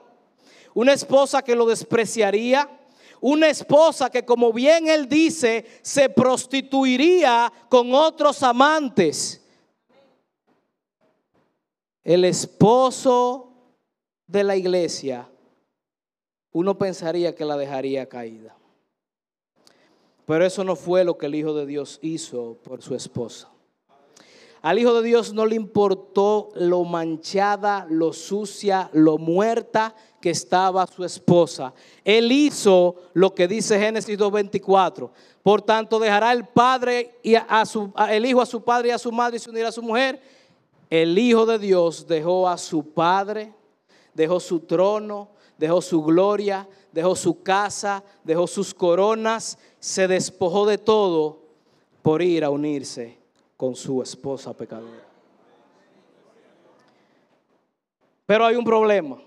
una 0.76 0.94
esposa 0.94 1.42
que 1.42 1.56
lo 1.56 1.66
despreciaría, 1.66 2.70
una 3.20 3.50
esposa 3.50 4.12
que 4.12 4.24
como 4.24 4.54
bien 4.54 4.88
él 4.88 5.10
dice, 5.10 5.66
se 5.82 6.10
prostituiría 6.10 7.52
con 7.70 7.92
otros 7.96 8.44
amantes. 8.44 9.44
El 12.04 12.24
esposo 12.24 13.52
de 14.28 14.44
la 14.44 14.56
iglesia, 14.56 15.28
uno 16.52 16.78
pensaría 16.78 17.34
que 17.34 17.46
la 17.46 17.58
dejaría 17.58 18.08
caída. 18.08 18.56
Pero 20.28 20.46
eso 20.46 20.64
no 20.64 20.76
fue 20.76 21.04
lo 21.04 21.18
que 21.18 21.26
el 21.26 21.34
Hijo 21.34 21.56
de 21.56 21.66
Dios 21.66 21.98
hizo 22.04 22.60
por 22.62 22.84
su 22.84 22.94
esposa. 22.94 23.53
Al 24.64 24.80
Hijo 24.80 24.94
de 24.94 25.06
Dios 25.06 25.34
no 25.34 25.46
le 25.46 25.56
importó 25.56 26.48
lo 26.56 26.86
manchada, 26.86 27.86
lo 27.90 28.14
sucia, 28.14 28.90
lo 28.94 29.18
muerta 29.18 29.94
que 30.22 30.30
estaba 30.30 30.88
su 30.88 31.04
esposa. 31.04 31.74
Él 32.06 32.32
hizo 32.32 32.96
lo 33.12 33.36
que 33.36 33.50
dice 33.50 33.78
Génesis 33.78 34.18
2.24. 34.18 35.10
Por 35.44 35.62
tanto, 35.64 36.00
dejará 36.00 36.32
el 36.32 36.48
padre 36.48 37.20
y 37.22 37.36
a 37.36 37.66
su, 37.66 37.92
el 38.10 38.26
hijo 38.26 38.42
a 38.42 38.46
su 38.46 38.64
padre 38.64 38.88
y 38.88 38.92
a 38.92 38.98
su 38.98 39.12
madre 39.12 39.36
y 39.36 39.40
se 39.40 39.50
unirá 39.50 39.68
a 39.68 39.74
su 39.74 39.82
mujer. 39.82 40.22
El 40.90 41.20
Hijo 41.20 41.46
de 41.46 41.60
Dios 41.60 42.08
dejó 42.08 42.48
a 42.48 42.58
su 42.58 42.86
padre, 42.94 43.54
dejó 44.14 44.40
su 44.40 44.62
trono, 44.62 45.28
dejó 45.58 45.82
su 45.82 46.02
gloria, 46.04 46.70
dejó 46.94 47.18
su 47.18 47.44
casa, 47.44 48.02
dejó 48.24 48.48
sus 48.48 48.74
coronas, 48.74 49.58
se 49.82 50.08
despojó 50.08 50.66
de 50.66 50.78
todo 50.78 51.42
por 52.02 52.22
ir 52.22 52.46
a 52.46 52.50
unirse 52.50 53.23
con 53.64 53.78
su 53.78 54.02
esposa 54.02 54.52
pecadora. 54.52 55.08
Pero 58.26 58.46
hay 58.46 58.58
un 58.58 58.66
problema. 58.66 59.22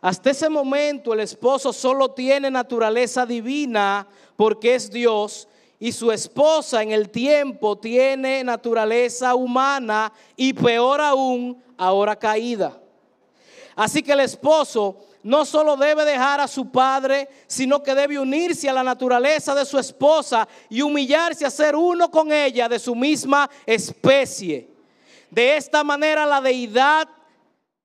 Hasta 0.00 0.30
ese 0.30 0.48
momento 0.48 1.14
el 1.14 1.20
esposo 1.20 1.72
solo 1.72 2.10
tiene 2.10 2.50
naturaleza 2.50 3.24
divina 3.24 4.08
porque 4.34 4.74
es 4.74 4.90
Dios 4.90 5.46
y 5.78 5.92
su 5.92 6.10
esposa 6.10 6.82
en 6.82 6.90
el 6.90 7.08
tiempo 7.08 7.78
tiene 7.78 8.42
naturaleza 8.42 9.36
humana 9.36 10.12
y 10.34 10.52
peor 10.52 11.00
aún, 11.00 11.62
ahora 11.76 12.16
caída. 12.16 12.76
Así 13.76 14.02
que 14.02 14.14
el 14.14 14.20
esposo 14.20 14.96
no 15.26 15.44
solo 15.44 15.76
debe 15.76 16.04
dejar 16.04 16.40
a 16.40 16.46
su 16.46 16.70
padre, 16.70 17.28
sino 17.48 17.82
que 17.82 17.96
debe 17.96 18.16
unirse 18.16 18.68
a 18.68 18.72
la 18.72 18.84
naturaleza 18.84 19.56
de 19.56 19.64
su 19.64 19.76
esposa 19.76 20.46
y 20.68 20.82
humillarse 20.82 21.44
a 21.44 21.50
ser 21.50 21.74
uno 21.74 22.12
con 22.12 22.30
ella 22.30 22.68
de 22.68 22.78
su 22.78 22.94
misma 22.94 23.50
especie. 23.66 24.70
De 25.28 25.56
esta 25.56 25.82
manera 25.82 26.26
la 26.26 26.40
deidad 26.40 27.08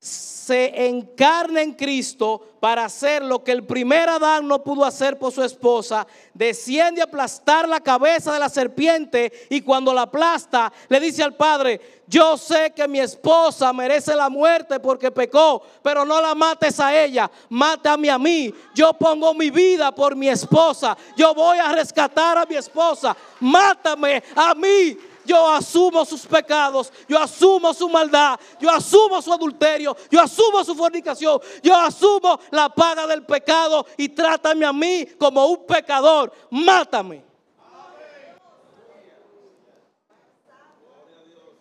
se 0.02 0.88
encarna 0.88 1.62
en 1.62 1.74
Cristo 1.74 2.42
para 2.60 2.86
hacer 2.86 3.24
lo 3.24 3.44
que 3.44 3.52
el 3.52 3.64
primer 3.64 4.10
Adán 4.10 4.48
no 4.48 4.64
pudo 4.64 4.84
hacer 4.84 5.20
por 5.20 5.32
su 5.32 5.44
esposa, 5.44 6.08
desciende 6.34 7.02
a 7.02 7.04
aplastar 7.04 7.70
la 7.70 7.80
cabeza 7.80 8.34
de 8.34 8.40
la 8.40 8.50
serpiente 8.50 9.32
y 9.52 9.62
cuando 9.62 9.94
la 9.94 10.04
aplasta 10.04 10.74
le 10.90 11.00
dice 11.00 11.22
al 11.22 11.36
Padre, 11.36 12.02
yo 12.08 12.36
sé 12.36 12.74
que 12.76 12.88
mi 12.88 13.00
esposa 13.00 13.72
merece 13.74 14.16
la 14.16 14.30
muerte 14.30 14.80
porque 14.80 15.12
pecó, 15.12 15.62
pero 15.84 16.04
no 16.04 16.20
la 16.20 16.34
mates 16.34 16.80
a 16.80 17.00
ella, 17.00 17.30
mátame 17.50 18.10
a 18.10 18.18
mí, 18.18 18.52
yo 18.74 18.94
pongo 18.94 19.36
mi 19.36 19.52
vida 19.52 19.94
por 19.94 20.16
mi 20.16 20.28
esposa, 20.28 20.98
yo 21.16 21.36
voy 21.36 21.60
a 21.60 21.72
rescatar 21.72 22.40
a 22.40 22.46
mi 22.48 22.56
esposa, 22.56 23.16
mátame 23.40 24.24
a 24.36 24.56
mí, 24.56 24.98
yo 25.26 25.50
asumo 25.50 26.06
sus 26.06 26.26
pecados, 26.26 26.92
yo 27.08 27.20
asumo 27.20 27.74
su 27.74 27.90
maldad, 27.90 28.40
yo 28.60 28.70
asumo 28.70 29.22
su 29.22 29.32
adulterio, 29.32 29.96
yo 30.10 30.22
asumo 30.22 30.64
su 30.64 30.76
fornicación, 30.76 31.40
yo 31.62 31.76
asumo 31.76 32.40
la 32.52 32.70
paga 32.70 33.08
del 33.08 33.26
pecado 33.26 33.86
y 33.98 34.10
trátame 34.10 34.66
a 34.66 34.74
mí 34.74 35.06
como 35.18 35.46
un 35.48 35.66
pecador, 35.66 36.32
mátame. 36.50 37.24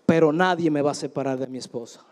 Pero 0.06 0.32
nadie 0.32 0.70
me 0.70 0.82
va 0.82 0.90
a 0.90 0.94
separar 0.94 1.38
de 1.38 1.46
mi 1.46 1.58
esposa. 1.58 2.04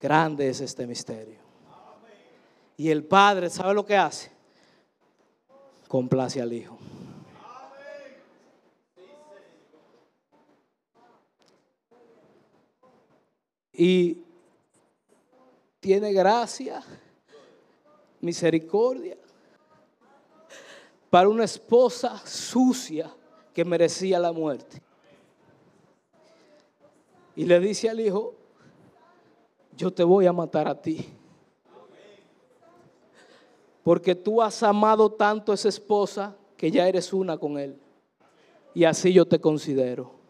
Grande 0.00 0.48
es 0.48 0.60
este 0.60 0.86
misterio. 0.86 1.38
Y 2.76 2.90
el 2.90 3.04
Padre, 3.04 3.48
¿sabe 3.48 3.72
lo 3.72 3.86
que 3.86 3.96
hace? 3.96 4.30
Complace 5.88 6.42
al 6.42 6.52
Hijo. 6.52 6.76
Y 13.74 14.18
tiene 15.80 16.12
gracia, 16.12 16.82
misericordia 18.20 19.18
para 21.14 21.28
una 21.28 21.44
esposa 21.44 22.20
sucia 22.26 23.08
que 23.52 23.64
merecía 23.64 24.18
la 24.18 24.32
muerte. 24.32 24.82
Y 27.36 27.44
le 27.44 27.60
dice 27.60 27.88
al 27.88 28.00
hijo, 28.00 28.34
yo 29.76 29.92
te 29.92 30.02
voy 30.02 30.26
a 30.26 30.32
matar 30.32 30.66
a 30.66 30.80
ti. 30.80 31.08
Porque 33.84 34.16
tú 34.16 34.42
has 34.42 34.60
amado 34.64 35.12
tanto 35.12 35.52
a 35.52 35.54
esa 35.54 35.68
esposa 35.68 36.36
que 36.56 36.70
ya 36.70 36.88
eres 36.88 37.12
una 37.12 37.38
con 37.38 37.58
él. 37.58 37.78
Y 38.74 38.82
así 38.82 39.12
yo 39.12 39.24
te 39.24 39.40
considero. 39.40 40.23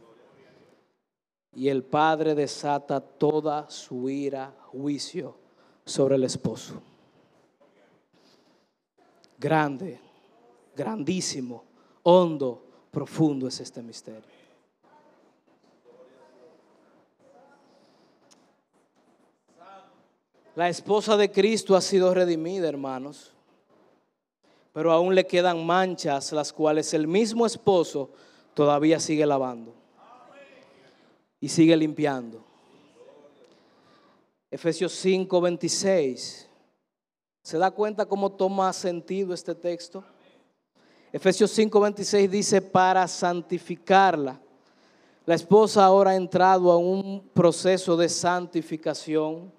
Y 1.57 1.69
el 1.69 1.85
padre 1.85 2.35
desata 2.35 3.01
toda 3.01 3.71
su 3.71 4.09
ira, 4.09 4.53
juicio 4.73 5.37
sobre 5.85 6.17
el 6.17 6.25
esposo. 6.25 6.81
Grande, 9.39 10.01
grandísimo, 10.75 11.65
hondo, 12.03 12.65
profundo 12.91 13.47
es 13.47 13.61
este 13.61 13.83
misterio. 13.83 14.35
La 20.57 20.69
esposa 20.69 21.17
de 21.17 21.31
Cristo 21.31 21.77
ha 21.77 21.81
sido 21.81 22.15
redimida, 22.15 22.69
hermanos, 22.69 23.33
pero 24.73 24.93
aún 24.93 25.15
le 25.15 25.27
quedan 25.27 25.65
manchas 25.65 26.33
las 26.33 26.53
cuales 26.53 26.95
el 26.95 27.07
mismo 27.07 27.45
esposo 27.45 28.11
todavía 28.55 28.99
sigue 28.99 29.27
lavando 29.27 29.84
y 31.45 31.49
sigue 31.51 31.77
limpiando. 31.77 32.43
Efesios 34.51 34.93
5, 34.95 35.43
26. 35.43 36.49
¿Se 37.43 37.59
da 37.59 37.71
cuenta 37.71 38.07
cómo 38.07 38.33
toma 38.33 38.73
sentido 38.73 39.35
este 39.35 39.55
texto? 39.55 40.03
Efesios 41.13 41.51
5, 41.51 41.79
26 41.79 42.31
dice, 42.31 42.63
para 42.63 43.07
santificarla. 43.07 44.41
La 45.27 45.35
esposa 45.35 45.85
ahora 45.85 46.13
ha 46.13 46.17
entrado 46.17 46.73
a 46.73 46.79
un 46.79 47.29
proceso 47.35 47.95
de 47.95 48.09
santificación 48.09 49.53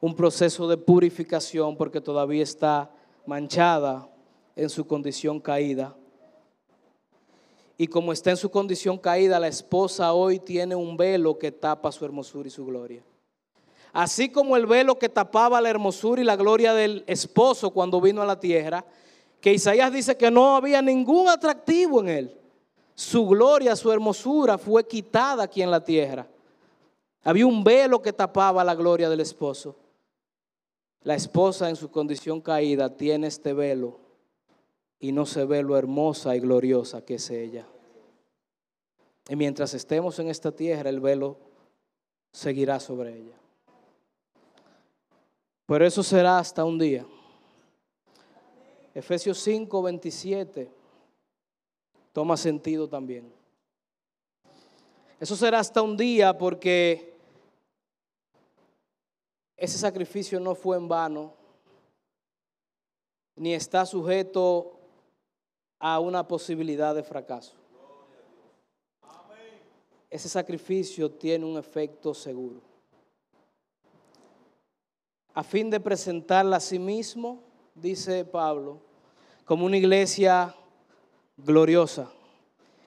un 0.00 0.16
proceso 0.16 0.66
de 0.66 0.76
purificación 0.76 1.76
porque 1.76 2.00
todavía 2.00 2.42
está 2.42 2.90
manchada 3.26 4.08
en 4.56 4.68
su 4.68 4.84
condición 4.84 5.38
caída. 5.38 5.96
Y 7.80 7.86
como 7.86 8.12
está 8.12 8.30
en 8.30 8.36
su 8.36 8.50
condición 8.50 8.98
caída, 8.98 9.38
la 9.38 9.46
esposa 9.46 10.12
hoy 10.12 10.40
tiene 10.40 10.74
un 10.74 10.96
velo 10.96 11.38
que 11.38 11.52
tapa 11.52 11.92
su 11.92 12.04
hermosura 12.04 12.48
y 12.48 12.50
su 12.50 12.66
gloria. 12.66 13.04
Así 13.92 14.30
como 14.30 14.56
el 14.56 14.66
velo 14.66 14.98
que 14.98 15.08
tapaba 15.08 15.60
la 15.60 15.70
hermosura 15.70 16.20
y 16.20 16.24
la 16.24 16.34
gloria 16.34 16.74
del 16.74 17.04
esposo 17.06 17.70
cuando 17.70 18.00
vino 18.00 18.20
a 18.20 18.26
la 18.26 18.40
tierra, 18.40 18.84
que 19.40 19.54
Isaías 19.54 19.92
dice 19.92 20.16
que 20.16 20.28
no 20.28 20.56
había 20.56 20.82
ningún 20.82 21.28
atractivo 21.28 22.00
en 22.00 22.08
él. 22.08 22.40
Su 22.96 23.28
gloria, 23.28 23.76
su 23.76 23.92
hermosura 23.92 24.58
fue 24.58 24.84
quitada 24.84 25.44
aquí 25.44 25.62
en 25.62 25.70
la 25.70 25.82
tierra. 25.82 26.26
Había 27.22 27.46
un 27.46 27.62
velo 27.62 28.02
que 28.02 28.12
tapaba 28.12 28.64
la 28.64 28.74
gloria 28.74 29.08
del 29.08 29.20
esposo. 29.20 29.76
La 31.02 31.14
esposa 31.14 31.70
en 31.70 31.76
su 31.76 31.92
condición 31.92 32.40
caída 32.40 32.96
tiene 32.96 33.28
este 33.28 33.52
velo 33.52 34.07
y 35.00 35.12
no 35.12 35.26
se 35.26 35.44
ve 35.44 35.62
lo 35.62 35.76
hermosa 35.76 36.34
y 36.34 36.40
gloriosa 36.40 37.04
que 37.04 37.16
es 37.16 37.30
ella. 37.30 37.66
Y 39.28 39.36
mientras 39.36 39.74
estemos 39.74 40.18
en 40.18 40.28
esta 40.28 40.52
tierra, 40.52 40.88
el 40.90 41.00
velo 41.00 41.36
seguirá 42.32 42.80
sobre 42.80 43.16
ella. 43.16 43.36
Pero 45.66 45.86
eso 45.86 46.02
será 46.02 46.38
hasta 46.38 46.64
un 46.64 46.78
día. 46.78 47.06
Efesios 48.94 49.38
5, 49.38 49.82
27 49.82 50.72
toma 52.12 52.36
sentido 52.36 52.88
también. 52.88 53.32
Eso 55.20 55.36
será 55.36 55.60
hasta 55.60 55.82
un 55.82 55.96
día 55.96 56.36
porque 56.36 57.14
ese 59.56 59.78
sacrificio 59.78 60.40
no 60.40 60.54
fue 60.54 60.76
en 60.76 60.88
vano, 60.88 61.34
ni 63.36 63.54
está 63.54 63.84
sujeto 63.84 64.77
a 65.78 66.00
una 66.00 66.26
posibilidad 66.26 66.94
de 66.94 67.02
fracaso. 67.02 67.54
Ese 70.10 70.28
sacrificio 70.28 71.10
tiene 71.10 71.44
un 71.44 71.58
efecto 71.58 72.14
seguro. 72.14 72.60
A 75.34 75.42
fin 75.42 75.70
de 75.70 75.78
presentarla 75.78 76.56
a 76.56 76.60
sí 76.60 76.78
mismo, 76.78 77.42
dice 77.74 78.24
Pablo, 78.24 78.80
como 79.44 79.66
una 79.66 79.76
iglesia 79.76 80.54
gloriosa, 81.36 82.10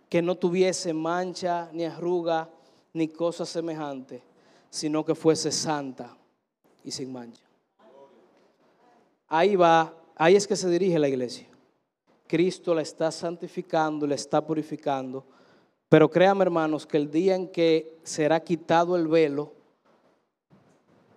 que 0.09 0.21
no 0.21 0.35
tuviese 0.35 0.93
mancha, 0.93 1.69
ni 1.71 1.85
arruga, 1.85 2.49
ni 2.93 3.07
cosa 3.07 3.45
semejante, 3.45 4.21
sino 4.69 5.05
que 5.05 5.15
fuese 5.15 5.51
santa 5.51 6.17
y 6.83 6.91
sin 6.91 7.13
mancha. 7.13 7.43
Ahí 9.27 9.55
va, 9.55 9.93
ahí 10.15 10.35
es 10.35 10.45
que 10.45 10.57
se 10.57 10.69
dirige 10.69 10.99
la 10.99 11.07
iglesia. 11.07 11.50
Cristo 12.31 12.73
la 12.73 12.81
está 12.81 13.11
santificando, 13.11 14.07
la 14.07 14.15
está 14.15 14.39
purificando. 14.39 15.25
Pero 15.89 16.09
créanme 16.09 16.43
hermanos 16.43 16.87
que 16.87 16.95
el 16.95 17.11
día 17.11 17.35
en 17.35 17.49
que 17.49 17.97
será 18.03 18.39
quitado 18.39 18.95
el 18.95 19.09
velo, 19.09 19.51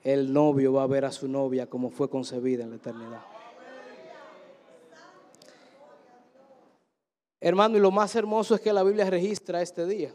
el 0.02 0.32
novio 0.32 0.72
va 0.72 0.82
a 0.82 0.88
ver 0.88 1.04
a 1.04 1.12
su 1.12 1.28
novia 1.28 1.68
como 1.68 1.90
fue 1.90 2.10
concebida 2.10 2.64
en 2.64 2.70
la 2.70 2.76
eternidad. 2.76 3.20
Hermano, 7.40 7.76
y 7.76 7.80
lo 7.80 7.92
más 7.92 8.16
hermoso 8.16 8.56
es 8.56 8.60
que 8.60 8.72
la 8.72 8.82
Biblia 8.82 9.08
registra 9.08 9.62
este 9.62 9.86
día. 9.86 10.12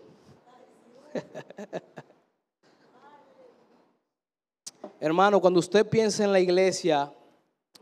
Hermano, 4.99 5.39
cuando 5.39 5.61
usted 5.61 5.87
piense 5.87 6.25
en 6.25 6.33
la 6.33 6.41
iglesia, 6.41 7.13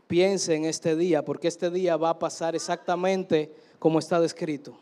piense 0.08 0.54
en 0.54 0.64
este 0.64 0.96
día, 0.96 1.24
porque 1.24 1.46
este 1.46 1.70
día 1.70 1.96
va 1.96 2.10
a 2.10 2.18
pasar 2.18 2.56
exactamente 2.56 3.54
como 3.78 3.98
está 4.00 4.20
descrito. 4.20 4.76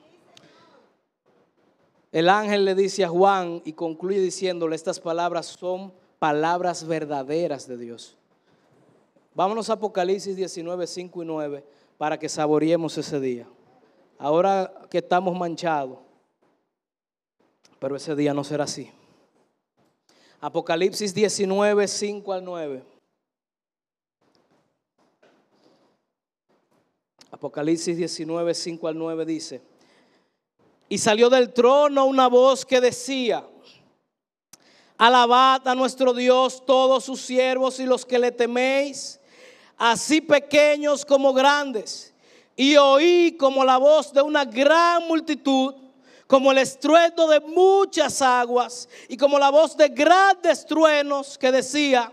El 2.13 2.31
ángel 2.31 2.65
le 2.65 2.75
dice 2.75 3.05
a 3.05 3.09
Juan 3.09 3.61
y 3.65 3.75
concluye 3.75 4.21
diciéndole, 4.21 4.77
estas 4.77 5.01
palabras 5.01 5.47
son 5.47 5.93
palabras 6.19 6.87
verdaderas 6.87 7.69
de 7.69 7.77
Dios. 7.77 8.17
Vámonos 9.35 9.69
a 9.69 9.75
Apocalipsis 9.75 10.35
19, 10.35 10.87
5 10.87 11.23
y 11.23 11.27
9 11.27 11.65
para 11.99 12.19
que 12.19 12.29
saboreemos 12.29 12.97
ese 12.97 13.21
día. 13.21 13.47
Ahora 14.19 14.73
que 14.89 14.99
estamos 14.99 15.37
manchados, 15.37 15.99
pero 17.79 17.97
ese 17.97 18.15
día 18.17 18.33
no 18.33 18.45
será 18.45 18.65
así. 18.65 18.91
Apocalipsis 20.41 21.13
19, 21.13 21.87
5 21.87 22.33
al 22.33 22.45
9. 22.45 22.96
Apocalipsis 27.37 27.99
19, 27.99 28.55
5 28.55 28.89
al 28.89 28.97
9 28.97 29.27
dice, 29.27 29.61
y 30.89 30.97
salió 30.97 31.29
del 31.29 31.53
trono 31.53 32.07
una 32.07 32.29
voz 32.29 32.65
que 32.65 32.81
decía, 32.81 33.47
alabad 34.97 35.69
a 35.69 35.75
nuestro 35.75 36.15
Dios 36.15 36.65
todos 36.65 37.05
sus 37.05 37.21
siervos 37.21 37.79
y 37.79 37.85
los 37.85 38.07
que 38.07 38.19
le 38.19 38.33
teméis, 38.33 39.21
así 39.77 40.23
pequeños 40.23 41.05
como 41.05 41.35
grandes. 41.35 42.15
Y 42.57 42.77
oí 42.77 43.37
como 43.39 43.67
la 43.67 43.77
voz 43.77 44.15
de 44.15 44.23
una 44.23 44.47
gran 44.47 45.07
multitud 45.07 45.75
como 46.27 46.53
el 46.53 46.59
estruendo 46.59 47.29
de 47.29 47.41
muchas 47.41 48.23
aguas 48.23 48.89
y 49.09 49.17
como 49.19 49.39
la 49.39 49.51
voz 49.51 49.77
de 49.77 49.91
grandes 49.91 50.65
truenos 50.65 51.37
que 51.37 51.53
decía, 51.53 52.11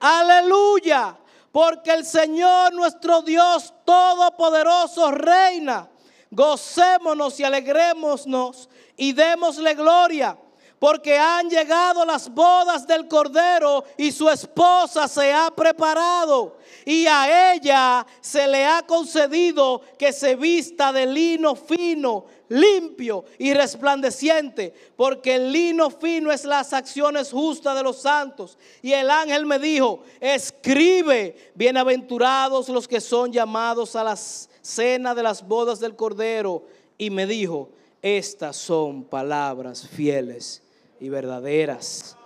aleluya, 0.00 1.18
porque 1.56 1.90
el 1.90 2.04
Señor 2.04 2.74
nuestro 2.74 3.22
Dios 3.22 3.72
Todopoderoso 3.86 5.10
reina. 5.10 5.88
gocémonos 6.30 7.40
y 7.40 7.44
alegrémonos 7.44 8.68
y 8.94 9.14
démosle 9.14 9.72
gloria, 9.72 10.36
porque 10.78 11.16
han 11.16 11.48
llegado 11.48 12.04
las 12.04 12.28
bodas 12.28 12.86
del 12.86 13.08
Cordero 13.08 13.84
y 13.96 14.12
su 14.12 14.28
esposa 14.28 15.08
se 15.08 15.32
ha 15.32 15.50
preparado. 15.50 16.58
Y 16.84 17.06
a 17.06 17.54
ella 17.54 18.06
se 18.20 18.46
le 18.46 18.66
ha 18.66 18.82
concedido 18.82 19.80
que 19.98 20.12
se 20.12 20.36
vista 20.36 20.92
de 20.92 21.06
lino 21.06 21.54
fino, 21.54 22.26
limpio 22.48 23.24
y 23.38 23.54
resplandeciente, 23.54 24.72
porque 24.96 25.36
el 25.36 25.52
lino 25.52 25.90
fino 25.90 26.30
es 26.30 26.44
las 26.44 26.72
acciones 26.72 27.30
justas 27.30 27.76
de 27.76 27.82
los 27.82 28.00
santos. 28.02 28.58
Y 28.82 28.92
el 28.92 29.10
ángel 29.10 29.46
me 29.46 29.58
dijo, 29.58 30.02
escribe, 30.20 31.52
bienaventurados 31.54 32.68
los 32.68 32.86
que 32.86 33.00
son 33.00 33.32
llamados 33.32 33.96
a 33.96 34.04
la 34.04 34.16
cena 34.16 35.14
de 35.14 35.22
las 35.22 35.46
bodas 35.46 35.80
del 35.80 35.96
Cordero. 35.96 36.64
Y 36.98 37.10
me 37.10 37.26
dijo, 37.26 37.70
estas 38.02 38.56
son 38.56 39.04
palabras 39.04 39.86
fieles 39.86 40.62
y 41.00 41.08
verdaderas. 41.08 42.16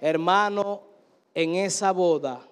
Hermano, 0.00 0.82
en 1.34 1.54
esa 1.54 1.92
boda 1.92 2.46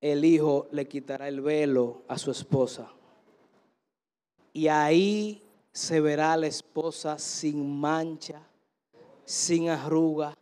el 0.00 0.24
hijo 0.24 0.68
le 0.70 0.86
quitará 0.86 1.28
el 1.28 1.40
velo 1.40 2.02
a 2.08 2.18
su 2.18 2.30
esposa. 2.30 2.90
Y 4.52 4.68
ahí 4.68 5.43
se 5.74 6.00
verá 6.00 6.36
la 6.36 6.46
esposa 6.46 7.18
sin 7.18 7.80
mancha, 7.80 8.40
sin 9.24 9.68
arruga, 9.68 10.32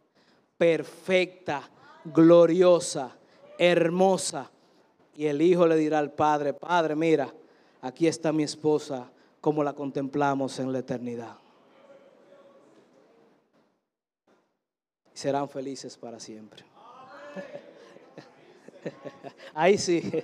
perfecta, 0.58 1.70
gloriosa, 2.04 3.16
hermosa. 3.58 4.50
Y 5.16 5.26
el 5.26 5.40
hijo 5.40 5.66
le 5.66 5.76
dirá 5.76 5.98
al 5.98 6.12
padre, 6.12 6.52
padre, 6.52 6.94
mira, 6.94 7.32
aquí 7.80 8.06
está 8.06 8.30
mi 8.30 8.42
esposa 8.42 9.10
como 9.40 9.64
la 9.64 9.72
contemplamos 9.72 10.58
en 10.58 10.70
la 10.70 10.80
eternidad. 10.80 11.38
serán 15.14 15.48
felices 15.48 15.96
para 15.96 16.18
siempre. 16.18 16.64
Ahí 19.54 19.78
sí. 19.78 20.02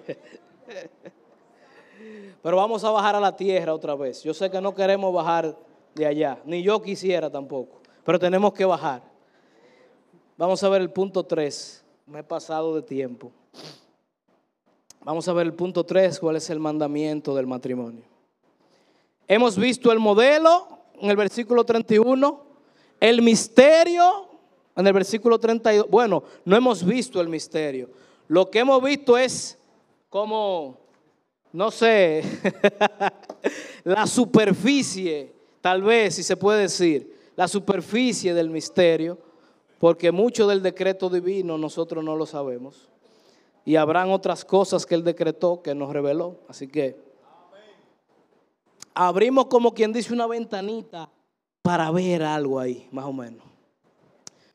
Pero 2.43 2.57
vamos 2.57 2.85
a 2.85 2.91
bajar 2.91 3.17
a 3.17 3.21
la 3.21 3.35
tierra 3.37 3.75
otra 3.75 3.95
vez. 3.95 4.23
Yo 4.23 4.33
sé 4.33 4.51
que 4.51 4.61
no 4.61 4.75
queremos 4.75 5.13
bajar 5.13 5.57
de 5.95 6.07
allá, 6.07 6.39
ni 6.45 6.63
yo 6.63 6.81
quisiera 6.81 7.31
tampoco, 7.31 7.81
pero 8.05 8.19
tenemos 8.19 8.53
que 8.53 8.65
bajar. 8.65 9.03
Vamos 10.37 10.63
a 10.63 10.69
ver 10.69 10.83
el 10.83 10.91
punto 10.91 11.25
3. 11.25 11.85
Me 12.07 12.21
he 12.21 12.23
pasado 12.23 12.75
de 12.75 12.83
tiempo. 12.83 13.33
Vamos 15.05 15.27
a 15.27 15.33
ver 15.33 15.47
el 15.47 15.55
punto 15.55 15.85
3, 15.85 16.19
cuál 16.21 16.37
es 16.37 16.49
el 16.51 16.61
mandamiento 16.61 17.35
del 17.35 17.47
matrimonio. 17.47 18.05
Hemos 19.27 19.57
visto 19.59 19.91
el 19.93 19.99
modelo 19.99 20.69
en 21.01 21.11
el 21.11 21.17
versículo 21.17 21.65
31, 21.65 22.41
el 23.01 23.23
misterio 23.23 24.29
en 24.77 24.87
el 24.87 24.93
versículo 24.93 25.39
32. 25.39 25.89
Bueno, 25.91 26.23
no 26.45 26.57
hemos 26.57 26.85
visto 26.85 27.21
el 27.21 27.29
misterio. 27.29 27.91
Lo 28.29 28.51
que 28.51 28.61
hemos 28.61 28.83
visto 28.83 29.19
es 29.19 29.59
como, 30.09 30.79
no 31.53 31.71
sé, 31.71 32.23
la 33.85 34.07
superficie, 34.07 35.33
tal 35.61 35.83
vez, 35.83 36.15
si 36.15 36.23
se 36.23 36.37
puede 36.37 36.63
decir, 36.63 37.17
la 37.37 37.49
superficie 37.49 38.35
del 38.35 38.51
misterio, 38.51 39.19
porque 39.79 40.11
mucho 40.11 40.47
del 40.47 40.63
decreto 40.63 41.09
divino 41.09 41.57
nosotros 41.57 42.05
no 42.05 42.17
lo 42.17 42.27
sabemos. 42.27 42.89
Y 43.65 43.77
habrán 43.77 44.11
otras 44.11 44.45
cosas 44.45 44.87
que 44.87 44.95
él 44.95 45.05
decretó, 45.05 45.63
que 45.63 45.75
nos 45.75 45.93
reveló. 45.93 46.41
Así 46.49 46.69
que 46.69 46.97
abrimos 48.95 49.47
como 49.47 49.75
quien 49.75 49.93
dice 49.93 50.13
una 50.13 50.27
ventanita 50.27 51.11
para 51.63 51.91
ver 51.91 52.23
algo 52.23 52.59
ahí, 52.59 52.89
más 52.91 53.05
o 53.05 53.13
menos. 53.13 53.45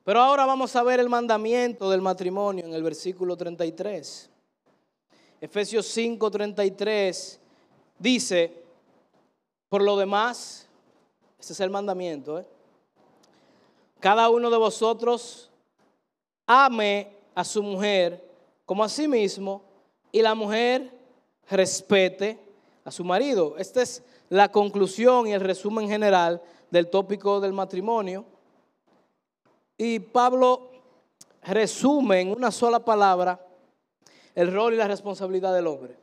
Pero 0.04 0.20
ahora 0.20 0.46
vamos 0.46 0.76
a 0.76 0.84
ver 0.84 1.00
el 1.00 1.08
mandamiento 1.08 1.90
del 1.90 2.02
matrimonio 2.02 2.66
en 2.66 2.74
el 2.74 2.84
versículo 2.84 3.38
33. 3.38 4.33
Efesios 5.44 5.88
5, 5.88 6.32
33 6.32 7.38
dice, 8.00 8.64
por 9.68 9.82
lo 9.82 9.98
demás, 9.98 10.70
ese 11.38 11.52
es 11.52 11.60
el 11.60 11.70
mandamiento, 11.70 12.40
¿eh? 12.40 12.48
cada 14.00 14.30
uno 14.30 14.50
de 14.50 14.56
vosotros 14.56 15.52
ame 16.48 17.12
a 17.36 17.44
su 17.44 17.62
mujer 17.62 18.24
como 18.66 18.86
a 18.86 18.88
sí 18.88 19.06
mismo 19.06 19.62
y 20.14 20.22
la 20.22 20.34
mujer 20.34 20.90
respete 21.50 22.40
a 22.86 22.90
su 22.90 23.04
marido. 23.04 23.58
Esta 23.58 23.82
es 23.82 24.02
la 24.30 24.50
conclusión 24.50 25.28
y 25.28 25.34
el 25.34 25.42
resumen 25.42 25.90
general 25.90 26.42
del 26.72 26.90
tópico 26.90 27.42
del 27.42 27.52
matrimonio. 27.52 28.24
Y 29.78 30.00
Pablo 30.00 30.70
resume 31.42 32.22
en 32.22 32.32
una 32.32 32.50
sola 32.50 32.80
palabra 32.80 33.46
el 34.36 34.54
rol 34.54 34.74
y 34.74 34.78
la 34.78 34.88
responsabilidad 34.88 35.54
del 35.54 35.68
hombre. 35.68 35.98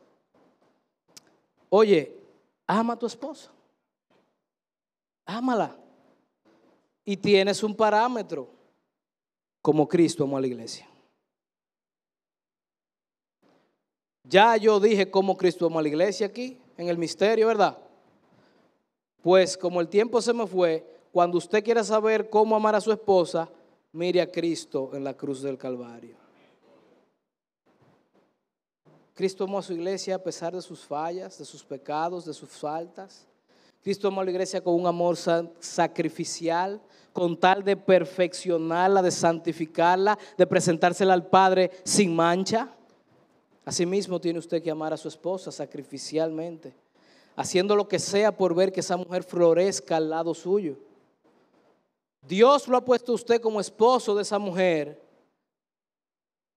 Oye, 1.69 2.17
ama 2.67 2.95
a 2.95 2.99
tu 2.99 3.07
esposa. 3.07 3.51
Ámala. 5.27 5.77
Y 7.05 7.17
tienes 7.17 7.63
un 7.63 7.75
parámetro 7.75 8.49
como 9.63 9.89
Cristo 9.89 10.25
amó 10.25 10.37
a 10.37 10.41
la 10.41 10.47
iglesia. 10.47 10.89
Ya 14.25 14.57
yo 14.57 14.79
dije 14.79 15.11
cómo 15.11 15.37
Cristo 15.37 15.67
amó 15.67 15.81
a 15.81 15.83
la 15.83 15.89
iglesia 15.89 16.27
aquí, 16.27 16.59
en 16.77 16.89
el 16.89 16.99
misterio, 16.99 17.49
¿verdad? 17.49 17.77
Pues 19.23 19.57
como 19.57 19.81
el 19.81 19.89
tiempo 19.89 20.23
se 20.23 20.33
me 20.33 20.47
fue, 20.47 20.87
cuando 21.13 21.39
usted 21.39 21.65
quiera 21.65 21.83
saber 21.83 22.31
cómo 22.31 22.55
amar 22.55 22.75
a 22.75 22.81
su 22.81 22.93
esposa, 22.93 23.49
mire 23.93 24.21
a 24.21 24.31
Cristo 24.31 24.91
en 24.95 25.03
la 25.03 25.17
cruz 25.17 25.43
del 25.43 25.59
Calvario. 25.59 26.20
Cristo 29.21 29.45
amó 29.45 29.59
a 29.59 29.63
su 29.63 29.75
iglesia 29.75 30.15
a 30.15 30.19
pesar 30.19 30.55
de 30.55 30.63
sus 30.63 30.81
fallas, 30.81 31.37
de 31.37 31.45
sus 31.45 31.63
pecados, 31.63 32.25
de 32.25 32.33
sus 32.33 32.49
faltas. 32.49 33.27
Cristo 33.83 34.09
amó 34.09 34.23
a 34.23 34.25
la 34.25 34.31
iglesia 34.31 34.65
con 34.65 34.73
un 34.73 34.87
amor 34.87 35.15
sacrificial, 35.59 36.81
con 37.13 37.37
tal 37.39 37.63
de 37.63 37.77
perfeccionarla, 37.77 39.03
de 39.03 39.11
santificarla, 39.11 40.19
de 40.39 40.47
presentársela 40.47 41.13
al 41.13 41.27
Padre 41.27 41.71
sin 41.85 42.17
mancha. 42.17 42.75
Asimismo 43.67 44.19
tiene 44.19 44.39
usted 44.39 44.63
que 44.63 44.71
amar 44.71 44.95
a 44.95 44.97
su 44.97 45.09
esposa 45.09 45.53
sacrificialmente, 45.53 46.73
haciendo 47.37 47.77
lo 47.77 47.87
que 47.87 47.99
sea 47.99 48.35
por 48.35 48.55
ver 48.55 48.73
que 48.73 48.81
esa 48.81 48.97
mujer 48.97 49.23
florezca 49.23 49.99
al 49.99 50.09
lado 50.09 50.33
suyo. 50.33 50.79
Dios 52.27 52.67
lo 52.69 52.79
ha 52.79 52.85
puesto 52.87 53.13
usted 53.13 53.39
como 53.39 53.61
esposo 53.61 54.15
de 54.15 54.23
esa 54.23 54.39
mujer 54.39 55.10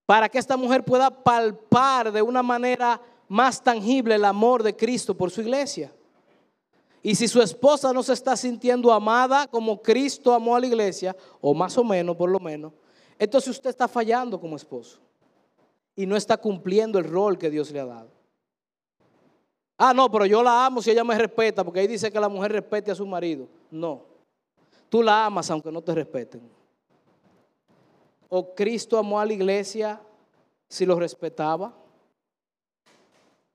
para 0.05 0.29
que 0.29 0.37
esta 0.37 0.57
mujer 0.57 0.83
pueda 0.83 1.09
palpar 1.09 2.11
de 2.11 2.21
una 2.21 2.43
manera 2.43 3.01
más 3.27 3.63
tangible 3.63 4.15
el 4.15 4.25
amor 4.25 4.63
de 4.63 4.75
Cristo 4.75 5.15
por 5.15 5.31
su 5.31 5.41
iglesia. 5.41 5.93
Y 7.01 7.15
si 7.15 7.27
su 7.27 7.41
esposa 7.41 7.91
no 7.91 8.01
se 8.01 8.13
está 8.13 8.37
sintiendo 8.37 8.91
amada 8.91 9.47
como 9.47 9.81
Cristo 9.81 10.33
amó 10.33 10.55
a 10.55 10.59
la 10.59 10.67
iglesia, 10.67 11.15
o 11.41 11.53
más 11.53 11.77
o 11.77 11.83
menos, 11.83 12.15
por 12.15 12.29
lo 12.29 12.39
menos, 12.39 12.71
entonces 13.19 13.49
usted 13.49 13.69
está 13.69 13.87
fallando 13.87 14.39
como 14.39 14.55
esposo 14.55 14.99
y 15.95 16.05
no 16.05 16.15
está 16.15 16.37
cumpliendo 16.37 16.99
el 16.99 17.05
rol 17.05 17.37
que 17.37 17.49
Dios 17.49 17.71
le 17.71 17.79
ha 17.79 17.85
dado. 17.85 18.09
Ah, 19.77 19.93
no, 19.93 20.09
pero 20.09 20.25
yo 20.25 20.41
la 20.41 20.65
amo 20.65 20.81
si 20.81 20.91
ella 20.91 21.03
me 21.03 21.17
respeta, 21.17 21.63
porque 21.63 21.81
ahí 21.81 21.87
dice 21.87 22.11
que 22.11 22.19
la 22.19 22.29
mujer 22.29 22.51
respete 22.51 22.91
a 22.91 22.95
su 22.95 23.05
marido. 23.05 23.47
No. 23.69 24.05
Tú 24.87 25.03
la 25.03 25.25
amas 25.25 25.49
aunque 25.49 25.71
no 25.71 25.81
te 25.81 25.93
respeten. 25.93 26.41
¿O 28.35 28.55
Cristo 28.55 28.97
amó 28.97 29.19
a 29.19 29.25
la 29.27 29.33
iglesia 29.33 30.01
si 30.67 30.87
lo 30.87 30.99
respetaba? 30.99 31.71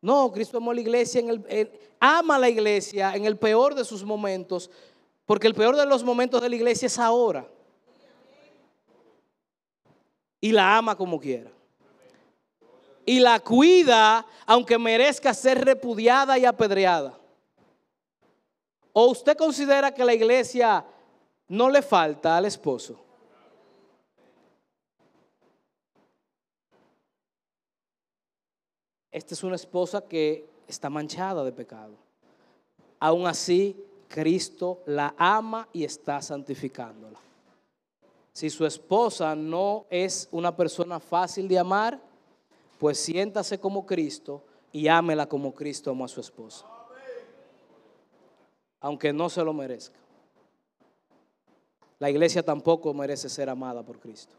No, 0.01 0.31
Cristo 0.31 0.59
amó 0.59 0.71
a 0.71 0.75
la 0.75 0.81
iglesia, 0.81 1.21
en 1.21 1.31
el, 1.31 1.73
ama 1.99 2.37
a 2.37 2.39
la 2.39 2.49
iglesia 2.49 3.17
en 3.17 3.25
el 3.25 3.37
peor 3.37 3.75
de 3.75 3.85
sus 3.85 4.05
momentos, 4.05 4.71
porque 5.27 5.49
el 5.49 5.55
peor 5.57 5.75
de 5.75 5.85
los 5.85 6.05
momentos 6.05 6.41
de 6.41 6.49
la 6.49 6.55
iglesia 6.55 6.87
es 6.87 6.97
ahora. 6.97 7.45
Y 10.41 10.53
la 10.53 10.77
ama 10.77 10.95
como 10.97 11.19
quiera. 11.19 11.51
Y 13.05 13.19
la 13.19 13.41
cuida 13.41 14.25
aunque 14.47 14.79
merezca 14.79 15.35
ser 15.35 15.65
repudiada 15.65 16.39
y 16.39 16.45
apedreada. 16.45 17.19
¿O 18.93 19.07
usted 19.07 19.37
considera 19.37 19.93
que 19.93 20.05
la 20.05 20.15
iglesia 20.15 20.87
no 21.49 21.69
le 21.69 21.83
falta 21.83 22.37
al 22.37 22.45
esposo. 22.45 23.08
Esta 29.11 29.35
es 29.35 29.43
una 29.43 29.57
esposa 29.57 30.03
que 30.03 30.47
está 30.67 30.91
manchada 30.91 31.43
de 31.45 31.53
pecado. 31.53 31.95
Aún 33.01 33.27
así, 33.27 33.77
Cristo 34.09 34.83
la 34.87 35.15
ama 35.17 35.69
y 35.73 35.85
está 35.85 36.21
santificándola. 36.21 37.19
Si 38.33 38.51
su 38.51 38.65
esposa 38.67 39.35
no 39.35 39.87
es 39.91 40.29
una 40.31 40.55
persona 40.55 41.01
fácil 41.01 41.49
de 41.49 41.59
amar, 41.59 42.01
pues 42.79 42.99
siéntase 43.01 43.59
como 43.59 43.85
Cristo 43.85 44.43
y 44.73 44.89
ámela 44.89 45.29
como 45.29 45.53
Cristo 45.55 45.91
amó 45.91 46.05
a 46.05 46.09
su 46.09 46.21
esposa. 46.21 46.67
aunque 48.81 49.13
no 49.13 49.29
se 49.29 49.43
lo 49.43 49.53
merezca. 49.53 49.99
La 51.99 52.09
iglesia 52.09 52.45
tampoco 52.45 52.95
merece 52.95 53.29
ser 53.29 53.49
amada 53.49 53.83
por 53.83 53.99
Cristo. 53.99 54.37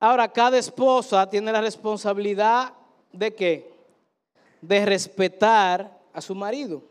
Ahora, 0.00 0.28
cada 0.28 0.58
esposa 0.58 1.28
tiene 1.28 1.50
la 1.50 1.60
responsabilidad 1.60 2.72
de 3.12 3.34
qué? 3.34 3.72
De 4.60 4.86
respetar 4.86 5.98
a 6.12 6.20
su 6.20 6.34
marido. 6.34 6.82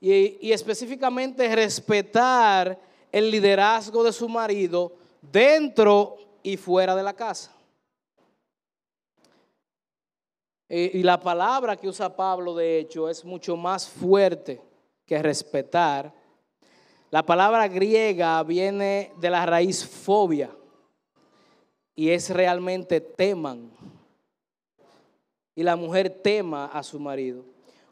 Y, 0.00 0.48
y, 0.48 0.52
específicamente 0.52 1.54
respetar 1.54 2.76
el 3.12 3.30
liderazgo 3.30 4.02
de 4.02 4.12
su 4.12 4.28
marido 4.28 4.92
dentro 5.20 6.16
y 6.42 6.56
fuera 6.56 6.96
de 6.96 7.02
la 7.04 7.12
casa. 7.12 7.52
Y, 10.68 11.02
la 11.02 11.20
palabra 11.20 11.76
que 11.76 11.86
usa 11.86 12.16
Pablo, 12.16 12.54
de 12.54 12.78
hecho, 12.78 13.08
es 13.08 13.24
mucho 13.24 13.56
más 13.56 13.86
fuerte 13.86 14.60
que 15.06 15.22
respetar. 15.22 16.12
La 17.10 17.22
palabra 17.22 17.68
griega 17.68 18.42
viene 18.42 19.12
de 19.20 19.30
la 19.30 19.44
raíz 19.46 19.86
fobia 19.86 20.50
y 21.94 22.10
es 22.10 22.30
realmente 22.30 23.00
teman. 23.00 23.70
Y 25.54 25.62
la 25.62 25.76
mujer 25.76 26.10
tema 26.10 26.66
a 26.66 26.82
su 26.82 26.98
marido. 26.98 27.44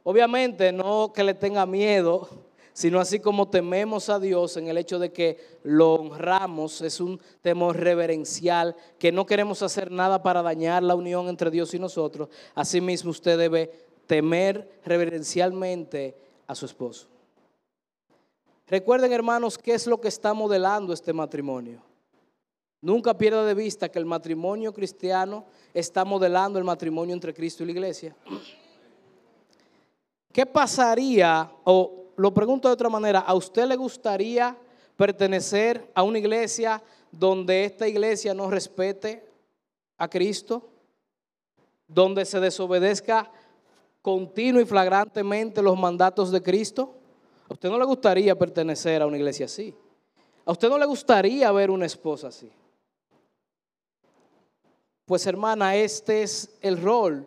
Obviamente 0.03 0.73
no 0.73 1.13
que 1.13 1.23
le 1.23 1.35
tenga 1.35 1.67
miedo, 1.67 2.29
sino 2.73 2.99
así 2.99 3.21
como 3.21 3.49
tememos 3.49 4.09
a 4.09 4.19
Dios 4.19 4.57
en 4.57 4.69
el 4.69 4.79
hecho 4.79 4.99
de 4.99 5.13
que 5.13 5.39
lo 5.63 5.95
honramos, 5.95 6.81
es 6.81 7.01
un 7.01 7.21
temor 7.43 7.77
reverencial, 7.77 8.75
que 8.99 9.13
no 9.13 9.27
queremos 9.27 9.63
hacer 9.63 9.91
nada 9.91 10.23
para 10.23 10.41
dañar 10.41 10.83
la 10.83 10.95
unión 10.95 11.29
entre 11.29 11.51
Dios 11.51 11.75
y 11.75 11.79
nosotros. 11.79 12.31
Asimismo 12.55 13.11
usted 13.11 13.37
debe 13.37 13.71
temer 14.07 14.81
reverencialmente 14.85 16.17
a 16.47 16.55
su 16.55 16.65
esposo. 16.65 17.07
Recuerden 18.67 19.13
hermanos, 19.13 19.59
¿qué 19.59 19.75
es 19.75 19.87
lo 19.87 20.01
que 20.01 20.09
está 20.09 20.33
modelando 20.33 20.93
este 20.93 21.13
matrimonio? 21.13 21.90
Nunca 22.83 23.17
pierda 23.17 23.45
de 23.45 23.55
vista 23.55 23.91
que 23.91 23.99
el 23.99 24.07
matrimonio 24.07 24.73
cristiano 24.73 25.45
está 25.75 26.05
modelando 26.05 26.59
el 26.59 26.65
matrimonio 26.65 27.15
entre 27.15 27.35
Cristo 27.35 27.63
y 27.63 27.67
la 27.67 27.73
iglesia. 27.73 28.17
¿Qué 30.33 30.47
pasaría, 30.47 31.51
o 31.65 32.07
lo 32.17 32.33
pregunto 32.33 32.69
de 32.69 32.75
otra 32.75 32.89
manera, 32.89 33.21
¿a 33.21 33.35
usted 33.35 33.67
le 33.67 33.77
gustaría 33.77 34.57
pertenecer 34.97 35.91
a 35.95 36.03
una 36.03 36.19
iglesia 36.19 36.83
donde 37.11 37.65
esta 37.65 37.87
iglesia 37.87 38.33
no 38.33 38.51
respete 38.51 39.27
a 39.99 40.09
Cristo? 40.09 40.71
Donde 41.87 42.25
se 42.25 42.41
desobedezca 42.41 43.31
continuo 44.01 44.63
y 44.63 44.65
flagrantemente 44.65 45.61
los 45.61 45.79
mandatos 45.79 46.31
de 46.31 46.41
Cristo? 46.41 46.95
¿A 47.49 47.53
usted 47.53 47.69
no 47.69 47.79
le 47.79 47.85
gustaría 47.85 48.39
pertenecer 48.39 49.03
a 49.03 49.07
una 49.07 49.19
iglesia 49.19 49.47
así? 49.47 49.75
¿A 50.47 50.53
usted 50.53 50.69
no 50.69 50.79
le 50.79 50.87
gustaría 50.87 51.51
ver 51.53 51.71
una 51.71 51.85
esposa 51.85 52.29
así? 52.29 52.51
Pues 55.11 55.27
hermana, 55.27 55.75
este 55.75 56.23
es 56.23 56.57
el 56.61 56.81
rol. 56.81 57.27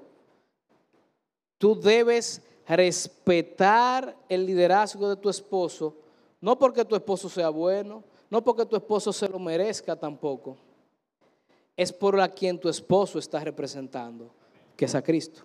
Tú 1.57 1.77
debes 1.77 2.41
respetar 2.65 4.15
el 4.29 4.45
liderazgo 4.45 5.09
de 5.09 5.17
tu 5.17 5.29
esposo, 5.29 5.93
no 6.39 6.57
porque 6.57 6.86
tu 6.86 6.95
esposo 6.95 7.27
sea 7.27 7.49
bueno, 7.49 8.01
no 8.29 8.41
porque 8.41 8.65
tu 8.65 8.77
esposo 8.77 9.11
se 9.11 9.27
lo 9.27 9.38
merezca 9.38 9.97
tampoco. 9.97 10.55
Es 11.75 11.91
por 11.91 12.17
a 12.21 12.29
quien 12.29 12.57
tu 12.57 12.69
esposo 12.69 13.19
está 13.19 13.41
representando, 13.41 14.31
que 14.77 14.86
es 14.86 14.95
a 14.95 15.01
Cristo. 15.01 15.41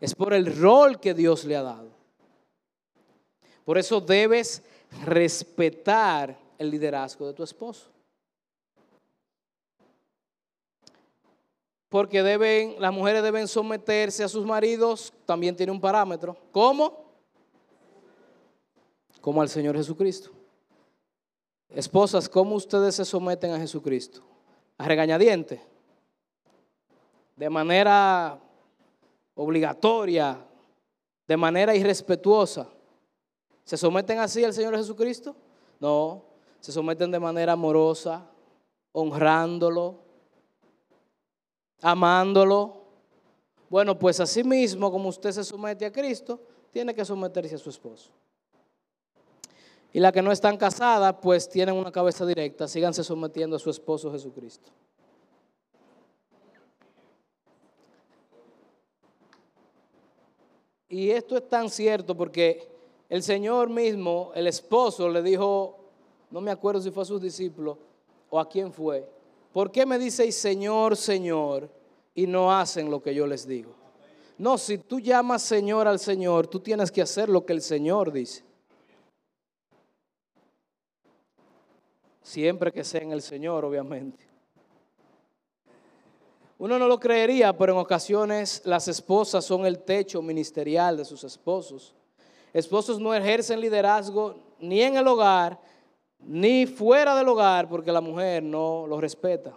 Es 0.00 0.16
por 0.16 0.34
el 0.34 0.58
rol 0.58 0.98
que 0.98 1.14
Dios 1.14 1.44
le 1.44 1.54
ha 1.54 1.62
dado. 1.62 1.90
Por 3.64 3.78
eso 3.78 4.00
debes 4.00 4.64
respetar 5.04 6.36
el 6.58 6.72
liderazgo 6.72 7.28
de 7.28 7.34
tu 7.34 7.44
esposo. 7.44 7.86
Porque 11.90 12.22
deben, 12.22 12.76
las 12.78 12.92
mujeres 12.92 13.22
deben 13.22 13.48
someterse 13.48 14.22
a 14.22 14.28
sus 14.28 14.46
maridos, 14.46 15.12
también 15.26 15.56
tiene 15.56 15.72
un 15.72 15.80
parámetro. 15.80 16.36
¿Cómo? 16.52 17.04
Como 19.20 19.42
al 19.42 19.48
Señor 19.48 19.76
Jesucristo. 19.76 20.30
Esposas, 21.68 22.28
¿cómo 22.28 22.54
ustedes 22.54 22.94
se 22.94 23.04
someten 23.04 23.50
a 23.50 23.58
Jesucristo? 23.58 24.22
A 24.78 24.86
regañadiente. 24.86 25.60
De 27.36 27.50
manera 27.50 28.38
obligatoria, 29.34 30.38
de 31.26 31.36
manera 31.36 31.74
irrespetuosa. 31.74 32.68
¿Se 33.64 33.76
someten 33.76 34.20
así 34.20 34.44
al 34.44 34.54
Señor 34.54 34.76
Jesucristo? 34.76 35.34
No, 35.80 36.22
se 36.60 36.70
someten 36.70 37.10
de 37.10 37.18
manera 37.18 37.54
amorosa, 37.54 38.26
honrándolo, 38.92 40.09
amándolo. 41.80 42.80
Bueno, 43.68 43.98
pues 43.98 44.20
así 44.20 44.42
mismo 44.42 44.90
como 44.90 45.08
usted 45.08 45.32
se 45.32 45.44
somete 45.44 45.84
a 45.86 45.92
Cristo, 45.92 46.40
tiene 46.70 46.94
que 46.94 47.04
someterse 47.04 47.54
a 47.54 47.58
su 47.58 47.70
esposo. 47.70 48.10
Y 49.92 50.00
la 50.00 50.12
que 50.12 50.22
no 50.22 50.30
están 50.30 50.56
casadas, 50.56 51.16
pues 51.20 51.48
tienen 51.48 51.74
una 51.74 51.90
cabeza 51.90 52.24
directa, 52.24 52.68
síganse 52.68 53.02
sometiendo 53.02 53.56
a 53.56 53.58
su 53.58 53.70
esposo 53.70 54.12
Jesucristo. 54.12 54.70
Y 60.88 61.10
esto 61.10 61.36
es 61.36 61.48
tan 61.48 61.70
cierto 61.70 62.16
porque 62.16 62.68
el 63.08 63.22
Señor 63.22 63.70
mismo, 63.70 64.32
el 64.34 64.48
esposo, 64.48 65.08
le 65.08 65.22
dijo, 65.22 65.78
no 66.30 66.40
me 66.40 66.50
acuerdo 66.50 66.80
si 66.80 66.90
fue 66.90 67.04
a 67.04 67.06
sus 67.06 67.20
discípulos 67.20 67.78
o 68.28 68.38
a 68.38 68.48
quién 68.48 68.72
fue, 68.72 69.08
¿por 69.52 69.70
qué 69.72 69.86
me 69.86 69.98
dices 69.98 70.36
Señor, 70.36 70.96
Señor 70.96 71.70
y 72.14 72.26
no 72.26 72.52
hacen 72.56 72.90
lo 72.90 73.02
que 73.02 73.14
yo 73.14 73.26
les 73.26 73.46
digo? 73.46 73.74
No, 74.38 74.56
si 74.56 74.78
tú 74.78 75.00
llamas 75.00 75.42
Señor 75.42 75.86
al 75.86 75.98
Señor, 75.98 76.46
tú 76.46 76.60
tienes 76.60 76.90
que 76.90 77.02
hacer 77.02 77.28
lo 77.28 77.44
que 77.44 77.52
el 77.52 77.60
Señor 77.60 78.10
dice. 78.10 78.42
Siempre 82.22 82.72
que 82.72 82.84
sea 82.84 83.02
en 83.02 83.12
el 83.12 83.22
Señor, 83.22 83.64
obviamente. 83.64 84.30
Uno 86.60 86.78
no 86.78 86.86
lo 86.86 87.00
creería, 87.00 87.56
pero 87.56 87.72
en 87.72 87.78
ocasiones 87.78 88.62
las 88.64 88.86
esposas 88.86 89.44
son 89.44 89.64
el 89.64 89.78
techo 89.78 90.20
ministerial 90.20 90.96
de 90.98 91.04
sus 91.04 91.24
esposos. 91.24 91.94
Esposos 92.52 93.00
no 93.00 93.14
ejercen 93.14 93.60
liderazgo 93.60 94.36
ni 94.58 94.82
en 94.82 94.96
el 94.96 95.08
hogar, 95.08 95.58
ni 96.26 96.66
fuera 96.66 97.16
del 97.16 97.28
hogar, 97.28 97.68
porque 97.68 97.92
la 97.92 98.00
mujer 98.00 98.42
no 98.42 98.86
lo 98.86 99.00
respeta. 99.00 99.56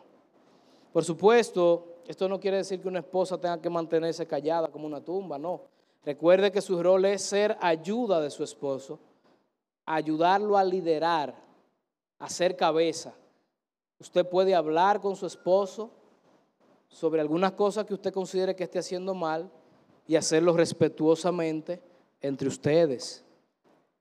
Por 0.92 1.04
supuesto, 1.04 1.98
esto 2.08 2.28
no 2.28 2.40
quiere 2.40 2.58
decir 2.58 2.82
que 2.82 2.88
una 2.88 3.00
esposa 3.00 3.40
tenga 3.40 3.62
que 3.62 3.70
mantenerse 3.70 4.28
callada 4.28 4.70
como 4.70 4.86
una 4.86 5.02
tumba, 5.02 5.38
no. 5.38 5.62
Recuerde 6.06 6.52
que 6.52 6.62
su 6.62 6.82
rol 6.82 7.06
es 7.06 7.22
ser 7.22 7.58
ayuda 7.62 8.20
de 8.20 8.30
su 8.30 8.44
esposo, 8.44 9.00
ayudarlo 9.86 10.58
a 10.58 10.64
liderar, 10.64 11.34
a 12.20 12.30
ser 12.30 12.56
cabeza. 12.56 13.14
Usted 14.00 14.28
puede 14.28 14.54
hablar 14.54 15.00
con 15.00 15.16
su 15.16 15.26
esposo 15.26 15.92
sobre 16.90 17.22
algunas 17.22 17.54
cosas 17.54 17.86
que 17.86 17.94
usted 17.94 18.14
considere 18.14 18.56
que 18.56 18.66
esté 18.66 18.80
haciendo 18.80 19.14
mal 19.14 19.50
y 20.06 20.16
hacerlo 20.16 20.54
respetuosamente 20.56 21.82
entre 22.22 22.48
ustedes, 22.48 23.24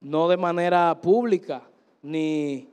no 0.00 0.28
de 0.28 0.36
manera 0.36 1.00
pública, 1.00 1.62
ni, 2.02 2.68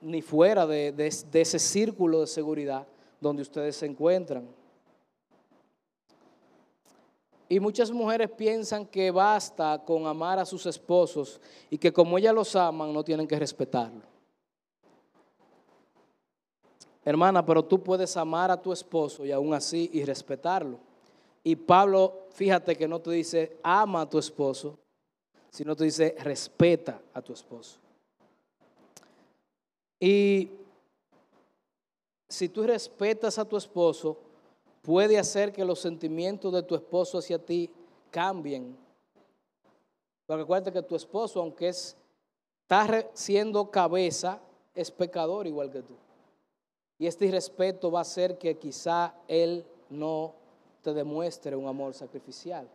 ni 0.00 0.22
fuera 0.22 0.66
de, 0.66 0.92
de 0.92 1.40
ese 1.40 1.58
círculo 1.58 2.20
de 2.20 2.26
seguridad 2.26 2.86
donde 3.20 3.42
ustedes 3.42 3.76
se 3.76 3.86
encuentran. 3.86 4.48
Y 7.48 7.60
muchas 7.60 7.90
mujeres 7.90 8.30
piensan 8.30 8.84
que 8.84 9.10
basta 9.10 9.82
con 9.84 10.06
amar 10.06 10.38
a 10.38 10.44
sus 10.44 10.66
esposos 10.66 11.40
y 11.70 11.78
que 11.78 11.92
como 11.92 12.18
ellas 12.18 12.34
los 12.34 12.54
aman 12.54 12.92
no 12.92 13.02
tienen 13.02 13.26
que 13.26 13.38
respetarlo. 13.38 14.02
Hermana, 17.04 17.44
pero 17.44 17.64
tú 17.64 17.82
puedes 17.82 18.14
amar 18.18 18.50
a 18.50 18.60
tu 18.60 18.70
esposo 18.70 19.24
y 19.24 19.32
aún 19.32 19.54
así 19.54 19.88
y 19.94 20.04
respetarlo. 20.04 20.78
Y 21.42 21.56
Pablo, 21.56 22.26
fíjate 22.34 22.76
que 22.76 22.86
no 22.86 23.00
te 23.00 23.12
dice 23.12 23.56
ama 23.62 24.02
a 24.02 24.08
tu 24.10 24.18
esposo, 24.18 24.78
sino 25.50 25.74
te 25.74 25.84
dice 25.84 26.14
respeta 26.18 27.00
a 27.14 27.22
tu 27.22 27.32
esposo. 27.32 27.78
Y 30.00 30.50
si 32.28 32.48
tú 32.48 32.62
respetas 32.62 33.38
a 33.38 33.44
tu 33.44 33.56
esposo, 33.56 34.16
puede 34.82 35.18
hacer 35.18 35.52
que 35.52 35.64
los 35.64 35.80
sentimientos 35.80 36.52
de 36.52 36.62
tu 36.62 36.74
esposo 36.74 37.18
hacia 37.18 37.38
ti 37.38 37.70
cambien. 38.10 38.76
Porque 40.26 40.42
acuérdate 40.42 40.72
que 40.72 40.82
tu 40.82 40.94
esposo, 40.94 41.40
aunque 41.40 41.68
es, 41.68 41.96
está 42.62 43.08
siendo 43.14 43.70
cabeza, 43.70 44.40
es 44.74 44.90
pecador 44.90 45.46
igual 45.46 45.70
que 45.70 45.82
tú. 45.82 45.94
Y 46.98 47.06
este 47.06 47.26
irrespeto 47.26 47.90
va 47.90 48.00
a 48.00 48.02
hacer 48.02 48.38
que 48.38 48.58
quizá 48.58 49.14
él 49.26 49.64
no 49.88 50.34
te 50.82 50.92
demuestre 50.92 51.56
un 51.56 51.66
amor 51.66 51.94
sacrificial. 51.94 52.68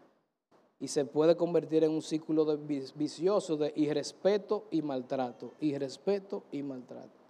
Y 0.83 0.89
se 0.89 1.05
puede 1.05 1.37
convertir 1.37 1.85
en 1.85 1.91
un 1.91 2.01
círculo 2.01 2.43
de 2.43 2.57
vicioso 2.95 3.55
de 3.55 3.71
irrespeto 3.77 4.65
y 4.69 4.81
maltrato, 4.81 5.53
irrespeto 5.61 6.43
y 6.51 6.61
maltrato. 6.61 7.21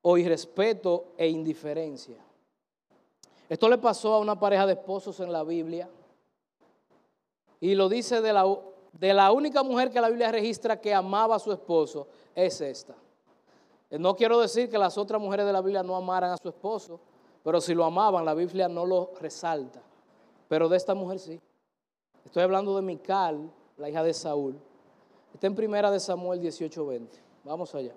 O 0.00 0.16
irrespeto 0.16 1.08
e 1.18 1.28
indiferencia. 1.28 2.16
Esto 3.50 3.68
le 3.68 3.76
pasó 3.76 4.14
a 4.14 4.18
una 4.18 4.40
pareja 4.40 4.64
de 4.64 4.72
esposos 4.72 5.20
en 5.20 5.30
la 5.30 5.44
Biblia 5.44 5.90
y 7.60 7.74
lo 7.74 7.90
dice 7.90 8.22
de 8.22 8.32
la, 8.32 8.58
de 8.94 9.12
la 9.12 9.30
única 9.30 9.62
mujer 9.62 9.90
que 9.90 10.00
la 10.00 10.08
Biblia 10.08 10.32
registra 10.32 10.80
que 10.80 10.94
amaba 10.94 11.36
a 11.36 11.38
su 11.38 11.52
esposo, 11.52 12.08
es 12.34 12.62
esta. 12.62 12.94
No 13.90 14.16
quiero 14.16 14.40
decir 14.40 14.70
que 14.70 14.78
las 14.78 14.96
otras 14.96 15.20
mujeres 15.20 15.44
de 15.44 15.52
la 15.52 15.60
Biblia 15.60 15.82
no 15.82 15.96
amaran 15.96 16.30
a 16.30 16.38
su 16.38 16.48
esposo, 16.48 16.98
pero 17.42 17.60
si 17.60 17.74
lo 17.74 17.84
amaban, 17.84 18.24
la 18.24 18.32
Biblia 18.32 18.68
no 18.68 18.86
lo 18.86 19.12
resalta. 19.20 19.82
Pero 20.54 20.68
de 20.68 20.76
esta 20.76 20.94
mujer 20.94 21.18
sí. 21.18 21.40
Estoy 22.24 22.44
hablando 22.44 22.76
de 22.76 22.82
Mical, 22.82 23.52
la 23.76 23.90
hija 23.90 24.04
de 24.04 24.14
Saúl. 24.14 24.56
Está 25.32 25.48
en 25.48 25.56
primera 25.56 25.90
de 25.90 25.98
Samuel 25.98 26.40
18:20. 26.40 27.08
Vamos 27.42 27.74
allá. 27.74 27.92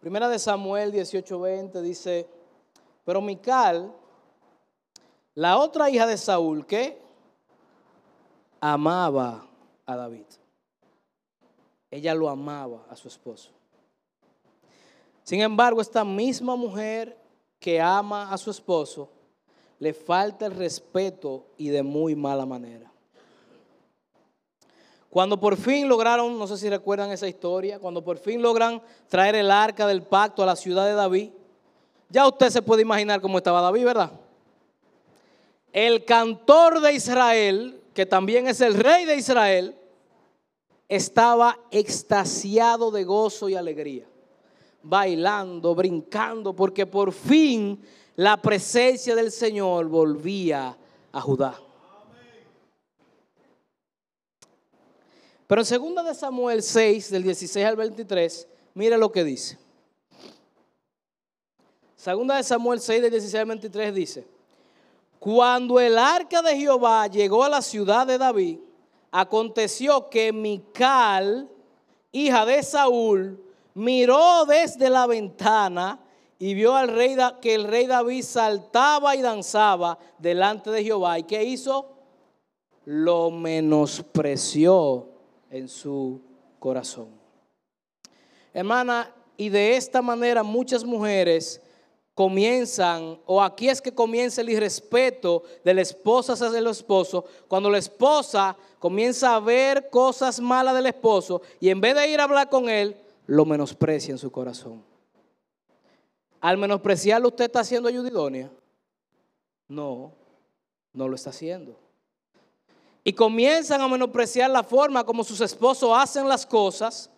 Primera 0.00 0.30
de 0.30 0.38
Samuel 0.38 0.90
18:20 0.90 1.82
dice, 1.82 2.26
pero 3.04 3.20
Mical, 3.20 3.92
la 5.34 5.58
otra 5.58 5.90
hija 5.90 6.06
de 6.06 6.16
Saúl, 6.16 6.64
que 6.64 6.98
amaba 8.58 9.46
a 9.84 9.96
David. 9.96 10.24
Ella 11.90 12.14
lo 12.14 12.28
amaba 12.28 12.84
a 12.90 12.96
su 12.96 13.08
esposo. 13.08 13.50
Sin 15.22 15.40
embargo, 15.40 15.80
esta 15.80 16.04
misma 16.04 16.56
mujer 16.56 17.16
que 17.58 17.80
ama 17.80 18.32
a 18.32 18.38
su 18.38 18.50
esposo, 18.50 19.10
le 19.78 19.92
falta 19.92 20.46
el 20.46 20.54
respeto 20.54 21.46
y 21.56 21.68
de 21.68 21.82
muy 21.82 22.14
mala 22.14 22.46
manera. 22.46 22.90
Cuando 25.10 25.40
por 25.40 25.56
fin 25.56 25.88
lograron, 25.88 26.38
no 26.38 26.46
sé 26.46 26.58
si 26.58 26.68
recuerdan 26.68 27.10
esa 27.10 27.26
historia, 27.26 27.78
cuando 27.78 28.04
por 28.04 28.18
fin 28.18 28.42
logran 28.42 28.82
traer 29.08 29.36
el 29.36 29.50
arca 29.50 29.86
del 29.86 30.02
pacto 30.02 30.42
a 30.42 30.46
la 30.46 30.56
ciudad 30.56 30.86
de 30.86 30.94
David, 30.94 31.30
ya 32.10 32.26
usted 32.26 32.50
se 32.50 32.62
puede 32.62 32.82
imaginar 32.82 33.20
cómo 33.20 33.38
estaba 33.38 33.60
David, 33.60 33.84
¿verdad? 33.84 34.12
El 35.72 36.04
cantor 36.04 36.80
de 36.80 36.92
Israel, 36.94 37.82
que 37.94 38.06
también 38.06 38.48
es 38.48 38.60
el 38.60 38.74
rey 38.74 39.04
de 39.04 39.16
Israel, 39.16 39.74
estaba 40.88 41.58
extasiado 41.70 42.90
de 42.90 43.04
gozo 43.04 43.48
y 43.48 43.54
alegría, 43.54 44.06
bailando, 44.82 45.74
brincando, 45.74 46.54
porque 46.54 46.86
por 46.86 47.12
fin 47.12 47.80
la 48.16 48.40
presencia 48.40 49.14
del 49.14 49.30
Señor 49.30 49.86
volvía 49.86 50.76
a 51.12 51.20
Judá. 51.20 51.60
Pero 55.46 55.62
en 55.62 55.94
2 55.94 56.04
de 56.04 56.14
Samuel 56.14 56.62
6, 56.62 57.10
del 57.10 57.22
16 57.22 57.66
al 57.66 57.76
23, 57.76 58.48
mire 58.74 58.98
lo 58.98 59.10
que 59.10 59.24
dice. 59.24 59.58
Segunda 61.96 62.36
de 62.36 62.44
Samuel 62.44 62.80
6, 62.80 63.02
del 63.02 63.10
16 63.10 63.40
al 63.40 63.46
23 63.46 63.94
dice, 63.94 64.26
cuando 65.18 65.80
el 65.80 65.98
arca 65.98 66.42
de 66.42 66.56
Jehová 66.56 67.06
llegó 67.06 67.44
a 67.44 67.48
la 67.48 67.62
ciudad 67.62 68.06
de 68.06 68.18
David, 68.18 68.58
aconteció 69.10 70.08
que 70.08 70.32
Mical, 70.32 71.48
hija 72.12 72.46
de 72.46 72.62
Saúl, 72.62 73.42
miró 73.74 74.44
desde 74.44 74.90
la 74.90 75.06
ventana 75.06 76.00
y 76.38 76.54
vio 76.54 76.76
al 76.76 76.88
rey 76.88 77.16
que 77.40 77.54
el 77.54 77.64
rey 77.64 77.86
David 77.86 78.22
saltaba 78.22 79.16
y 79.16 79.22
danzaba 79.22 79.98
delante 80.18 80.70
de 80.70 80.84
Jehová. 80.84 81.18
¿Y 81.18 81.24
qué 81.24 81.44
hizo? 81.44 81.94
Lo 82.84 83.30
menospreció 83.30 85.08
en 85.50 85.68
su 85.68 86.20
corazón. 86.58 87.08
Hermana, 88.52 89.14
y 89.36 89.48
de 89.48 89.76
esta 89.76 90.02
manera 90.02 90.42
muchas 90.42 90.84
mujeres 90.84 91.60
comienzan, 92.18 93.16
o 93.26 93.40
aquí 93.40 93.68
es 93.68 93.80
que 93.80 93.94
comienza 93.94 94.40
el 94.40 94.50
irrespeto 94.50 95.44
de 95.64 95.72
la 95.72 95.82
esposa 95.82 96.32
hacia 96.32 96.48
el 96.48 96.66
esposo, 96.66 97.24
cuando 97.46 97.70
la 97.70 97.78
esposa 97.78 98.56
comienza 98.80 99.36
a 99.36 99.38
ver 99.38 99.88
cosas 99.88 100.40
malas 100.40 100.74
del 100.74 100.86
esposo 100.86 101.42
y 101.60 101.68
en 101.68 101.80
vez 101.80 101.94
de 101.94 102.08
ir 102.08 102.18
a 102.18 102.24
hablar 102.24 102.48
con 102.48 102.68
él, 102.68 102.96
lo 103.28 103.44
menosprecia 103.44 104.10
en 104.10 104.18
su 104.18 104.32
corazón. 104.32 104.82
Al 106.40 106.58
menospreciarlo, 106.58 107.28
¿usted 107.28 107.44
está 107.44 107.60
haciendo 107.60 107.88
ayuda 107.88 108.10
No, 109.68 110.10
no 110.92 111.06
lo 111.06 111.14
está 111.14 111.30
haciendo. 111.30 111.76
Y 113.04 113.12
comienzan 113.12 113.80
a 113.80 113.86
menospreciar 113.86 114.50
la 114.50 114.64
forma 114.64 115.04
como 115.04 115.22
sus 115.22 115.40
esposos 115.40 115.96
hacen 115.96 116.28
las 116.28 116.44
cosas 116.44 117.12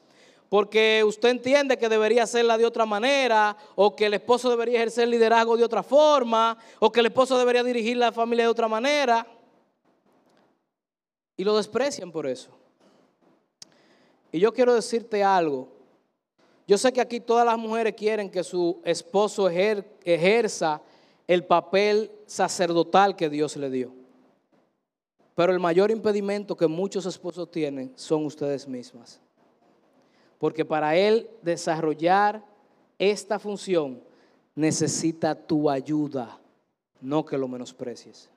porque 0.51 1.05
usted 1.07 1.28
entiende 1.28 1.78
que 1.78 1.88
debería 1.88 2.24
hacerla 2.24 2.59
de 2.59 2.66
otra 2.66 2.84
manera, 2.84 3.57
o 3.76 3.94
que 3.94 4.07
el 4.07 4.14
esposo 4.14 4.51
debería 4.51 4.78
ejercer 4.78 5.07
liderazgo 5.07 5.57
de 5.57 5.62
otra 5.62 5.84
forma, 5.84 6.59
o 6.80 6.90
que 6.90 6.98
el 6.98 7.07
esposo 7.07 7.38
debería 7.38 7.62
dirigir 7.62 7.96
la 7.96 8.11
familia 8.11 8.46
de 8.46 8.51
otra 8.51 8.66
manera. 8.66 9.24
Y 11.36 11.44
lo 11.44 11.57
desprecian 11.57 12.11
por 12.11 12.26
eso. 12.26 12.51
Y 14.32 14.40
yo 14.40 14.53
quiero 14.53 14.74
decirte 14.74 15.22
algo. 15.22 15.68
Yo 16.66 16.76
sé 16.76 16.92
que 16.92 17.01
aquí 17.01 17.20
todas 17.20 17.46
las 17.46 17.57
mujeres 17.57 17.94
quieren 17.94 18.28
que 18.28 18.42
su 18.42 18.80
esposo 18.84 19.48
ejerza 19.48 20.82
el 21.28 21.44
papel 21.44 22.11
sacerdotal 22.26 23.14
que 23.14 23.30
Dios 23.30 23.57
le 23.57 23.70
dio. 23.70 23.92
Pero 25.36 25.53
el 25.53 25.61
mayor 25.61 25.92
impedimento 25.92 26.57
que 26.57 26.66
muchos 26.66 27.07
esposos 27.07 27.48
tienen 27.53 27.92
son 27.94 28.26
ustedes 28.26 28.66
mismas. 28.66 29.20
Porque 30.41 30.64
para 30.64 30.97
Él 30.97 31.28
desarrollar 31.43 32.43
esta 32.99 33.38
función 33.38 34.03
necesita 34.55 35.34
tu 35.34 35.68
ayuda, 35.68 36.41
no 37.03 37.26
que 37.26 37.36
lo 37.36 37.47
menosprecies. 37.47 38.30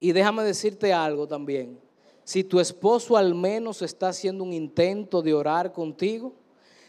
Y 0.00 0.12
déjame 0.12 0.44
decirte 0.44 0.94
algo 0.94 1.28
también. 1.28 1.78
Si 2.24 2.42
tu 2.42 2.58
esposo 2.58 3.18
al 3.18 3.34
menos 3.34 3.82
está 3.82 4.08
haciendo 4.08 4.44
un 4.44 4.54
intento 4.54 5.20
de 5.20 5.34
orar 5.34 5.74
contigo, 5.74 6.32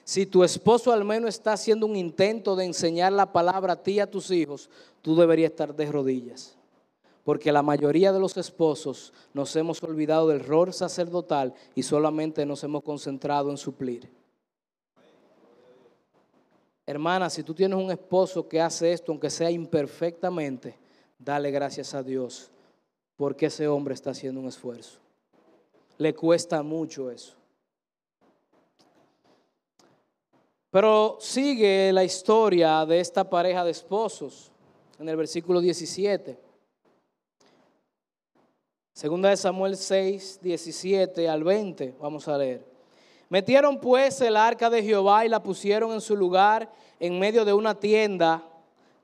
si 0.06 0.26
tu 0.26 0.46
esposo 0.46 0.94
al 0.94 1.04
menos 1.04 1.36
está 1.36 1.52
haciendo 1.52 1.86
un 1.88 1.98
intento 1.98 2.56
de 2.56 2.64
enseñar 2.64 3.12
la 3.12 3.34
palabra 3.34 3.74
a 3.74 3.84
ti 3.84 3.94
y 3.94 4.00
a 4.00 4.10
tus 4.10 4.32
hijos, 4.32 4.70
tú 5.02 5.14
deberías 5.18 5.52
estar 5.52 5.76
de 5.76 5.92
rodillas 5.92 6.58
porque 7.24 7.51
la 7.51 7.61
mayoría 7.61 8.11
de 8.11 8.19
los 8.19 8.38
esposos 8.38 9.13
nos 9.34 9.55
hemos 9.55 9.82
olvidado 9.84 10.28
del 10.28 10.39
rol 10.39 10.74
sacerdotal 10.74 11.53
y 11.76 11.84
solamente 11.84 12.45
nos 12.45 12.63
hemos 12.63 12.84
concentrado 12.84 13.51
en 13.51 13.57
suplir. 13.57 14.09
Hermana, 16.86 17.30
si 17.30 17.43
tú 17.43 17.53
tienes 17.53 17.78
un 17.78 17.91
esposo 17.91 18.47
que 18.47 18.59
hace 18.59 18.91
esto, 18.91 19.11
aunque 19.11 19.30
sea 19.30 19.51
imperfectamente, 19.51 20.78
dale 21.17 21.51
gracias 21.51 21.93
a 21.93 22.03
Dios, 22.03 22.49
porque 23.15 23.45
ese 23.45 23.67
hombre 23.67 23.93
está 23.93 24.09
haciendo 24.11 24.41
un 24.41 24.47
esfuerzo. 24.47 24.99
Le 25.97 26.15
cuesta 26.15 26.63
mucho 26.63 27.11
eso. 27.11 27.36
Pero 30.72 31.17
sigue 31.19 31.91
la 31.93 32.03
historia 32.03 32.86
de 32.86 32.99
esta 32.99 33.30
pareja 33.30 33.63
de 33.63 33.72
esposos 33.72 34.51
en 34.99 35.07
el 35.09 35.17
versículo 35.17 35.59
17. 35.59 36.51
Segunda 38.94 39.30
de 39.30 39.38
Samuel 39.38 39.78
6, 39.78 40.39
17 40.42 41.30
al 41.30 41.46
20, 41.46 41.96
vamos 42.00 42.28
a 42.28 42.38
leer. 42.38 42.66
Metieron 43.30 43.80
pues 43.80 44.20
el 44.20 44.36
arca 44.36 44.70
de 44.70 44.84
Jehová 44.84 45.26
y 45.26 45.30
la 45.30 45.42
pusieron 45.42 45.94
en 45.94 46.02
su 46.02 46.16
lugar 46.18 46.70
en 47.00 47.18
medio 47.18 47.46
de 47.46 47.54
una 47.54 47.74
tienda 47.74 48.44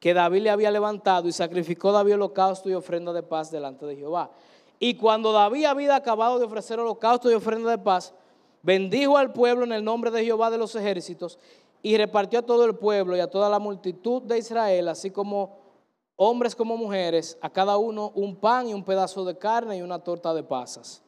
que 0.02 0.14
David 0.14 0.42
le 0.42 0.50
había 0.50 0.72
levantado 0.72 1.30
y 1.30 1.32
sacrificó 1.32 1.94
David 1.94 2.16
holocausto 2.16 2.70
y 2.70 2.74
ofrenda 2.74 3.14
de 3.14 3.24
paz 3.24 3.50
delante 3.50 3.86
de 3.86 3.96
Jehová. 3.96 4.30
Y 4.78 4.96
cuando 4.96 5.32
David 5.32 5.64
había 5.66 5.96
acabado 5.96 6.38
de 6.38 6.46
ofrecer 6.46 6.80
holocausto 6.82 7.32
y 7.32 7.34
ofrenda 7.34 7.72
de 7.72 7.78
paz, 7.78 8.14
bendijo 8.62 9.18
al 9.18 9.32
pueblo 9.32 9.64
en 9.64 9.72
el 9.72 9.86
nombre 9.86 10.12
de 10.12 10.26
Jehová 10.26 10.52
de 10.52 10.58
los 10.58 10.76
ejércitos 10.76 11.40
y 11.82 11.96
repartió 11.96 12.40
a 12.40 12.46
todo 12.46 12.66
el 12.66 12.76
pueblo 12.76 13.16
y 13.16 13.22
a 13.22 13.28
toda 13.28 13.50
la 13.50 13.58
multitud 13.58 14.22
de 14.24 14.38
Israel, 14.38 14.90
así 14.90 15.12
como 15.12 15.66
hombres 16.18 16.55
como 16.55 16.76
mujeres, 16.76 17.38
a 17.41 17.49
cada 17.49 17.78
uno 17.78 18.11
un 18.15 18.36
pan 18.36 18.68
y 18.68 18.74
un 18.74 18.84
pedazo 18.84 19.24
de 19.24 19.38
carne 19.38 19.78
y 19.78 19.82
una 19.82 19.99
torta 19.99 20.34
de 20.34 20.43
pasas. 20.43 21.01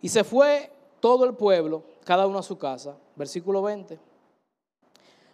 Y 0.00 0.08
se 0.08 0.24
fue 0.24 0.72
todo 1.00 1.24
el 1.24 1.34
pueblo, 1.34 1.82
cada 2.04 2.26
uno 2.26 2.38
a 2.38 2.42
su 2.42 2.56
casa. 2.56 2.96
Versículo 3.16 3.60
20. 3.60 3.98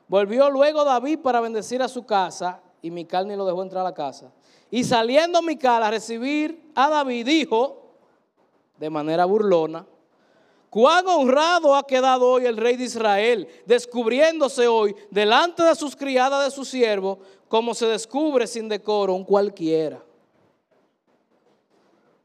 Volvió 0.08 0.50
luego 0.50 0.84
David 0.84 1.20
para 1.20 1.40
bendecir 1.40 1.82
a 1.82 1.88
su 1.88 2.04
casa 2.04 2.60
y 2.82 2.90
Mical 2.90 3.28
ni 3.28 3.36
lo 3.36 3.44
dejó 3.44 3.62
entrar 3.62 3.82
a 3.82 3.90
la 3.90 3.94
casa. 3.94 4.32
Y 4.70 4.84
saliendo 4.84 5.42
Mical 5.42 5.82
a 5.82 5.90
recibir 5.90 6.72
a 6.74 6.88
David, 6.88 7.26
dijo 7.26 7.82
de 8.78 8.90
manera 8.90 9.24
burlona, 9.24 9.86
Cuán 10.70 11.06
honrado 11.06 11.74
ha 11.74 11.86
quedado 11.86 12.28
hoy 12.28 12.44
el 12.44 12.56
rey 12.56 12.76
de 12.76 12.84
Israel, 12.84 13.48
descubriéndose 13.64 14.66
hoy 14.68 14.94
delante 15.10 15.62
de 15.62 15.74
sus 15.74 15.96
criadas 15.96 16.44
de 16.44 16.50
su 16.50 16.64
siervo, 16.64 17.18
como 17.48 17.74
se 17.74 17.86
descubre 17.86 18.46
sin 18.46 18.68
decoro 18.68 19.14
un 19.14 19.24
cualquiera. 19.24 20.02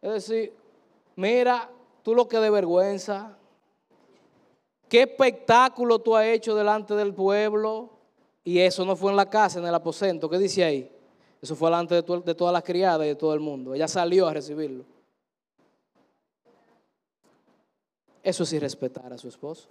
Es 0.02 0.12
decir, 0.12 0.54
mira, 1.16 1.70
tú 2.02 2.16
lo 2.16 2.28
que 2.28 2.38
de 2.38 2.50
vergüenza, 2.50 3.38
qué 4.90 5.02
espectáculo 5.02 6.00
tú 6.00 6.16
has 6.16 6.26
hecho 6.26 6.56
delante 6.56 6.96
del 6.96 7.14
pueblo. 7.14 7.90
Y 8.44 8.60
eso 8.60 8.84
no 8.84 8.96
fue 8.96 9.12
en 9.12 9.18
la 9.18 9.30
casa, 9.30 9.60
en 9.60 9.68
el 9.68 9.76
aposento. 9.76 10.28
¿Qué 10.28 10.40
dice 10.40 10.64
ahí? 10.64 10.92
Eso 11.42 11.56
fue 11.56 11.70
delante 11.70 11.94
de, 11.94 12.02
de 12.02 12.36
todas 12.36 12.52
las 12.52 12.64
criadas 12.64 13.06
y 13.06 13.10
de 13.10 13.16
todo 13.16 13.36
el 13.36 13.40
mundo. 13.40 13.76
Ella 13.76 13.88
salió 13.88 14.28
a 14.28 14.34
recibirlo. 14.34 14.84
Eso 18.24 18.44
es 18.44 18.54
irrespetar 18.54 19.12
a 19.12 19.18
su 19.18 19.28
esposo. 19.28 19.68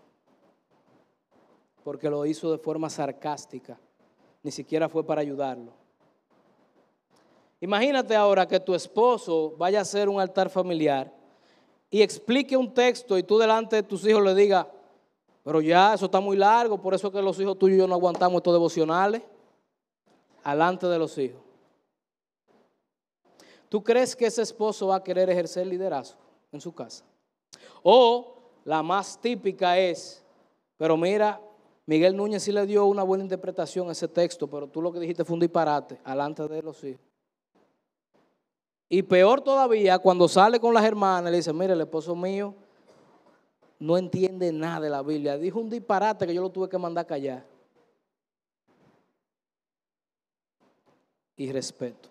Porque 1.85 2.11
lo 2.11 2.27
hizo 2.27 2.51
de 2.53 2.59
forma 2.59 2.91
sarcástica. 2.91 3.79
Ni 4.43 4.51
siquiera 4.51 4.89
fue 4.89 5.05
para 5.05 5.21
ayudarlo. 5.21 5.73
Imagínate 7.61 8.17
ahora 8.17 8.47
que 8.47 8.59
tu 8.59 8.75
esposo 8.75 9.55
vaya 9.59 9.81
a 9.81 9.83
hacer 9.83 10.09
un 10.09 10.21
altar 10.21 10.49
familiar 10.49 11.13
y 11.91 12.01
explique 12.01 12.57
un 12.57 12.73
texto 12.73 13.19
y 13.19 13.23
tú 13.23 13.39
delante 13.39 13.77
de 13.77 13.83
tus 13.83 14.07
hijos 14.07 14.23
le 14.23 14.35
digas, 14.35 14.67
pero 15.45 15.61
ya 15.61 15.93
eso 15.93 16.07
está 16.07 16.21
muy 16.21 16.37
largo, 16.37 16.81
por 16.81 16.95
eso 16.95 17.13
que 17.13 17.21
los 17.21 17.39
hijos 17.39 17.59
tuyos 17.59 17.77
y 17.77 17.79
yo 17.81 17.87
no 17.87 17.95
aguantamos 17.95 18.39
estos 18.39 18.55
devocionales. 18.55 19.23
Alante 20.43 20.87
de 20.87 20.99
los 20.99 21.19
hijos. 21.19 21.41
¿Tú 23.69 23.85
crees 23.85 24.17
que 24.17 24.27
ese 24.27 24.41
esposo 24.41 24.87
va 24.87 24.97
a 24.97 25.05
querer 25.05 25.29
ejercer 25.29 25.67
liderazgo 25.67 26.19
en 26.51 26.63
su 26.63 26.75
casa? 26.75 27.05
O 27.83 28.40
la 28.71 28.85
más 28.85 29.21
típica 29.21 29.77
es, 29.77 30.23
pero 30.77 30.97
mira, 30.97 31.41
Miguel 31.87 32.17
Núñez 32.17 32.45
sí 32.45 32.53
le 32.53 32.65
dio 32.67 32.87
una 32.87 33.03
buena 33.03 33.25
interpretación 33.25 33.89
a 33.89 33.93
ese 33.93 34.07
texto, 34.07 34.47
pero 34.47 34.69
tú 34.69 34.81
lo 34.81 34.93
que 34.93 35.01
dijiste 35.01 35.25
fue 35.25 35.35
un 35.35 35.41
disparate, 35.41 36.01
alante 36.05 36.47
de 36.47 36.63
los 36.63 36.85
hijos. 36.85 37.01
Y 38.89 39.03
peor 39.03 39.41
todavía, 39.41 39.99
cuando 39.99 40.29
sale 40.29 40.61
con 40.61 40.73
las 40.73 40.85
hermanas, 40.85 41.33
le 41.33 41.39
dice, 41.39 41.53
mire, 41.53 41.73
el 41.73 41.81
esposo 41.81 42.15
mío 42.15 42.55
no 43.81 43.99
entiende 43.99 44.53
nada 44.53 44.79
de 44.79 44.91
la 44.91 45.03
Biblia. 45.03 45.37
Dijo 45.37 45.59
un 45.59 45.69
disparate 45.69 46.25
que 46.25 46.35
yo 46.35 46.41
lo 46.41 46.51
tuve 46.51 46.69
que 46.69 46.79
mandar 46.79 47.09
callar. 47.09 47.45
Y 51.37 51.51
respeto. 51.51 52.09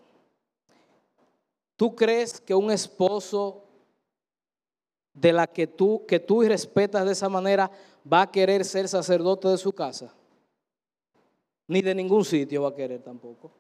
¿Tú 1.78 1.96
crees 1.96 2.42
que 2.42 2.54
un 2.54 2.70
esposo 2.70 3.64
de 5.20 5.34
la 5.34 5.48
que 5.48 5.68
tú, 5.68 6.06
que 6.08 6.20
tú 6.20 6.42
respetas 6.42 7.06
de 7.06 7.12
esa 7.12 7.28
manera 7.28 7.70
va 8.12 8.22
a 8.22 8.32
querer 8.32 8.64
ser 8.64 8.88
sacerdote 8.88 9.48
de 9.50 9.58
su 9.58 9.74
casa? 9.74 10.14
Ni 11.68 11.82
de 11.82 11.94
ningún 11.94 12.24
sitio 12.24 12.64
va 12.64 12.70
a 12.70 12.76
querer 12.76 13.02
tampoco. 13.02 13.52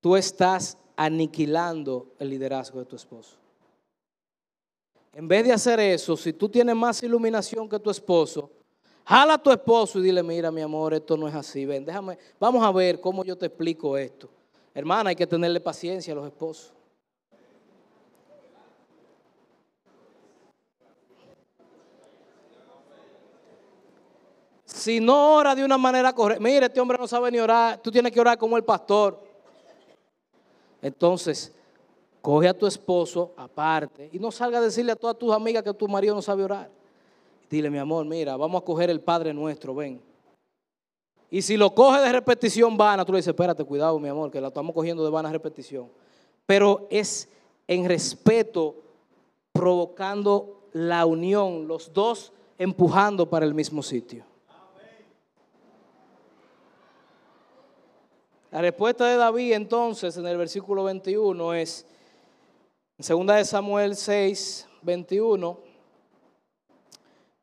Tú 0.00 0.14
estás 0.14 0.76
aniquilando 0.96 2.12
el 2.18 2.28
liderazgo 2.28 2.78
de 2.78 2.84
tu 2.84 2.96
esposo. 2.96 3.36
En 5.14 5.26
vez 5.26 5.44
de 5.44 5.52
hacer 5.52 5.80
eso, 5.80 6.16
si 6.16 6.32
tú 6.32 6.48
tienes 6.48 6.76
más 6.76 7.02
iluminación 7.02 7.68
que 7.68 7.78
tu 7.78 7.88
esposo, 7.88 8.50
jala 9.04 9.34
a 9.34 9.42
tu 9.42 9.50
esposo 9.50 9.98
y 9.98 10.02
dile, 10.02 10.22
mira 10.22 10.50
mi 10.50 10.60
amor, 10.60 10.92
esto 10.92 11.16
no 11.16 11.26
es 11.26 11.34
así. 11.34 11.64
Ven, 11.64 11.84
déjame, 11.84 12.18
vamos 12.38 12.62
a 12.62 12.70
ver 12.70 13.00
cómo 13.00 13.24
yo 13.24 13.36
te 13.36 13.46
explico 13.46 13.96
esto. 13.96 14.28
Hermana, 14.74 15.10
hay 15.10 15.16
que 15.16 15.26
tenerle 15.26 15.60
paciencia 15.60 16.12
a 16.12 16.16
los 16.16 16.26
esposos. 16.26 16.73
Si 24.84 25.00
no 25.00 25.36
ora 25.36 25.54
de 25.54 25.64
una 25.64 25.78
manera 25.78 26.12
correcta, 26.12 26.42
mire, 26.42 26.66
este 26.66 26.80
hombre 26.80 26.98
no 26.98 27.08
sabe 27.08 27.30
ni 27.30 27.38
orar, 27.38 27.80
tú 27.82 27.90
tienes 27.90 28.12
que 28.12 28.20
orar 28.20 28.36
como 28.36 28.56
el 28.56 28.64
pastor. 28.64 29.18
Entonces, 30.82 31.54
Coge 32.24 32.48
a 32.48 32.54
tu 32.56 32.66
esposo 32.66 33.34
aparte 33.36 34.08
y 34.10 34.18
no 34.18 34.32
salga 34.32 34.56
a 34.56 34.62
decirle 34.62 34.92
a 34.92 34.96
todas 34.96 35.18
tus 35.18 35.30
amigas 35.30 35.62
que 35.62 35.74
tu 35.74 35.86
marido 35.86 36.14
no 36.14 36.22
sabe 36.22 36.42
orar. 36.42 36.70
Dile, 37.50 37.68
mi 37.68 37.76
amor, 37.76 38.06
mira, 38.06 38.34
vamos 38.34 38.62
a 38.62 38.64
coger 38.64 38.88
el 38.88 39.02
Padre 39.02 39.34
nuestro, 39.34 39.74
ven. 39.74 40.00
Y 41.30 41.42
si 41.42 41.58
lo 41.58 41.74
coge 41.74 42.00
de 42.00 42.10
repetición 42.10 42.78
vana, 42.78 43.04
tú 43.04 43.12
le 43.12 43.18
dices, 43.18 43.28
espérate, 43.28 43.62
cuidado, 43.62 43.98
mi 43.98 44.08
amor, 44.08 44.30
que 44.30 44.40
la 44.40 44.48
estamos 44.48 44.74
cogiendo 44.74 45.04
de 45.04 45.10
vana 45.10 45.30
repetición. 45.30 45.90
Pero 46.46 46.86
es 46.88 47.28
en 47.68 47.84
respeto, 47.84 48.74
provocando 49.52 50.62
la 50.72 51.04
unión, 51.04 51.68
los 51.68 51.92
dos 51.92 52.32
empujando 52.56 53.28
para 53.28 53.44
el 53.44 53.52
mismo 53.52 53.82
sitio. 53.82 54.24
La 58.54 58.60
respuesta 58.60 59.06
de 59.06 59.16
David 59.16 59.54
entonces 59.54 60.16
en 60.16 60.28
el 60.28 60.36
versículo 60.36 60.84
21 60.84 61.54
es, 61.54 61.84
en 62.96 63.04
segunda 63.04 63.34
de 63.34 63.44
Samuel 63.44 63.96
6, 63.96 64.68
21 64.82 65.58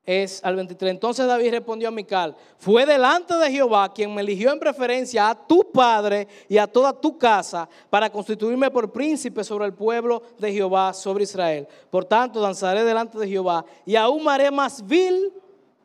es 0.06 0.42
al 0.42 0.56
23. 0.56 0.90
Entonces 0.90 1.28
David 1.28 1.52
respondió 1.52 1.90
a 1.90 1.92
Mical, 1.92 2.34
fue 2.58 2.86
delante 2.86 3.34
de 3.36 3.52
Jehová 3.52 3.94
quien 3.94 4.16
me 4.16 4.22
eligió 4.22 4.54
en 4.54 4.60
preferencia 4.62 5.30
a 5.30 5.36
tu 5.36 5.70
padre 5.70 6.30
y 6.48 6.58
a 6.58 6.66
toda 6.66 6.94
tu 6.94 7.18
casa 7.18 7.68
para 7.90 8.10
constituirme 8.10 8.72
por 8.72 8.90
príncipe 8.90 9.44
sobre 9.44 9.66
el 9.66 9.74
pueblo 9.74 10.24
de 10.40 10.54
Jehová, 10.54 10.94
sobre 10.94 11.26
Israel. 11.26 11.68
Por 11.90 12.06
tanto, 12.06 12.40
danzaré 12.40 12.86
delante 12.86 13.20
de 13.20 13.28
Jehová 13.28 13.66
y 13.86 13.98
aún 13.98 14.30
haré 14.30 14.50
más 14.50 14.88
vil 14.88 15.34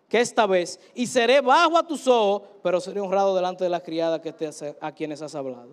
que 0.08 0.20
esta 0.20 0.46
vez 0.46 0.78
y 0.94 1.06
seré 1.06 1.40
bajo 1.40 1.76
a 1.76 1.86
tus 1.86 2.06
ojos, 2.06 2.42
pero 2.62 2.80
seré 2.80 3.00
honrado 3.00 3.34
delante 3.34 3.64
de 3.64 3.70
la 3.70 3.82
criada 3.82 4.20
que 4.20 4.34
a 4.80 4.92
quienes 4.92 5.22
has 5.22 5.34
hablado. 5.34 5.70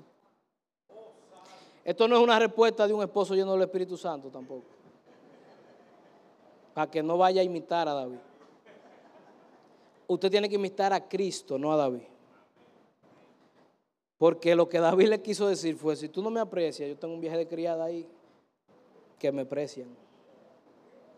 Esto 1.84 2.08
no 2.08 2.16
es 2.16 2.22
una 2.22 2.40
respuesta 2.40 2.88
de 2.88 2.94
un 2.94 3.04
esposo 3.04 3.36
lleno 3.36 3.54
del 3.54 3.64
Espíritu 3.64 3.98
Santo 3.98 4.30
tampoco. 4.30 4.64
Para 6.74 6.90
que 6.90 7.04
no 7.04 7.18
vaya 7.18 7.42
a 7.42 7.44
imitar 7.44 7.88
a 7.88 7.94
David. 7.94 8.20
Usted 10.08 10.32
tiene 10.32 10.50
que 10.50 10.56
imitar 10.56 10.94
a 10.94 11.08
Cristo, 11.08 11.58
no 11.58 11.72
a 11.72 11.78
David. 11.78 12.04
Porque 14.18 14.56
lo 14.56 14.70
que 14.70 14.80
David 14.80 15.10
le 15.10 15.22
quiso 15.22 15.48
decir 15.48 15.76
fue, 15.76 15.96
si 15.96 16.08
tú 16.08 16.22
no 16.22 16.30
me 16.30 16.40
aprecias, 16.40 16.88
yo 16.88 16.98
tengo 16.98 17.14
un 17.14 17.20
viaje 17.20 17.38
de 17.38 17.48
criada 17.48 17.84
ahí, 17.84 18.08
que 19.20 19.32
me 19.32 19.42
aprecian 19.42 19.88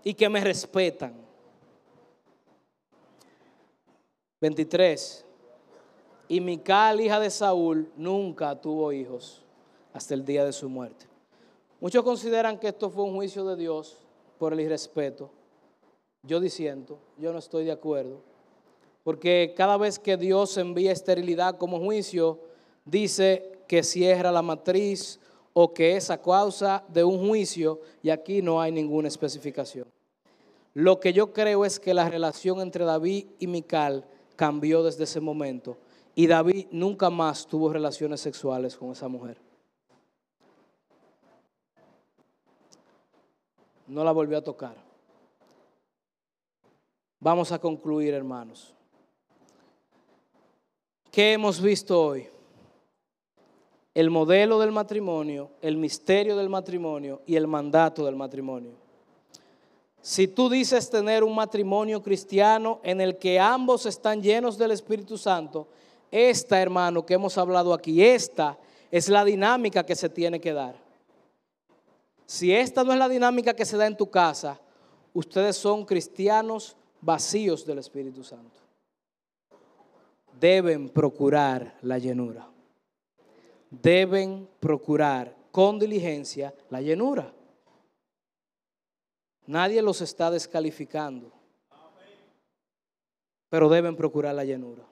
y 0.03 0.13
que 0.13 0.27
me 0.29 0.41
respetan. 0.41 1.13
23. 4.45 5.25
Y 6.27 6.39
Mical, 6.39 7.01
hija 7.01 7.19
de 7.19 7.31
Saúl, 7.31 7.91
nunca 7.97 8.55
tuvo 8.61 8.91
hijos 8.91 9.43
hasta 9.91 10.13
el 10.13 10.23
día 10.23 10.45
de 10.45 10.53
su 10.53 10.69
muerte. 10.69 11.07
Muchos 11.79 12.03
consideran 12.03 12.59
que 12.59 12.67
esto 12.67 12.91
fue 12.91 13.05
un 13.05 13.15
juicio 13.15 13.43
de 13.43 13.55
Dios 13.55 13.97
por 14.37 14.53
el 14.53 14.59
irrespeto. 14.59 15.31
Yo 16.21 16.39
diciendo, 16.39 16.99
yo 17.17 17.33
no 17.33 17.39
estoy 17.39 17.65
de 17.65 17.71
acuerdo, 17.71 18.21
porque 19.03 19.55
cada 19.57 19.77
vez 19.77 19.97
que 19.97 20.15
Dios 20.15 20.57
envía 20.57 20.91
esterilidad 20.91 21.57
como 21.57 21.79
juicio, 21.79 22.39
dice 22.85 23.63
que 23.67 23.81
cierra 23.81 24.31
la 24.31 24.43
matriz 24.43 25.19
o 25.53 25.73
que 25.73 25.95
es 25.95 26.11
a 26.11 26.21
causa 26.21 26.83
de 26.89 27.03
un 27.03 27.27
juicio 27.27 27.81
y 28.03 28.11
aquí 28.11 28.43
no 28.43 28.61
hay 28.61 28.71
ninguna 28.71 29.07
especificación. 29.07 29.87
Lo 30.75 30.99
que 30.99 31.13
yo 31.13 31.33
creo 31.33 31.65
es 31.65 31.79
que 31.79 31.95
la 31.95 32.09
relación 32.09 32.61
entre 32.61 32.85
David 32.85 33.25
y 33.39 33.47
Mical 33.47 34.05
cambió 34.35 34.83
desde 34.83 35.05
ese 35.05 35.19
momento 35.19 35.77
y 36.15 36.27
David 36.27 36.67
nunca 36.71 37.09
más 37.09 37.45
tuvo 37.47 37.71
relaciones 37.71 38.21
sexuales 38.21 38.75
con 38.75 38.91
esa 38.91 39.07
mujer. 39.07 39.37
no 43.87 44.03
la 44.03 44.11
volvió 44.11 44.37
a 44.37 44.43
tocar. 44.43 44.75
Vamos 47.19 47.51
a 47.51 47.59
concluir, 47.59 48.13
hermanos. 48.13 48.73
¿Qué 51.11 51.33
hemos 51.33 51.61
visto 51.61 51.99
hoy? 51.99 52.27
El 53.93 54.09
modelo 54.09 54.59
del 54.59 54.71
matrimonio, 54.71 55.51
el 55.61 55.77
misterio 55.77 56.35
del 56.35 56.49
matrimonio 56.49 57.21
y 57.25 57.35
el 57.35 57.47
mandato 57.47 58.05
del 58.05 58.15
matrimonio. 58.15 58.73
Si 60.05 60.27
tú 60.27 60.51
dices 60.51 60.87
tener 60.87 61.23
un 61.23 61.33
matrimonio 61.33 61.99
cristiano 61.99 62.79
en 62.83 63.01
el 63.01 63.17
que 63.17 63.39
ambos 63.39 63.87
están 63.87 64.21
llenos 64.21 64.55
del 64.55 64.69
Espíritu 64.69 65.17
Santo, 65.17 65.67
esta, 66.11 66.61
hermano, 66.61 67.03
que 67.03 67.15
hemos 67.15 67.39
hablado 67.39 67.73
aquí, 67.73 68.03
esta 68.03 68.55
es 68.91 69.09
la 69.09 69.25
dinámica 69.25 69.83
que 69.83 69.95
se 69.95 70.07
tiene 70.07 70.39
que 70.39 70.53
dar. 70.53 70.75
Si 72.27 72.53
esta 72.53 72.83
no 72.83 72.93
es 72.93 72.99
la 72.99 73.09
dinámica 73.09 73.55
que 73.55 73.65
se 73.65 73.77
da 73.77 73.87
en 73.87 73.97
tu 73.97 74.07
casa, 74.11 74.59
ustedes 75.11 75.57
son 75.57 75.83
cristianos 75.83 76.77
vacíos 77.01 77.65
del 77.65 77.79
Espíritu 77.79 78.23
Santo. 78.23 78.59
Deben 80.39 80.87
procurar 80.87 81.79
la 81.81 81.97
llenura. 81.97 82.47
Deben 83.71 84.47
procurar 84.59 85.35
con 85.51 85.79
diligencia 85.79 86.53
la 86.69 86.79
llenura. 86.79 87.34
Nadie 89.47 89.81
los 89.81 90.01
está 90.01 90.31
descalificando, 90.31 91.31
pero 93.49 93.69
deben 93.69 93.95
procurar 93.95 94.33
la 94.33 94.43
llenura. 94.43 94.83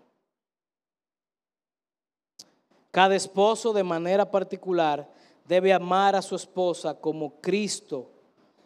Cada 2.91 3.15
esposo 3.15 3.73
de 3.73 3.83
manera 3.83 4.29
particular 4.29 5.09
debe 5.47 5.73
amar 5.73 6.15
a 6.15 6.21
su 6.21 6.35
esposa 6.35 6.93
como 6.93 7.41
Cristo, 7.41 8.07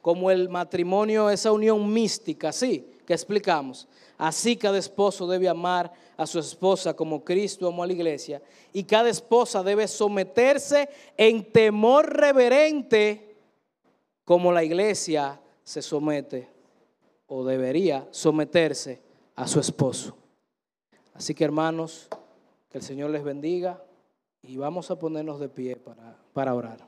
como 0.01 0.29
el 0.29 0.49
matrimonio, 0.49 1.29
esa 1.29 1.51
unión 1.53 1.91
mística, 1.91 2.51
sí, 2.51 2.91
que 3.05 3.13
explicamos. 3.13 3.88
Así 4.17 4.57
cada 4.57 4.77
esposo 4.77 5.27
debe 5.27 5.47
amar 5.47 5.93
a 6.17 6.27
su 6.27 6.39
esposa 6.39 6.93
como 6.93 7.23
Cristo 7.23 7.67
amó 7.67 7.83
a 7.83 7.88
la 7.88 7.93
iglesia. 7.93 8.41
Y 8.73 8.83
cada 8.83 9.09
esposa 9.09 9.63
debe 9.63 9.88
someterse 9.88 10.89
en 11.15 11.51
temor 11.51 12.13
reverente 12.13 13.38
como 14.25 14.51
la 14.51 14.63
iglesia 14.63 15.39
se 15.68 15.82
somete 15.82 16.47
o 17.28 17.43
debería 17.43 18.07
someterse 18.11 19.01
a 19.36 19.45
su 19.45 19.59
esposo. 19.59 20.15
Así 21.13 21.36
que 21.36 21.43
hermanos, 21.43 22.07
que 22.70 22.78
el 22.78 22.84
Señor 22.86 23.09
les 23.09 23.22
bendiga 23.22 23.84
y 24.41 24.55
vamos 24.55 24.89
a 24.91 24.97
ponernos 24.97 25.41
de 25.41 25.49
pie 25.49 25.76
para, 25.76 26.18
para 26.32 26.55
orar. 26.55 26.88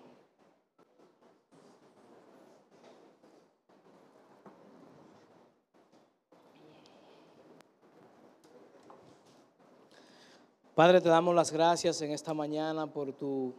Padre, 10.73 11.01
te 11.01 11.09
damos 11.09 11.35
las 11.35 11.51
gracias 11.51 12.01
en 12.01 12.11
esta 12.11 12.33
mañana 12.33 12.87
por 12.87 13.11
tu 13.11 13.53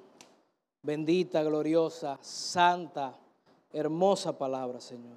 bendita, 0.83 1.43
gloriosa, 1.43 2.19
santa, 2.23 3.20
hermosa 3.73 4.37
palabra, 4.37 4.81
Señor. 4.81 5.17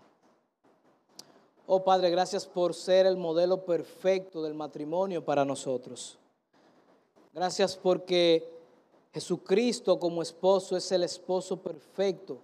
Oh 1.66 1.84
Padre, 1.84 2.10
gracias 2.10 2.46
por 2.46 2.74
ser 2.74 3.06
el 3.06 3.16
modelo 3.16 3.64
perfecto 3.64 4.44
del 4.44 4.54
matrimonio 4.54 5.24
para 5.24 5.46
nosotros. 5.46 6.18
Gracias 7.34 7.78
porque 7.78 8.48
Jesucristo 9.14 9.98
como 9.98 10.22
esposo 10.22 10.76
es 10.76 10.92
el 10.92 11.04
esposo 11.04 11.58
perfecto. 11.58 12.38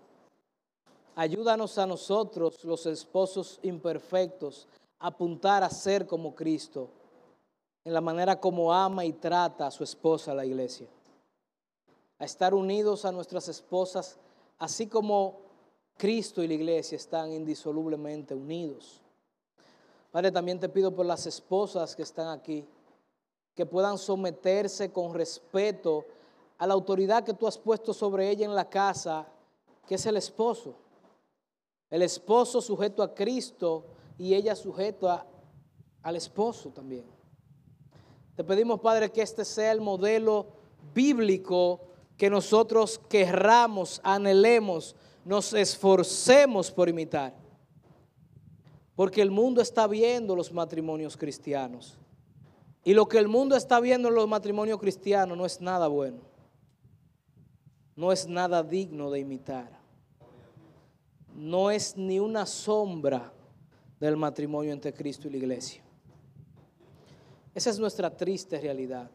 Ayúdanos 1.15 1.77
a 1.77 1.85
nosotros, 1.85 2.63
los 2.63 2.85
esposos 2.85 3.59
imperfectos, 3.61 4.67
a 4.99 5.07
apuntar 5.07 5.63
a 5.63 5.69
ser 5.69 6.07
como 6.07 6.33
Cristo 6.33 6.89
en 7.83 7.93
la 7.93 8.01
manera 8.01 8.39
como 8.39 8.73
ama 8.73 9.03
y 9.03 9.13
trata 9.13 9.67
a 9.67 9.71
su 9.71 9.83
esposa 9.83 10.33
la 10.33 10.45
iglesia. 10.45 10.87
A 12.19 12.25
estar 12.25 12.53
unidos 12.53 13.03
a 13.03 13.11
nuestras 13.11 13.47
esposas, 13.47 14.17
así 14.57 14.87
como 14.87 15.48
Cristo 15.99 16.41
y 16.41 16.47
la 16.47 16.53
iglesia 16.53 16.95
están 16.95 17.33
indisolublemente 17.33 18.33
unidos. 18.33 19.01
Padre, 20.11 20.31
también 20.31 20.57
te 20.57 20.69
pido 20.69 20.95
por 20.95 21.05
las 21.05 21.25
esposas 21.27 21.93
que 21.93 22.03
están 22.03 22.29
aquí, 22.29 22.65
que 23.53 23.65
puedan 23.65 23.97
someterse 23.97 24.93
con 24.93 25.13
respeto 25.13 26.05
a 26.57 26.65
la 26.65 26.73
autoridad 26.73 27.25
que 27.25 27.33
tú 27.33 27.45
has 27.45 27.57
puesto 27.57 27.93
sobre 27.93 28.29
ella 28.29 28.45
en 28.45 28.55
la 28.55 28.69
casa, 28.69 29.27
que 29.85 29.95
es 29.95 30.05
el 30.05 30.15
esposo. 30.15 30.73
El 31.89 32.01
esposo 32.01 32.61
sujeto 32.61 33.03
a 33.03 33.13
Cristo 33.13 33.83
y 34.17 34.33
ella 34.33 34.55
sujeta 34.55 35.27
al 36.01 36.15
esposo 36.15 36.69
también. 36.69 37.03
Te 38.37 38.45
pedimos, 38.45 38.79
Padre, 38.79 39.11
que 39.11 39.21
este 39.21 39.43
sea 39.43 39.73
el 39.73 39.81
modelo 39.81 40.47
bíblico 40.93 41.81
que 42.15 42.29
nosotros 42.29 43.01
querramos, 43.09 43.99
anhelemos, 44.01 44.95
nos 45.25 45.53
esforcemos 45.53 46.71
por 46.71 46.89
imitar. 46.89 47.33
Porque 48.95 49.21
el 49.21 49.31
mundo 49.31 49.61
está 49.61 49.87
viendo 49.87 50.35
los 50.35 50.51
matrimonios 50.51 51.15
cristianos. 51.15 51.97
Y 52.83 52.93
lo 52.93 53.07
que 53.07 53.17
el 53.17 53.27
mundo 53.27 53.55
está 53.55 53.79
viendo 53.79 54.09
en 54.09 54.15
los 54.15 54.27
matrimonios 54.27 54.79
cristianos 54.79 55.37
no 55.37 55.45
es 55.45 55.61
nada 55.61 55.87
bueno. 55.87 56.19
No 57.95 58.11
es 58.11 58.27
nada 58.27 58.63
digno 58.63 59.11
de 59.11 59.19
imitar. 59.19 59.79
No 61.35 61.71
es 61.71 61.95
ni 61.95 62.19
una 62.19 62.45
sombra 62.45 63.31
del 63.99 64.17
matrimonio 64.17 64.71
entre 64.71 64.93
Cristo 64.93 65.27
y 65.27 65.31
la 65.31 65.37
iglesia. 65.37 65.83
Esa 67.53 67.69
es 67.69 67.79
nuestra 67.79 68.15
triste 68.15 68.59
realidad. 68.59 69.09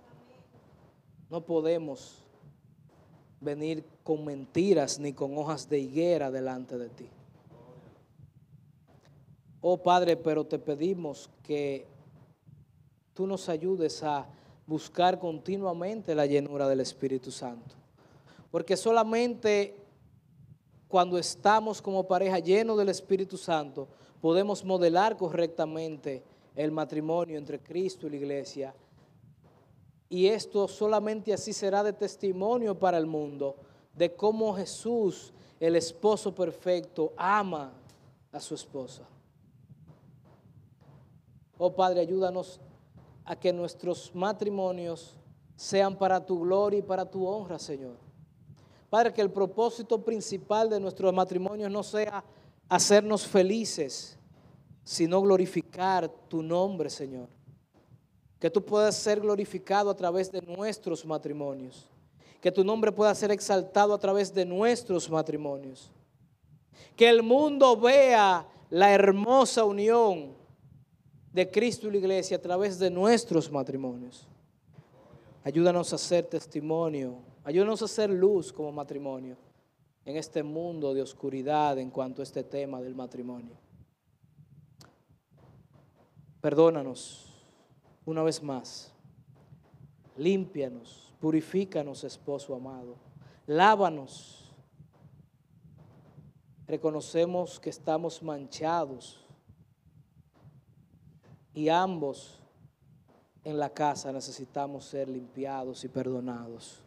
No 1.30 1.44
podemos 1.44 2.23
venir 3.44 3.84
con 4.02 4.24
mentiras 4.24 4.98
ni 4.98 5.12
con 5.12 5.36
hojas 5.38 5.68
de 5.68 5.78
higuera 5.78 6.30
delante 6.30 6.78
de 6.78 6.88
ti. 6.88 7.08
Oh 9.60 9.76
Padre, 9.76 10.16
pero 10.16 10.44
te 10.44 10.58
pedimos 10.58 11.30
que 11.42 11.86
tú 13.14 13.26
nos 13.26 13.48
ayudes 13.48 14.02
a 14.02 14.26
buscar 14.66 15.18
continuamente 15.18 16.14
la 16.14 16.26
llenura 16.26 16.68
del 16.68 16.80
Espíritu 16.80 17.30
Santo. 17.30 17.74
Porque 18.50 18.76
solamente 18.76 19.74
cuando 20.88 21.18
estamos 21.18 21.82
como 21.82 22.06
pareja 22.06 22.38
llenos 22.38 22.78
del 22.78 22.88
Espíritu 22.88 23.36
Santo, 23.36 23.88
podemos 24.20 24.64
modelar 24.64 25.16
correctamente 25.16 26.22
el 26.54 26.70
matrimonio 26.70 27.36
entre 27.36 27.58
Cristo 27.58 28.06
y 28.06 28.10
la 28.10 28.16
iglesia. 28.16 28.74
Y 30.14 30.28
esto 30.28 30.68
solamente 30.68 31.32
así 31.32 31.52
será 31.52 31.82
de 31.82 31.92
testimonio 31.92 32.78
para 32.78 32.98
el 32.98 33.04
mundo 33.04 33.56
de 33.92 34.14
cómo 34.14 34.54
Jesús, 34.54 35.32
el 35.58 35.74
esposo 35.74 36.32
perfecto, 36.32 37.12
ama 37.16 37.72
a 38.30 38.38
su 38.38 38.54
esposa. 38.54 39.02
Oh 41.58 41.74
Padre, 41.74 41.98
ayúdanos 41.98 42.60
a 43.24 43.34
que 43.34 43.52
nuestros 43.52 44.14
matrimonios 44.14 45.16
sean 45.56 45.98
para 45.98 46.24
tu 46.24 46.38
gloria 46.38 46.78
y 46.78 46.82
para 46.82 47.04
tu 47.04 47.26
honra, 47.26 47.58
Señor. 47.58 47.96
Padre, 48.88 49.12
que 49.12 49.20
el 49.20 49.32
propósito 49.32 50.04
principal 50.04 50.70
de 50.70 50.78
nuestros 50.78 51.12
matrimonios 51.12 51.72
no 51.72 51.82
sea 51.82 52.22
hacernos 52.68 53.26
felices, 53.26 54.16
sino 54.84 55.20
glorificar 55.20 56.08
tu 56.28 56.40
nombre, 56.40 56.88
Señor. 56.88 57.33
Que 58.44 58.50
tú 58.50 58.62
puedas 58.62 58.94
ser 58.94 59.20
glorificado 59.20 59.88
a 59.88 59.96
través 59.96 60.30
de 60.30 60.42
nuestros 60.42 61.06
matrimonios. 61.06 61.88
Que 62.42 62.52
tu 62.52 62.62
nombre 62.62 62.92
pueda 62.92 63.14
ser 63.14 63.30
exaltado 63.30 63.94
a 63.94 63.98
través 63.98 64.34
de 64.34 64.44
nuestros 64.44 65.08
matrimonios. 65.08 65.90
Que 66.94 67.08
el 67.08 67.22
mundo 67.22 67.74
vea 67.74 68.46
la 68.68 68.92
hermosa 68.92 69.64
unión 69.64 70.34
de 71.32 71.50
Cristo 71.50 71.88
y 71.88 71.92
la 71.92 71.96
iglesia 71.96 72.36
a 72.36 72.42
través 72.42 72.78
de 72.78 72.90
nuestros 72.90 73.50
matrimonios. 73.50 74.28
Ayúdanos 75.42 75.94
a 75.94 75.96
ser 75.96 76.26
testimonio. 76.26 77.20
Ayúdanos 77.44 77.80
a 77.80 77.88
ser 77.88 78.10
luz 78.10 78.52
como 78.52 78.70
matrimonio 78.70 79.38
en 80.04 80.18
este 80.18 80.42
mundo 80.42 80.92
de 80.92 81.00
oscuridad 81.00 81.78
en 81.78 81.88
cuanto 81.88 82.20
a 82.20 82.24
este 82.24 82.44
tema 82.44 82.82
del 82.82 82.94
matrimonio. 82.94 83.56
Perdónanos 86.42 87.30
una 88.06 88.22
vez 88.22 88.42
más. 88.42 88.92
Límpianos, 90.16 91.12
purifícanos, 91.20 92.04
esposo 92.04 92.54
amado. 92.54 92.96
Lávanos. 93.46 94.52
Reconocemos 96.66 97.60
que 97.60 97.70
estamos 97.70 98.22
manchados 98.22 99.26
y 101.52 101.68
ambos 101.68 102.40
en 103.44 103.58
la 103.58 103.68
casa 103.68 104.10
necesitamos 104.10 104.86
ser 104.86 105.08
limpiados 105.08 105.84
y 105.84 105.88
perdonados. 105.88 106.82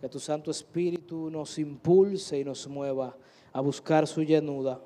Que 0.00 0.08
tu 0.08 0.18
Santo 0.18 0.50
Espíritu 0.50 1.30
nos 1.30 1.58
impulse 1.58 2.40
y 2.40 2.44
nos 2.44 2.66
mueva 2.66 3.16
a 3.52 3.60
buscar 3.60 4.06
su 4.06 4.22
llenura 4.22 4.80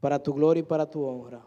para 0.00 0.20
tu 0.20 0.34
gloria 0.34 0.60
y 0.60 0.64
para 0.64 0.90
tu 0.90 1.04
honra. 1.04 1.46